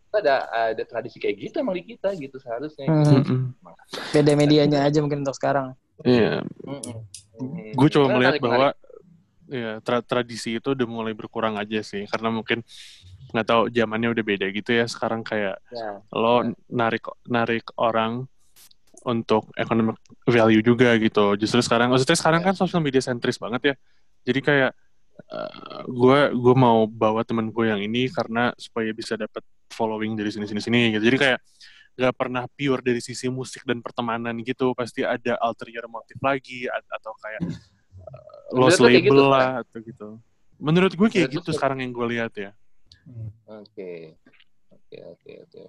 ada 0.07 0.47
ada 0.49 0.83
tradisi 0.87 1.19
kayak 1.19 1.35
gitu 1.35 1.55
emang 1.59 1.75
di 1.75 1.83
kita 1.83 2.15
gitu 2.15 2.39
seharusnya. 2.39 2.87
Hmm. 2.87 3.03
Gitu. 3.03 3.33
Beda 4.15 4.31
medianya 4.39 4.87
aja 4.87 5.03
mungkin 5.03 5.27
untuk 5.27 5.35
sekarang. 5.35 5.75
Iya. 6.07 6.39
Hmm. 6.63 7.03
Hmm. 7.35 7.71
Gue 7.75 7.89
coba 7.91 8.15
melihat 8.15 8.39
bahwa 8.39 8.67
ya 9.47 9.79
tra 9.79 10.03
tradisi 10.03 10.59
itu 10.59 10.75
udah 10.75 10.87
mulai 10.87 11.15
berkurang 11.15 11.55
aja 11.55 11.79
sih 11.79 12.03
karena 12.07 12.29
mungkin 12.31 12.61
nggak 13.31 13.47
tahu 13.47 13.61
zamannya 13.71 14.11
udah 14.15 14.23
beda 14.23 14.47
gitu 14.51 14.71
ya 14.75 14.85
sekarang 14.87 15.23
kayak 15.23 15.59
ya. 15.71 16.03
lo 16.15 16.43
ya. 16.43 16.51
narik 16.71 17.03
narik 17.27 17.65
orang 17.79 18.27
untuk 19.07 19.51
economic 19.55 19.99
value 20.27 20.63
juga 20.63 20.95
gitu 20.99 21.35
justru 21.39 21.63
sekarang 21.63 21.91
maksudnya 21.91 22.19
sekarang 22.19 22.41
ya. 22.43 22.51
kan 22.51 22.55
sosial 22.55 22.83
media 22.83 22.99
sentris 22.99 23.39
banget 23.39 23.61
ya 23.71 23.75
jadi 24.27 24.39
kayak 24.43 24.71
uh, 25.31 25.81
gue 25.87 26.19
gue 26.35 26.55
mau 26.55 26.87
bawa 26.87 27.23
temen 27.23 27.51
gue 27.51 27.65
yang 27.67 27.79
ini 27.79 28.11
karena 28.11 28.51
supaya 28.59 28.91
bisa 28.91 29.15
dapat 29.15 29.43
following 29.71 30.15
dari 30.15 30.31
sini 30.31 30.47
sini 30.47 30.59
sini 30.63 30.79
gitu 30.95 31.03
jadi 31.03 31.17
kayak 31.19 31.39
nggak 31.97 32.13
pernah 32.13 32.45
pure 32.45 32.85
dari 32.85 33.01
sisi 33.01 33.25
musik 33.25 33.65
dan 33.65 33.81
pertemanan 33.81 34.37
gitu 34.45 34.77
pasti 34.77 35.01
ada 35.01 35.33
ulterior 35.41 35.89
motif 35.89 36.15
lagi 36.21 36.69
atau 36.69 37.11
kayak 37.17 37.41
lost 38.53 38.79
label 38.79 39.01
gitu, 39.01 39.23
lah 39.27 39.59
kan? 39.59 39.61
atau 39.63 39.77
gitu 39.83 40.07
menurut 40.57 40.93
gue 40.93 41.07
kayak 41.07 41.29
menurut 41.29 41.37
gitu 41.43 41.49
sekarang 41.53 41.79
yang 41.83 41.91
gue 41.93 42.05
lihat 42.17 42.33
ya 42.35 42.51
oke 43.47 43.91
oke 44.73 44.97
oke 45.15 45.31
oke 45.47 45.61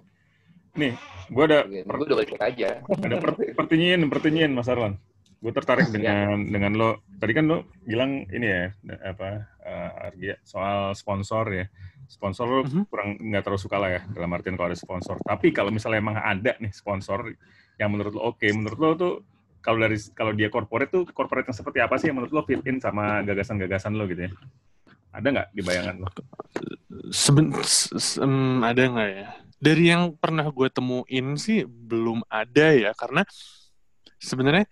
nih 0.79 0.93
gue 1.29 1.43
ada 1.43 1.59
gue 1.67 1.83
udah 1.83 2.17
balik 2.17 2.39
aja 2.39 2.69
ada 2.83 3.15
pertanyaan 3.57 4.07
pertanyaan 4.07 4.51
mas 4.53 4.69
Arlan 4.69 4.95
gue 5.39 5.51
tertarik 5.55 5.87
dengan 5.95 6.43
ya. 6.43 6.51
dengan 6.51 6.71
lo 6.75 6.89
tadi 7.19 7.31
kan 7.31 7.45
lo 7.47 7.67
bilang 7.83 8.27
ini 8.31 8.47
ya 8.47 8.63
apa 9.03 9.29
uh, 9.63 10.35
soal 10.43 10.95
sponsor 10.95 11.45
ya 11.51 11.65
sponsor 12.09 12.45
lo 12.49 12.61
mm-hmm. 12.65 12.83
kurang 12.89 13.09
nggak 13.21 13.43
terlalu 13.45 13.61
suka 13.61 13.77
lah 13.77 13.89
ya 13.93 14.01
dalam 14.09 14.33
artian 14.33 14.57
kalau 14.57 14.73
ada 14.73 14.79
sponsor. 14.81 15.21
Tapi 15.21 15.53
kalau 15.53 15.69
misalnya 15.69 16.01
emang 16.01 16.17
ada 16.17 16.57
nih 16.57 16.73
sponsor 16.73 17.29
yang 17.77 17.93
menurut 17.93 18.11
lo 18.17 18.33
oke, 18.33 18.41
okay, 18.41 18.49
menurut 18.51 18.79
lo 18.81 18.89
tuh 18.97 19.13
kalau 19.59 19.77
dari 19.83 19.97
kalau 20.15 20.31
dia 20.31 20.47
corporate 20.47 20.91
tuh 20.91 21.03
corporate 21.11 21.51
yang 21.51 21.57
seperti 21.57 21.79
apa 21.83 21.95
sih 21.99 22.11
yang 22.11 22.17
menurut 22.19 22.33
lo 22.33 22.41
fit 22.47 22.63
in 22.67 22.79
sama 22.79 23.21
gagasan-gagasan 23.27 23.95
lo 23.95 24.07
gitu 24.07 24.27
ya? 24.27 24.31
Ada 25.11 25.27
nggak 25.29 25.47
di 25.51 25.61
bayangan 25.65 25.95
lo? 25.99 26.07
Seben, 27.09 27.51
se 27.65 28.19
um, 28.21 28.61
ada 28.63 28.79
nggak 28.79 29.09
ya? 29.09 29.27
Dari 29.59 29.83
yang 29.91 30.15
pernah 30.15 30.47
gue 30.47 30.67
temuin 30.71 31.35
sih 31.35 31.67
belum 31.67 32.23
ada 32.31 32.71
ya, 32.71 32.95
karena 32.95 33.27
sebenarnya 34.15 34.63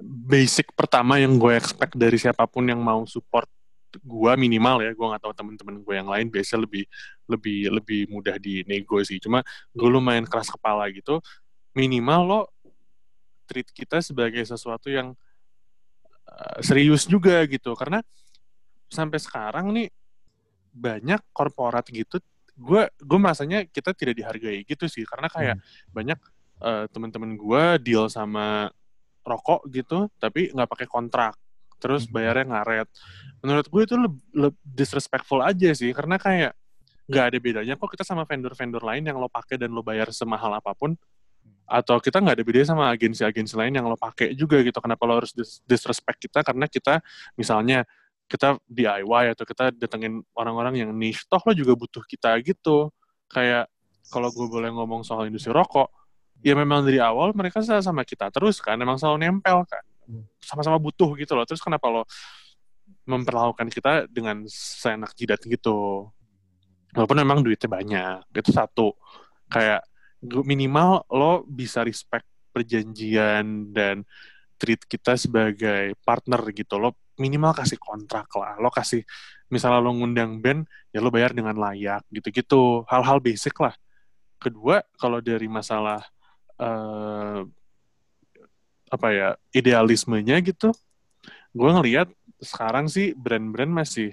basic 0.00 0.76
pertama 0.76 1.16
yang 1.16 1.40
gue 1.40 1.56
expect 1.56 1.96
dari 1.96 2.20
siapa 2.20 2.44
pun 2.44 2.68
yang 2.68 2.80
mau 2.80 3.08
support 3.08 3.48
gue 3.96 4.32
minimal 4.36 4.84
ya 4.84 4.92
gue 4.92 5.06
nggak 5.08 5.22
tahu 5.24 5.32
temen-temen 5.32 5.80
gue 5.80 5.94
yang 5.96 6.08
lain 6.10 6.28
biasa 6.28 6.60
lebih 6.60 6.84
lebih 7.24 7.72
lebih 7.72 8.00
mudah 8.12 8.36
di 8.36 8.60
nego 8.68 9.00
sih 9.00 9.16
cuma 9.16 9.40
gue 9.72 9.88
lumayan 9.88 10.28
keras 10.28 10.52
kepala 10.52 10.84
gitu 10.92 11.16
minimal 11.72 12.20
lo 12.24 12.40
treat 13.46 13.68
kita 13.70 14.02
sebagai 14.02 14.42
sesuatu 14.42 14.90
yang 14.90 15.14
uh, 16.26 16.58
serius 16.60 17.06
juga 17.06 17.46
gitu 17.46 17.72
karena 17.78 18.02
sampai 18.90 19.18
sekarang 19.22 19.72
nih 19.72 19.88
banyak 20.76 21.22
korporat 21.32 21.88
gitu 21.88 22.20
gue 22.56 22.82
gue 22.88 23.18
merasanya 23.18 23.64
kita 23.64 23.96
tidak 23.96 24.18
dihargai 24.18 24.66
gitu 24.66 24.84
sih 24.90 25.06
karena 25.08 25.30
kayak 25.30 25.56
hmm. 25.56 25.92
banyak 25.94 26.18
uh, 26.60 26.84
teman-teman 26.92 27.38
gue 27.38 27.64
deal 27.80 28.10
sama 28.12 28.68
rokok 29.24 29.64
gitu 29.72 30.10
tapi 30.20 30.52
nggak 30.52 30.68
pakai 30.68 30.88
kontrak 30.88 31.34
terus 31.76 32.08
hmm. 32.08 32.12
bayarnya 32.12 32.44
ngaret. 32.50 32.88
Menurut 33.44 33.66
gue 33.68 33.82
itu 33.84 33.94
lebih 34.32 34.56
disrespectful 34.64 35.44
aja 35.44 35.70
sih, 35.76 35.92
karena 35.92 36.16
kayak 36.16 36.52
nggak 37.06 37.24
ada 37.30 37.38
bedanya 37.38 37.74
kok 37.78 37.86
kita 37.94 38.02
sama 38.02 38.26
vendor-vendor 38.26 38.82
lain 38.82 39.06
yang 39.06 39.14
lo 39.22 39.30
pakai 39.30 39.54
dan 39.54 39.70
lo 39.70 39.84
bayar 39.84 40.10
semahal 40.10 40.50
apa 40.58 40.74
pun, 40.74 40.98
atau 41.66 41.98
kita 41.98 42.22
nggak 42.22 42.36
ada 42.38 42.44
bedanya 42.46 42.68
sama 42.70 42.84
agensi-agensi 42.94 43.58
lain 43.58 43.74
yang 43.74 43.90
lo 43.90 43.98
pakai 43.98 44.38
juga 44.38 44.62
gitu. 44.62 44.78
Kenapa 44.78 45.02
lo 45.02 45.18
harus 45.22 45.34
disrespect 45.66 46.22
kita? 46.22 46.46
Karena 46.46 46.70
kita 46.70 47.02
misalnya 47.34 47.82
kita 48.30 48.58
DIY 48.66 49.34
atau 49.34 49.44
kita 49.46 49.74
datengin 49.74 50.22
orang-orang 50.34 50.86
yang 50.86 50.90
niche, 50.94 51.26
toh 51.26 51.42
lo 51.42 51.52
juga 51.54 51.74
butuh 51.74 52.02
kita 52.06 52.38
gitu. 52.46 52.90
Kayak 53.26 53.66
kalau 54.10 54.30
gue 54.30 54.46
boleh 54.46 54.70
ngomong 54.70 55.02
soal 55.02 55.26
industri 55.26 55.50
rokok, 55.50 55.90
ya 56.42 56.54
memang 56.54 56.86
dari 56.86 57.02
awal 57.02 57.34
mereka 57.34 57.58
sama 57.62 58.06
kita 58.06 58.30
terus 58.30 58.62
kan, 58.62 58.78
memang 58.78 58.94
selalu 58.94 59.26
nempel 59.26 59.66
kan 59.66 59.82
sama-sama 60.38 60.78
butuh 60.78 61.18
gitu 61.18 61.34
loh. 61.34 61.42
Terus 61.42 61.58
kenapa 61.58 61.90
lo 61.90 62.06
memperlakukan 63.06 63.66
kita 63.70 64.06
dengan 64.06 64.46
seenak 64.50 65.14
jidat 65.18 65.42
gitu? 65.42 66.10
Walaupun 66.94 67.18
memang 67.18 67.42
duitnya 67.42 67.66
banyak. 67.70 68.18
Itu 68.30 68.54
satu. 68.54 68.94
Kayak 69.50 69.82
minimal 70.44 71.04
lo 71.10 71.42
bisa 71.46 71.82
respect 71.82 72.26
perjanjian 72.50 73.70
dan 73.70 74.02
treat 74.56 74.80
kita 74.88 75.14
sebagai 75.20 75.92
partner 76.02 76.40
gitu. 76.52 76.80
Lo 76.80 76.96
minimal 77.20 77.52
kasih 77.52 77.76
kontrak 77.76 78.28
lah. 78.36 78.56
Lo 78.56 78.72
kasih, 78.72 79.04
misalnya 79.52 79.80
lo 79.84 79.92
ngundang 79.92 80.40
band, 80.40 80.64
ya 80.92 81.04
lo 81.04 81.12
bayar 81.12 81.36
dengan 81.36 81.56
layak 81.56 82.04
gitu-gitu. 82.08 82.84
Hal-hal 82.88 83.20
basic 83.20 83.56
lah. 83.60 83.76
Kedua, 84.40 84.84
kalau 84.96 85.20
dari 85.20 85.48
masalah 85.48 86.00
uh, 86.60 87.44
apa 88.86 89.08
ya 89.10 89.28
idealismenya 89.50 90.38
gitu 90.46 90.70
gue 91.56 91.70
ngelihat 91.72 92.08
sekarang 92.38 92.86
sih 92.86 93.16
brand-brand 93.16 93.72
masih 93.72 94.12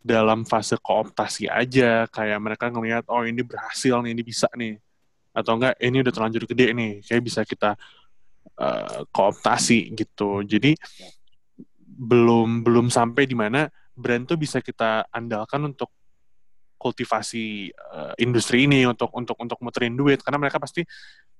dalam 0.00 0.46
fase 0.46 0.78
kooptasi 0.78 1.50
aja 1.50 2.06
kayak 2.08 2.38
mereka 2.38 2.70
ngelihat 2.70 3.04
oh 3.10 3.26
ini 3.26 3.42
berhasil 3.42 3.98
nih 4.00 4.14
ini 4.14 4.22
bisa 4.22 4.48
nih 4.54 4.78
atau 5.32 5.52
enggak 5.56 5.74
ini 5.78 6.02
udah 6.02 6.12
terlanjur 6.12 6.44
gede 6.48 6.66
nih 6.74 6.92
kayak 7.04 7.22
bisa 7.22 7.40
kita 7.44 7.76
uh, 8.58 9.04
kooptasi 9.12 9.92
gitu. 9.94 10.42
Jadi 10.42 10.74
belum 11.84 12.62
belum 12.62 12.86
sampai 12.88 13.26
di 13.26 13.34
mana 13.34 13.66
brand 13.98 14.24
tuh 14.26 14.38
bisa 14.38 14.62
kita 14.62 15.10
andalkan 15.10 15.66
untuk 15.66 15.90
kultivasi 16.78 17.74
uh, 17.74 18.14
industri 18.22 18.70
ini 18.70 18.86
untuk 18.86 19.10
untuk 19.14 19.34
untuk 19.42 19.58
muterin 19.58 19.98
duit. 19.98 20.22
Karena 20.22 20.38
mereka 20.38 20.62
pasti 20.62 20.86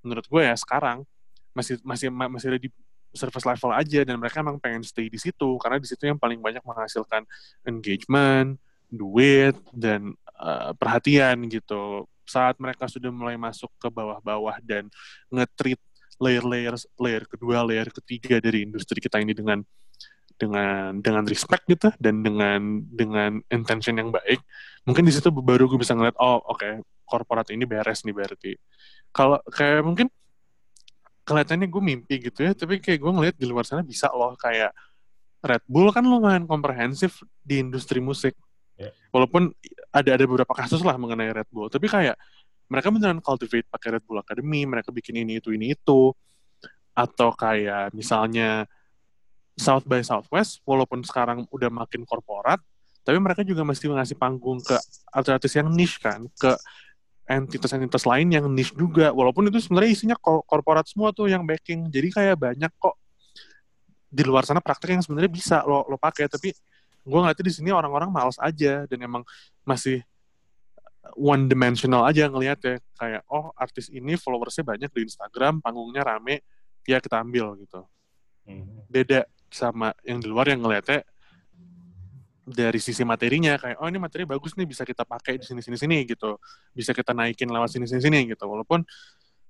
menurut 0.02 0.26
gue 0.26 0.42
ya 0.42 0.54
sekarang 0.58 1.06
masih 1.54 1.78
masih 1.86 2.10
masih 2.10 2.46
ada 2.54 2.60
di 2.60 2.70
service 3.14 3.46
level 3.46 3.72
aja 3.72 4.04
dan 4.04 4.20
mereka 4.20 4.42
emang 4.42 4.58
pengen 4.58 4.82
stay 4.82 5.06
di 5.06 5.16
situ. 5.16 5.56
Karena 5.62 5.78
di 5.78 5.86
situ 5.86 6.04
yang 6.04 6.18
paling 6.18 6.42
banyak 6.42 6.60
menghasilkan 6.66 7.22
engagement, 7.64 8.58
duit 8.90 9.54
dan 9.70 10.12
uh, 10.36 10.74
perhatian 10.74 11.46
gitu. 11.46 12.10
Saat 12.28 12.60
mereka 12.60 12.84
sudah 12.84 13.08
mulai 13.08 13.40
masuk 13.40 13.72
ke 13.80 13.88
bawah-bawah 13.88 14.60
dan 14.60 14.92
ngetreat 15.32 15.80
layer-layer 16.20 16.76
layer 17.00 17.24
kedua, 17.24 17.64
layer 17.64 17.88
ketiga 17.88 18.36
dari 18.38 18.68
industri 18.68 19.00
kita 19.00 19.16
ini 19.22 19.32
dengan 19.32 19.64
dengan 20.38 21.02
dengan 21.02 21.24
respect 21.26 21.66
gitu 21.66 21.90
dan 21.98 22.22
dengan 22.22 22.84
dengan 22.86 23.42
intention 23.50 23.98
yang 23.98 24.14
baik 24.14 24.38
mungkin 24.86 25.02
di 25.02 25.10
situ 25.10 25.34
baru 25.34 25.66
gue 25.66 25.82
bisa 25.82 25.98
ngeliat 25.98 26.14
oh 26.14 26.38
oke 26.38 26.62
okay, 26.62 26.78
korporat 27.02 27.50
ini 27.50 27.66
beres 27.66 28.06
nih 28.06 28.14
berarti 28.14 28.54
kalau 29.10 29.42
kayak 29.50 29.82
mungkin 29.82 30.06
kelihatannya 31.28 31.68
gue 31.68 31.82
mimpi 31.84 32.14
gitu 32.24 32.40
ya, 32.40 32.56
tapi 32.56 32.80
kayak 32.80 33.04
gue 33.04 33.12
ngeliat 33.12 33.36
di 33.36 33.44
luar 33.44 33.68
sana 33.68 33.84
bisa 33.84 34.08
loh 34.08 34.32
kayak 34.40 34.72
Red 35.44 35.62
Bull 35.68 35.92
kan 35.92 36.02
lumayan 36.02 36.48
komprehensif 36.48 37.22
di 37.44 37.60
industri 37.62 38.00
musik. 38.00 38.34
Yeah. 38.78 38.94
Walaupun 39.10 39.50
ada 39.90 40.10
ada 40.14 40.24
beberapa 40.24 40.54
kasus 40.54 40.80
lah 40.86 40.94
mengenai 40.94 41.34
Red 41.34 41.50
Bull, 41.50 41.66
tapi 41.66 41.90
kayak 41.90 42.14
mereka 42.70 42.94
beneran 42.94 43.18
cultivate 43.18 43.66
pakai 43.66 43.98
Red 43.98 44.04
Bull 44.06 44.22
Academy, 44.22 44.62
mereka 44.68 44.94
bikin 44.94 45.18
ini 45.18 45.42
itu 45.42 45.50
ini 45.50 45.74
itu, 45.74 46.14
atau 46.94 47.34
kayak 47.34 47.90
misalnya 47.90 48.70
South 49.58 49.82
by 49.82 49.98
Southwest, 50.06 50.62
walaupun 50.62 51.02
sekarang 51.02 51.42
udah 51.50 51.66
makin 51.72 52.06
korporat, 52.06 52.62
tapi 53.02 53.18
mereka 53.18 53.42
juga 53.42 53.66
mesti 53.66 53.90
ngasih 53.90 54.14
panggung 54.14 54.62
ke 54.62 54.78
artis-artis 55.10 55.52
yang 55.58 55.68
niche 55.74 55.98
kan, 55.98 56.28
ke 56.38 56.54
entitas-entitas 57.28 58.06
lain 58.06 58.28
yang 58.30 58.46
niche 58.48 58.72
juga. 58.76 59.10
Walaupun 59.10 59.50
itu 59.50 59.58
sebenarnya 59.60 59.90
isinya 59.92 60.16
korporat 60.22 60.88
semua 60.88 61.12
tuh 61.12 61.28
yang 61.28 61.44
backing. 61.44 61.88
Jadi 61.92 62.08
kayak 62.08 62.36
banyak 62.36 62.72
kok 62.80 62.96
di 64.08 64.24
luar 64.24 64.48
sana 64.48 64.64
praktek 64.64 64.96
yang 64.96 65.04
sebenarnya 65.04 65.28
bisa 65.28 65.60
lo 65.68 65.84
lo 65.84 66.00
pakai 66.00 66.32
tapi 66.32 66.48
gue 67.04 67.18
ngeliatnya 67.18 67.46
di 67.46 67.54
sini 67.54 67.70
orang-orang 67.70 68.10
males 68.10 68.38
aja 68.38 68.84
dan 68.86 68.98
emang 69.00 69.22
masih 69.62 70.02
one 71.16 71.48
dimensional 71.48 72.04
aja 72.04 72.28
ngelihat 72.28 72.58
ya 72.60 72.74
kayak 72.98 73.22
oh 73.32 73.50
artis 73.56 73.88
ini 73.88 74.18
followersnya 74.18 74.66
banyak 74.66 74.90
di 74.92 75.08
Instagram 75.08 75.64
panggungnya 75.64 76.04
rame 76.04 76.44
ya 76.84 77.00
kita 77.00 77.20
ambil 77.20 77.56
gitu 77.60 77.84
hmm. 78.44 78.88
beda 78.88 79.24
sama 79.48 79.96
yang 80.04 80.20
di 80.20 80.28
luar 80.28 80.52
yang 80.52 80.60
ngeliatnya 80.60 81.00
dari 82.48 82.80
sisi 82.80 83.04
materinya 83.04 83.60
kayak 83.60 83.76
oh 83.76 83.88
ini 83.88 84.00
materi 84.00 84.24
bagus 84.24 84.56
nih 84.56 84.64
bisa 84.64 84.84
kita 84.84 85.04
pakai 85.04 85.36
di 85.36 85.44
sini 85.44 85.60
sini 85.60 85.76
sini 85.76 85.96
gitu 86.08 86.40
bisa 86.72 86.96
kita 86.96 87.12
naikin 87.12 87.48
lewat 87.48 87.72
sini 87.72 87.84
sini 87.84 88.00
sini 88.00 88.18
gitu 88.32 88.44
walaupun 88.48 88.84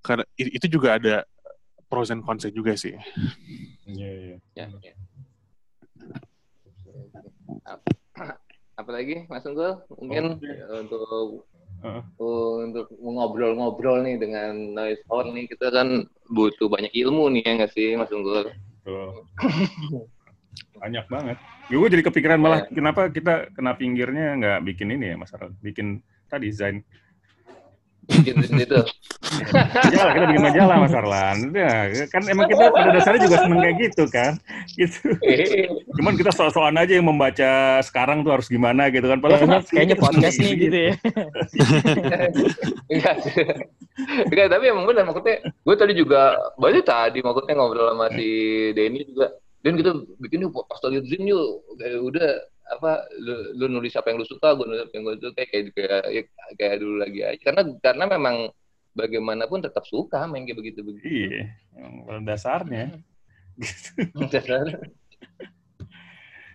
karena 0.02 0.26
itu 0.38 0.66
juga 0.70 0.98
ada 0.98 1.26
pros 1.88 2.12
and 2.12 2.22
cons 2.22 2.44
juga 2.52 2.76
sih. 2.76 2.94
Iya 3.88 4.08
iya. 4.12 4.36
Ya, 4.54 4.66
Apalagi 8.80 9.26
Mas 9.26 9.42
Unggul 9.42 9.82
mungkin 9.98 10.38
oh, 10.38 10.78
untuk 10.78 11.02
uh. 11.82 12.02
untuk 12.62 12.86
ngobrol-ngobrol 12.94 14.06
nih 14.06 14.22
dengan 14.22 14.54
noise 14.76 15.02
horn 15.10 15.34
nih 15.34 15.50
kita 15.50 15.74
kan 15.74 16.06
butuh 16.30 16.70
banyak 16.70 16.94
ilmu 16.94 17.26
nih 17.34 17.42
ya 17.42 17.52
nggak 17.58 17.72
sih 17.74 17.98
Mas 17.98 18.12
Unggul? 18.14 18.54
Banyak 20.78 21.10
banget. 21.10 21.36
Gue 21.70 21.90
jadi 21.90 22.06
kepikiran 22.06 22.38
malah 22.38 22.62
yeah. 22.66 22.70
kenapa 22.70 23.10
kita 23.10 23.50
kena 23.50 23.74
pinggirnya 23.74 24.38
nggak 24.38 24.58
bikin 24.62 24.94
ini 24.94 25.14
ya 25.14 25.16
Mas 25.18 25.34
bikin 25.58 26.02
tadi 26.30 26.54
Zain 26.54 26.86
bikin 28.08 28.40
itu. 28.40 28.80
majalah 29.52 30.12
kita 30.16 30.26
bikin 30.32 30.42
majalah 30.42 30.76
Mas 30.80 30.96
Arlan. 30.96 31.36
Ya, 31.52 31.72
kan 32.08 32.22
emang 32.24 32.48
kita 32.48 32.72
pada 32.72 32.88
dasarnya 32.96 33.20
juga 33.28 33.36
seneng 33.44 33.60
kayak 33.60 33.76
gitu 33.84 34.04
kan. 34.08 34.32
Gitu. 34.74 35.00
Cuman 36.00 36.14
kita 36.16 36.30
soal-soalan 36.32 36.80
aja 36.80 36.92
yang 36.96 37.06
membaca 37.06 37.78
sekarang 37.84 38.24
tuh 38.24 38.32
harus 38.32 38.48
gimana 38.48 38.88
gitu 38.88 39.04
kan. 39.04 39.20
Padahal 39.20 39.44
Kayaknya, 39.44 39.60
kayaknya 39.68 39.96
kita 39.96 40.04
podcast 40.04 40.38
nih 40.40 40.52
gitu 40.56 40.78
ya. 40.78 40.92
Enggak 42.88 43.14
sih. 43.22 43.34
Enggak, 44.32 44.46
tapi 44.50 44.64
emang 44.72 44.84
benar 44.88 45.04
maksudnya 45.04 45.36
gue 45.44 45.76
tadi 45.76 45.92
juga 45.92 46.20
banyak 46.56 46.84
tadi 46.84 47.18
maksudnya 47.20 47.54
ngobrol 47.54 47.92
sama 47.92 48.08
si 48.16 48.28
Denny 48.72 49.04
juga. 49.04 49.36
Dan 49.58 49.74
kita 49.74 49.90
bikin 50.22 50.46
yuk 50.48 50.54
pas 50.54 50.80
lagi 50.86 51.02
Zoom 51.04 51.22
yuk. 51.28 51.48
Kayak 51.76 52.00
udah 52.00 52.30
apa 52.68 53.08
lu, 53.16 53.34
lu 53.56 53.66
nulis 53.80 53.96
apa 53.96 54.12
yang 54.12 54.20
lu 54.20 54.28
suka, 54.28 54.52
gue 54.52 54.66
nulis 54.68 54.82
apa 54.84 54.92
yang 54.94 55.04
gue 55.08 55.14
suka 55.16 55.32
kayak 55.36 55.50
kayak 55.72 56.02
kayak, 56.04 56.26
kayak 56.56 56.76
dulu 56.80 56.96
lagi 57.00 57.20
aja. 57.24 57.40
Karena 57.40 57.62
karena 57.80 58.04
memang 58.06 58.36
bagaimanapun 58.92 59.62
tetap 59.62 59.86
suka 59.86 60.26
main 60.26 60.44
kayak 60.44 60.58
begitu 60.58 60.80
begitu. 60.82 61.06
Iya, 61.06 61.54
emang 61.78 61.94
pada 62.04 62.20
dasarnya. 62.24 62.84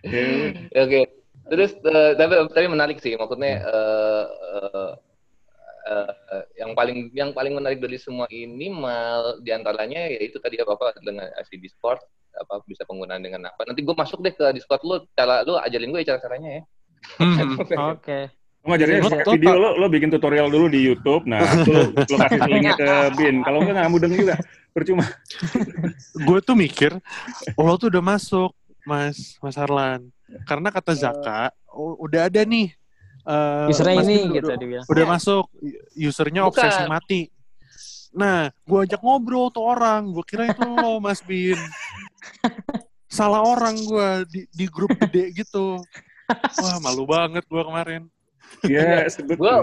Ya, 0.04 0.52
Oke. 0.84 1.00
Terus 1.44 1.76
eh, 1.80 2.12
tapi 2.16 2.32
tapi 2.52 2.66
menarik 2.68 3.00
sih 3.00 3.16
maksudnya 3.16 3.60
eh, 3.64 4.24
eh, 4.56 4.92
eh, 5.92 6.44
yang 6.60 6.72
paling 6.72 7.12
yang 7.12 7.30
paling 7.36 7.52
menarik 7.52 7.80
dari 7.80 8.00
semua 8.00 8.24
ini 8.32 8.72
mal 8.72 9.40
di 9.44 9.52
antaranya 9.52 10.08
ya 10.08 10.24
itu 10.24 10.40
tadi 10.40 10.56
apa 10.56 10.72
apa 10.76 10.96
dengan 11.04 11.28
si 11.44 11.60
Discord 11.60 12.00
apa 12.36 12.60
bisa 12.64 12.82
penggunaan 12.82 13.20
dengan 13.20 13.46
apa 13.46 13.64
nanti 13.64 13.80
gue 13.80 13.92
masuk 13.92 14.18
deh 14.18 14.30
ke 14.30 14.44
Discord 14.52 14.82
lu 14.82 14.96
cara 15.12 15.42
lu 15.42 15.54
ajarin 15.56 15.88
gue 15.88 16.00
ya 16.02 16.08
cara 16.10 16.20
caranya 16.20 16.50
ya 16.52 16.62
Hmm. 17.20 17.60
Oke. 17.92 18.32
Ngajarinnya 18.64 19.02
pakai 19.04 19.20
lo- 19.20 19.34
video 19.36 19.54
lo, 19.54 19.70
lo 19.76 19.86
bikin 19.86 20.08
tutorial 20.08 20.48
dulu 20.48 20.72
di 20.72 20.80
YouTube. 20.80 21.28
Nah, 21.28 21.44
lo, 21.68 21.92
lo 21.92 22.16
kasih 22.24 22.40
linknya 22.48 22.72
ke 22.72 22.88
Bin. 23.12 23.44
Kalau 23.44 23.60
enggak 23.60 23.76
nggak 23.76 23.92
mudeng 23.92 24.12
juga. 24.16 24.40
Percuma. 24.72 25.04
gue 26.26 26.38
tuh 26.40 26.56
mikir, 26.56 26.96
oh, 27.54 27.62
lo 27.62 27.76
tuh 27.76 27.92
udah 27.92 28.00
masuk, 28.00 28.56
Mas, 28.82 29.36
Mas 29.38 29.52
Harlan. 29.54 30.08
Karena 30.48 30.72
kata 30.72 30.96
Zaka, 30.96 31.52
oh, 31.68 31.92
udah 32.00 32.24
ada 32.24 32.40
nih. 32.40 32.72
eh, 33.22 33.68
Usernya 33.68 34.00
ini 34.00 34.32
gitu 34.32 34.48
udah, 34.48 34.56
dibilang. 34.56 34.84
udah 34.88 35.04
masuk, 35.06 35.44
usernya 35.94 36.42
Bukan. 36.44 36.56
obsesi 36.56 36.82
mati. 36.88 37.20
Nah, 38.14 38.46
gue 38.62 38.78
ajak 38.86 39.02
ngobrol 39.02 39.50
tuh 39.50 39.66
orang, 39.66 40.14
gue 40.14 40.22
kira 40.22 40.46
itu 40.48 40.62
lo, 40.62 41.02
Mas 41.02 41.18
Bin. 41.20 41.58
Salah 43.10 43.42
orang 43.42 43.74
gue 43.76 44.08
di, 44.30 44.40
di 44.50 44.66
grup 44.66 44.94
gede 44.96 45.34
gitu. 45.34 45.82
Wah, 46.62 46.78
malu 46.78 47.04
banget 47.04 47.42
gue 47.44 47.62
kemarin. 47.62 48.02
Iya, 48.62 49.10
sebut. 49.10 49.34
gue 49.34 49.54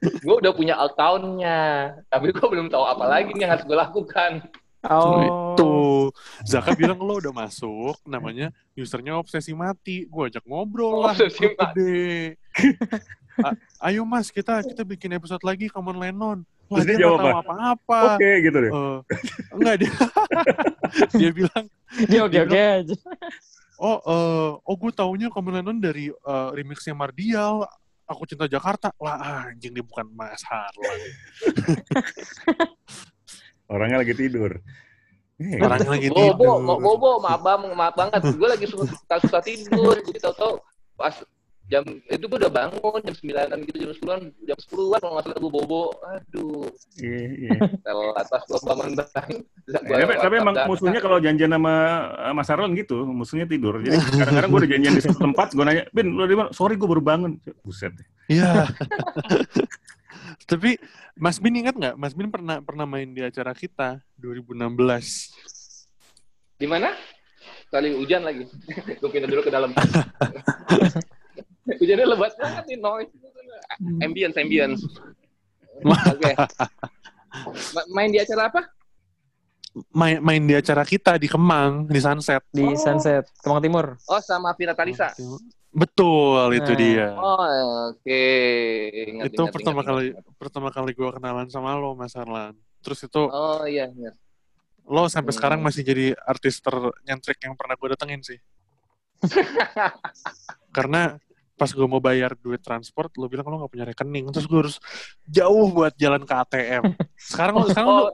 gue 0.00 0.34
udah 0.40 0.52
punya 0.56 0.80
accountnya 0.80 1.92
tapi 2.08 2.32
gue 2.32 2.40
belum 2.40 2.72
tahu 2.72 2.88
apa 2.88 3.04
lagi 3.04 3.36
nih 3.36 3.44
yang 3.44 3.52
harus 3.52 3.68
gue 3.68 3.76
lakukan 3.76 4.32
Oh. 4.80 5.20
Itu. 5.20 5.72
Zaka 6.48 6.72
bilang 6.72 6.96
lo 7.04 7.20
udah 7.20 7.36
masuk, 7.36 8.00
namanya 8.08 8.48
usernya 8.72 9.12
obsesi 9.12 9.52
mati. 9.52 10.08
Gue 10.08 10.32
ajak 10.32 10.40
ngobrol 10.48 11.04
lah, 11.04 11.12
Obsesi 11.12 11.52
gede. 11.52 12.40
A- 13.44 13.60
Ayo 13.92 14.08
mas, 14.08 14.32
kita 14.32 14.64
kita 14.64 14.80
bikin 14.80 15.12
episode 15.12 15.44
lagi 15.44 15.68
Common 15.68 16.00
Lennon. 16.00 16.38
Wah, 16.70 16.78
Terus 16.78 16.86
dia 16.86 16.94
nggak 16.94 17.02
jawab 17.02 17.18
tahu 17.18 17.34
apa-apa. 17.42 17.98
Oke, 18.14 18.30
gitu 18.40 18.56
deh. 18.56 18.70
Eh, 18.70 18.98
enggak 19.52 19.74
dia 19.76 19.92
dia 21.18 21.30
bilang 21.32 21.64
Dia 22.06 22.20
oke-oke 22.22 22.60
aja. 22.78 22.94
oh 23.76 23.98
eh, 23.98 24.50
oh 24.60 24.76
gue 24.76 24.92
taunya 24.92 25.26
Common 25.28 25.58
Lennon 25.58 25.78
dari 25.78 26.06
eh, 26.08 26.48
remixnya 26.52 26.92
Mardial 26.92 27.66
aku 28.04 28.22
cinta 28.24 28.46
Jakarta 28.46 28.90
lah 28.96 29.18
anjing 29.46 29.70
dia 29.70 29.82
bukan 29.82 30.06
Mas 30.08 30.42
Harlan 30.42 30.98
Orangnya 33.66 33.98
lagi 33.98 34.14
tidur. 34.14 34.58
Eh, 35.38 35.56
orangnya 35.56 35.90
lagi 35.90 36.06
bobo 36.06 36.36
tidur 36.36 36.58
mo- 36.60 36.78
bobo 36.78 37.10
maaf 37.18 37.40
bang 37.40 37.62
maaf 37.72 37.94
banget 37.94 38.20
gue 38.28 38.44
lagi 38.44 38.66
susah 38.66 38.92
susah 39.16 39.40
tidur 39.40 39.96
jadi 40.04 40.18
tau 40.20 40.34
tau 40.36 40.52
pas 40.94 41.16
jam 41.70 41.86
itu 41.86 42.24
gue 42.26 42.38
udah 42.42 42.50
bangun 42.50 42.98
jam 43.00 43.14
sembilanan 43.14 43.58
gitu 43.62 43.76
jam 43.78 43.90
sepuluhan 43.94 44.20
jam 44.42 44.58
sepuluhan 44.58 44.98
kalau 44.98 45.12
nggak 45.14 45.24
salah 45.30 45.38
gue 45.38 45.52
bobo 45.54 45.82
aduh 46.02 46.66
Iya, 46.98 47.20
iya. 47.46 47.58
telat 47.80 48.26
pas 48.26 48.42
gue 48.42 48.60
bangun 48.60 48.92
bang 48.98 49.32
Eh, 49.70 50.02
tapi, 50.02 50.14
tapi 50.18 50.34
emang 50.42 50.56
musuhnya 50.66 50.98
kalau 50.98 51.22
janjian 51.22 51.54
sama 51.54 51.72
Mas 52.34 52.50
Arlan 52.50 52.74
gitu, 52.74 53.06
musuhnya 53.06 53.46
tidur. 53.46 53.78
Jadi 53.78 54.02
kadang-kadang 54.02 54.50
gue 54.50 54.60
udah 54.66 54.70
janjian 54.74 54.94
di 54.98 55.02
satu 55.06 55.18
tempat, 55.22 55.54
gue 55.54 55.62
nanya, 55.62 55.84
Bin, 55.94 56.10
lu 56.10 56.26
di 56.26 56.34
mana? 56.34 56.50
Sorry, 56.50 56.74
gue 56.74 56.90
baru 56.90 56.98
bangun. 56.98 57.38
Buset. 57.62 57.94
deh. 57.94 58.02
Iya. 58.26 58.66
Tapi 60.50 60.74
Mas 61.14 61.38
Bin 61.38 61.54
ingat 61.54 61.78
nggak? 61.78 61.94
Mas 61.94 62.18
Bin 62.18 62.34
pernah 62.34 62.58
pernah 62.58 62.82
main 62.82 63.14
di 63.14 63.22
acara 63.22 63.54
kita 63.54 64.02
2016. 64.18 64.58
di 66.58 66.68
mana 66.68 66.92
kali 67.72 67.96
hujan 67.96 68.20
lagi 68.20 68.44
gue 69.00 69.08
pindah 69.08 69.24
dulu 69.24 69.40
ke 69.40 69.48
dalam 69.48 69.72
hujannya 71.76 72.06
lebat 72.08 72.32
banget 72.34 72.64
nih 72.66 72.78
noise 72.78 73.12
ambience 74.00 74.36
ambience 74.36 74.80
oke 76.10 76.32
Ma- 77.70 77.88
main 77.92 78.08
di 78.08 78.18
acara 78.18 78.48
apa 78.48 78.62
Main 79.88 80.18
main 80.18 80.42
di 80.42 80.50
acara 80.50 80.82
kita 80.82 81.14
di 81.14 81.30
Kemang 81.30 81.86
di 81.86 82.02
Sunset. 82.02 82.42
Di 82.50 82.58
Oh. 82.60 82.74
Sunset, 82.74 83.22
Kemang 83.38 83.62
Timur. 83.62 83.94
oh 84.02 84.18
sama 84.18 84.50
Vira 84.52 84.74
Talisa 84.74 85.14
Betul 85.70 86.58
itu 86.58 86.66
Nah. 86.66 86.74
dia. 86.76 87.06
oh 87.14 87.46
oke 87.88 88.24
Ingat, 89.06 89.30
itu 89.30 89.38
ingat, 89.38 89.54
pertama 89.54 89.78
ingat, 89.78 89.88
kali 89.88 90.04
ingat. 90.10 90.24
pertama 90.34 90.68
kali 90.68 90.90
gue 90.90 91.10
kenalan 91.12 91.46
sama 91.46 91.78
lo 91.78 91.94
Mas 91.94 92.10
Arlan. 92.12 92.50
Terus 92.80 92.98
itu 93.00 93.22
oh 93.22 93.62
iya 93.62 93.86
ingat. 93.86 94.18
lo 94.82 95.06
sampai 95.06 95.30
Hmm. 95.30 95.38
sekarang 95.38 95.60
masih 95.62 95.86
jadi 95.86 96.18
artis 96.20 96.58
ternyentrik 96.58 97.38
yang 97.38 97.54
pernah 97.54 97.78
gue 97.78 97.88
datengin 97.88 98.26
sih. 98.26 98.42
Karena 100.72 101.14
pas 101.60 101.68
gue 101.68 101.84
mau 101.84 102.00
bayar 102.00 102.32
duit 102.40 102.64
transport, 102.64 103.12
lo 103.20 103.28
bilang 103.28 103.44
lo 103.52 103.68
gak 103.68 103.72
punya 103.76 103.84
rekening. 103.84 104.32
Terus 104.32 104.48
gue 104.48 104.58
harus 104.64 104.76
jauh 105.28 105.68
buat 105.68 105.92
jalan 106.00 106.24
ke 106.24 106.32
ATM. 106.32 106.96
Sekarang 107.20 107.60
lo, 107.60 107.66
sekarang 107.68 107.88
lo, 107.92 108.00
oh 108.08 108.12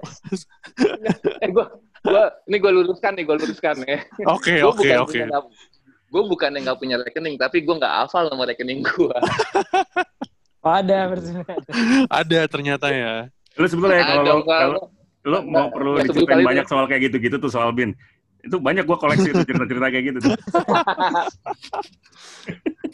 eh 1.43 1.51
gue 1.55 1.65
gue 2.07 2.25
ini 2.51 2.57
gue 2.63 2.73
luruskan 2.73 3.13
nih 3.19 3.25
gue 3.27 3.37
luruskan 3.39 3.77
ya 3.83 3.99
oke 4.31 4.55
oke 4.63 4.89
oke. 5.03 5.21
gue 6.07 6.23
bukan 6.23 6.51
yang 6.55 6.65
nggak 6.71 6.79
punya 6.79 6.97
rekening 7.03 7.35
tapi 7.35 7.67
gue 7.67 7.75
nggak 7.75 7.95
hafal 8.07 8.31
nomor 8.31 8.47
rekening 8.47 8.83
gue 8.83 9.17
Oh, 10.67 10.75
ada. 10.75 11.15
Ada 12.11 12.51
ternyata 12.51 12.91
ya. 12.91 13.31
Lu 13.55 13.71
sebetulnya 13.71 14.03
kalau 14.03 14.43
kalau 14.43 14.83
lu 15.23 15.39
mau 15.47 15.71
perlu 15.71 16.03
diceritain 16.03 16.43
banyak 16.43 16.67
itu. 16.67 16.75
soal 16.75 16.91
kayak 16.91 17.07
gitu-gitu 17.07 17.39
tuh 17.39 17.47
soal 17.47 17.71
Bin. 17.71 17.95
Itu 18.43 18.59
banyak 18.59 18.83
gua 18.83 18.99
koleksi 18.99 19.31
tuh 19.31 19.47
cerita-cerita 19.47 19.87
kayak 19.95 20.05
gitu 20.11 20.19
tuh. 20.27 20.35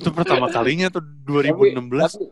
Itu 0.02 0.10
pertama 0.10 0.46
kalinya 0.52 0.86
tuh 0.88 1.02
2016. 1.22 1.78
tapi, 1.78 2.26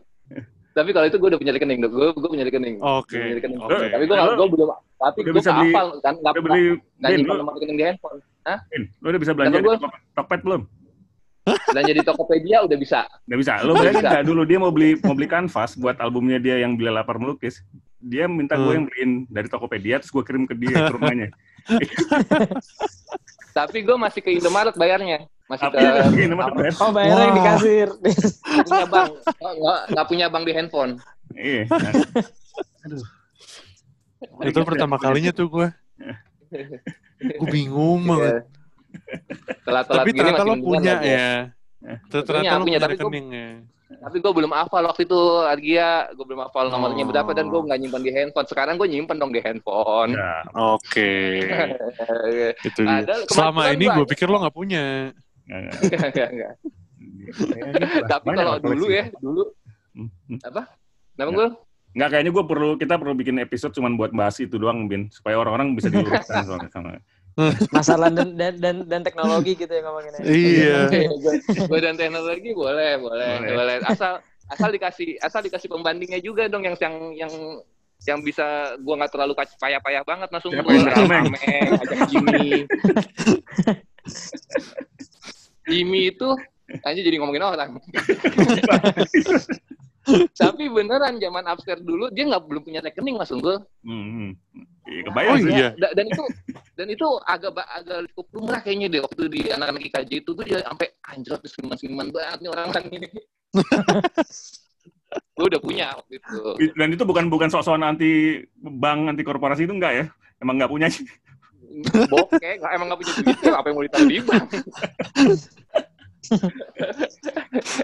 tapi 0.71 0.89
kalau 0.91 1.05
itu 1.05 1.17
gue 1.17 1.29
udah 1.31 1.39
punya 1.39 1.53
rekening 1.53 1.79
gue 1.81 1.89
gue 2.11 2.29
punya 2.29 2.43
rekening 2.43 2.75
Oke, 2.79 3.15
rekening. 3.15 3.57
oke. 3.57 3.75
tapi 3.87 4.03
gue 4.05 4.15
gue 4.15 4.47
belum 4.49 4.69
tapi 4.93 5.17
Udah 5.17 5.25
gue 5.25 5.35
bisa 5.37 5.51
beli- 5.53 5.71
hafal 5.71 5.87
kan 5.99 6.13
nggak 6.15 6.31
Udah 6.31 6.43
beli 6.43 6.63
nggak 6.97 7.09
nyimpan 7.13 7.35
nomor 7.37 7.51
rekening 7.55 7.75
di 7.75 7.85
handphone 7.85 8.19
Bin, 8.41 8.83
lu 8.95 9.07
udah 9.07 9.21
bisa 9.21 9.31
belanja 9.31 9.53
di 9.53 9.63
gua- 9.63 9.77
Tok- 9.77 10.01
Tokped 10.13 10.41
belum? 10.41 10.61
dan 11.73 11.83
jadi 11.83 11.99
Tokopedia 12.01 12.57
udah 12.61 12.77
bisa 12.77 12.99
Nggak 13.25 13.39
bisa. 13.39 13.53
Lu 13.61 13.73
bayangin 13.73 14.03
nggak 14.03 14.23
dulu 14.23 14.41
dia 14.43 14.57
mau 14.57 14.69
beli 14.69 14.93
mau 14.99 15.11
beli 15.11 15.25
kanvas 15.25 15.73
buat 15.73 15.97
albumnya 15.97 16.37
dia 16.37 16.57
yang 16.57 16.73
Bila 16.73 16.93
Lapar 16.93 17.17
Melukis. 17.17 17.61
Dia 17.97 18.25
minta 18.25 18.53
gue 18.55 18.63
Hmm. 18.63 18.75
yang 18.75 18.85
beliin 18.87 19.11
dari 19.27 19.45
Tokopedia 19.45 19.97
terus 19.97 20.09
gue 20.09 20.21
kirim 20.21 20.45
ke 20.45 20.53
dia 20.53 20.85
ke 20.85 20.93
rumahnya. 20.93 21.29
tapi 23.51 23.77
gue 23.81 23.93
masih 23.95 24.21
ke 24.21 24.31
Indomaret 24.31 24.73
bayarnya 24.73 25.27
masih 25.51 25.67
ke 25.67 25.77
Tapi. 25.77 26.23
Oh, 26.79 26.89
bayarnya 26.89 27.21
yang 27.21 27.35
di 27.35 27.43
kasir. 27.43 27.87
punya 28.67 28.85
bank 28.85 29.09
Oh, 29.37 29.51
nggak 29.53 29.79
nggak 29.91 30.05
punya 30.07 30.25
bank 30.27 30.43
di 30.43 30.53
handphone 30.53 30.91
Iya. 31.31 31.63
Nah. 31.65 31.93
Aduh. 32.83 33.03
Itu 34.43 34.59
pertama 34.63 34.95
kalinya 34.95 35.31
tuh 35.31 35.47
gue. 35.47 35.67
Gue 37.37 37.47
bingung 37.49 38.03
banget. 38.05 38.43
telat-telat 39.61 40.03
Tapi 40.03 40.09
gini 40.09 40.19
ternyata 40.19 40.41
lo 40.41 40.55
punya 40.57 40.93
ya. 40.99 41.29
Ternyata 42.05 42.27
Punya, 42.27 42.51
lo 42.53 42.65
punya, 42.65 42.79
tapi 42.79 42.93
gua- 42.93 43.01
rekeningnya. 43.01 43.49
tapi 43.91 44.17
gue 44.17 44.33
belum 44.33 44.51
hafal 44.51 44.83
waktu 44.83 45.03
itu 45.03 45.19
Argia 45.43 45.89
gue 46.09 46.23
belum 46.23 46.41
hafal 46.41 46.67
nomornya 46.67 47.03
Oh. 47.03 47.09
berapa 47.11 47.31
dan 47.31 47.45
gue 47.45 47.59
nggak 47.61 47.75
nyimpan 47.77 48.01
di 48.01 48.11
handphone 48.11 48.47
sekarang 48.47 48.75
gue 48.75 48.87
nyimpan 48.87 49.15
dong 49.15 49.31
di 49.31 49.39
handphone 49.39 50.15
Nah, 50.17 50.41
Oke. 50.73 51.11
Itu 52.61 52.81
dia. 52.81 53.03
Ada, 53.03 53.13
Selama 53.27 53.67
ini 53.69 53.85
gua 53.85 53.93
gue 53.93 54.05
pikir 54.07 54.25
lo 54.25 54.39
gak 54.39 54.51
punya. 54.51 55.11
Nggak, 55.51 55.61
nggak. 55.61 55.75
Enggak, 55.83 56.07
enggak, 56.07 56.29
enggak. 56.31 56.53
Tapi 58.07 58.27
kalau 58.31 58.55
dulu 58.57 58.85
ya, 58.87 59.05
dulu 59.19 59.43
Hmm, 59.91 60.07
hmm. 60.07 60.39
apa? 60.47 60.71
Kenapa 61.19 61.31
gue? 61.35 61.47
Nggak, 61.91 62.09
kayaknya 62.15 62.31
gue 62.31 62.45
perlu 62.47 62.69
kita 62.79 62.93
perlu 62.95 63.13
bikin 63.19 63.35
episode 63.43 63.75
cuman 63.75 63.99
buat 63.99 64.15
bahas 64.15 64.39
itu 64.39 64.55
doang, 64.55 64.87
Bin, 64.87 65.11
supaya 65.11 65.35
orang-orang 65.35 65.75
bisa 65.75 65.91
diluruskan 65.91 66.43
soalnya 66.47 66.71
sama. 66.71 66.95
Masalah 67.75 68.07
dan, 68.11 68.35
dan 68.39 68.53
dan 68.59 68.75
dan 68.87 69.01
teknologi 69.03 69.55
gitu 69.55 69.71
ya 69.71 69.83
ngomonginnya. 69.83 70.23
Iya. 70.23 70.79
gue 71.67 71.79
dan 71.79 71.95
teknologi 71.99 72.51
boleh, 72.55 72.99
boleh, 72.99 73.31
Boleh. 73.43 73.55
boleh. 73.55 73.75
Asal 73.83 74.23
asal 74.51 74.69
dikasih 74.71 75.15
asal 75.19 75.39
dikasih 75.43 75.71
pembandingnya 75.71 76.19
juga 76.19 76.47
dong 76.51 76.63
yang 76.63 76.75
yang 76.79 76.95
yang 77.15 77.31
yang 78.03 78.19
bisa 78.19 78.75
gua 78.83 78.99
nggak 78.99 79.13
terlalu 79.13 79.33
payah-payah 79.37 80.03
banget 80.03 80.27
langsung 80.33 80.51
Rameng? 80.51 80.89
Rameng, 80.91 81.25
ajak 81.85 81.99
Jimmy 82.09 82.65
Jimmy 85.71 86.11
itu 86.11 86.29
aja 86.83 86.99
jadi 86.99 87.15
ngomongin 87.19 87.43
orang 87.43 87.79
tapi 90.33 90.65
beneran 90.67 91.21
zaman 91.21 91.45
upstairs 91.45 91.83
dulu 91.85 92.09
dia 92.09 92.25
nggak 92.25 92.43
belum 92.49 92.61
punya 92.65 92.81
rekening 92.81 93.15
mas 93.15 93.31
unggul 93.31 93.61
Hmm, 93.81 94.33
Oh 94.81 95.07
kebayang 95.07 95.37
sih. 95.45 95.53
iya. 95.53 95.69
Da- 95.77 95.93
dan 95.93 96.05
itu 96.09 96.23
dan 96.73 96.87
itu 96.89 97.05
agak 97.23 97.53
agak 97.63 98.09
cukup 98.11 98.27
lumrah 98.33 98.59
kayaknya 98.59 98.87
deh 98.89 99.01
waktu 99.05 99.23
di 99.29 99.41
anak-anak 99.47 99.81
IKJ 99.87 100.11
itu 100.25 100.31
tuh 100.33 100.43
dia 100.43 100.57
sampai 100.65 100.89
anjir 101.05 101.37
seniman-seniman 101.45 102.07
banget 102.09 102.39
nih 102.41 102.49
orang-orang 102.49 102.85
ini. 102.91 103.07
Gue 105.37 105.45
udah 105.47 105.61
punya 105.61 105.85
waktu 105.95 106.17
itu. 106.17 106.39
Dan 106.75 106.87
itu 106.91 107.03
bukan 107.05 107.25
bukan 107.29 107.47
sok-sokan 107.53 107.83
anti 107.83 108.41
bank, 108.57 109.11
anti 109.15 109.23
korporasi 109.23 109.63
itu 109.69 109.73
enggak 109.75 109.93
ya? 109.95 110.05
Emang 110.41 110.57
enggak 110.59 110.71
punya 110.73 110.87
sih. 110.89 111.05
Bokeh, 112.07 112.53
nggak 112.59 112.71
emang 112.71 112.85
nggak 112.89 112.99
punya 112.99 113.13
duit 113.17 113.37
ya, 113.39 113.51
apa 113.55 113.65
yang 113.65 113.75
mau 113.79 113.85
ditaruh 113.85 114.07
di 114.07 114.19
bank? 114.19 114.47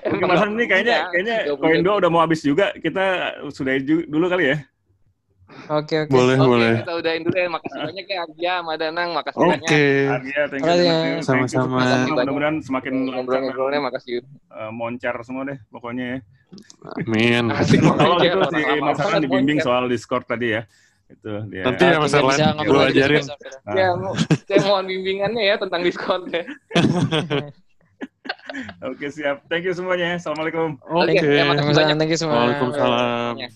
Oke, 0.07 0.23
ini 0.47 0.63
kayaknya 0.65 0.97
kayaknya 1.11 1.35
koin 1.55 1.81
dua 1.83 1.95
udah 1.99 2.09
mau 2.09 2.21
habis 2.23 2.39
juga. 2.41 2.71
Kita 2.73 3.03
sudahi 3.49 3.79
ju- 3.83 4.07
dulu 4.07 4.27
kali 4.27 4.55
ya. 4.55 4.57
Oke, 5.71 6.03
oke. 6.03 6.11
Boleh, 6.11 6.35
Oke, 6.35 6.47
boleh. 6.47 6.73
kita 6.83 6.93
udahin 6.95 7.21
dulu 7.23 7.35
ya. 7.35 7.47
Makasih 7.47 7.79
banyak 7.79 8.05
ya 8.05 8.17
Arya, 8.19 8.53
sama 8.59 8.73
Danang. 8.75 9.09
Makasih 9.15 9.39
Oke. 9.39 9.51
banyak. 9.51 9.71
Arya, 10.11 10.41
thank 10.47 10.61
you. 10.61 10.67
Makasih 10.67 10.83
thank 10.83 11.07
you. 11.07 11.23
Sama-sama. 11.23 11.77
Mudah-mudahan 12.07 12.55
semakin 12.59 12.93
Ngobrol-ngobrolnya 13.07 13.79
makasih. 13.79 14.13
eh, 14.27 14.71
moncar 14.71 15.15
semua 15.23 15.43
deh 15.47 15.57
pokoknya 15.67 16.03
ya. 16.03 16.17
Amin. 17.03 17.51
Asik 17.51 17.79
Tolong 17.83 17.99
banget, 17.99 18.27
itu 18.27 18.37
orang 18.39 18.51
si 18.51 18.79
Mas 18.79 18.99
Hasan 18.99 19.19
dibimbing 19.19 19.59
soal 19.59 19.83
Discord 19.87 20.23
tadi 20.23 20.55
ya. 20.55 20.61
Itu 21.07 21.31
dia. 21.47 21.63
Nanti 21.63 21.83
ya, 21.87 21.97
Mas 22.03 22.11
Erlan, 22.11 22.37
lagi 22.59 22.99
ajarin. 22.99 23.23
Ya, 23.71 23.87
saya 24.43 24.59
mohon 24.67 24.85
bimbingannya 24.87 25.43
ya 25.43 25.55
tentang 25.55 25.81
Discord 25.83 26.27
ya. 26.31 26.43
Oke 28.91 29.07
siap. 29.11 29.47
Thank 29.47 29.67
you 29.67 29.73
semuanya. 29.75 30.19
Assalamualaikum. 30.19 30.79
Oke. 30.83 31.19
terima 31.19 31.55
kasih 31.55 31.73
banyak. 31.75 31.95
thank 31.95 32.11
you 32.11 32.19
semua. 32.19 32.35
Waalaikumsalam. 32.43 33.33
Ya. 33.39 33.49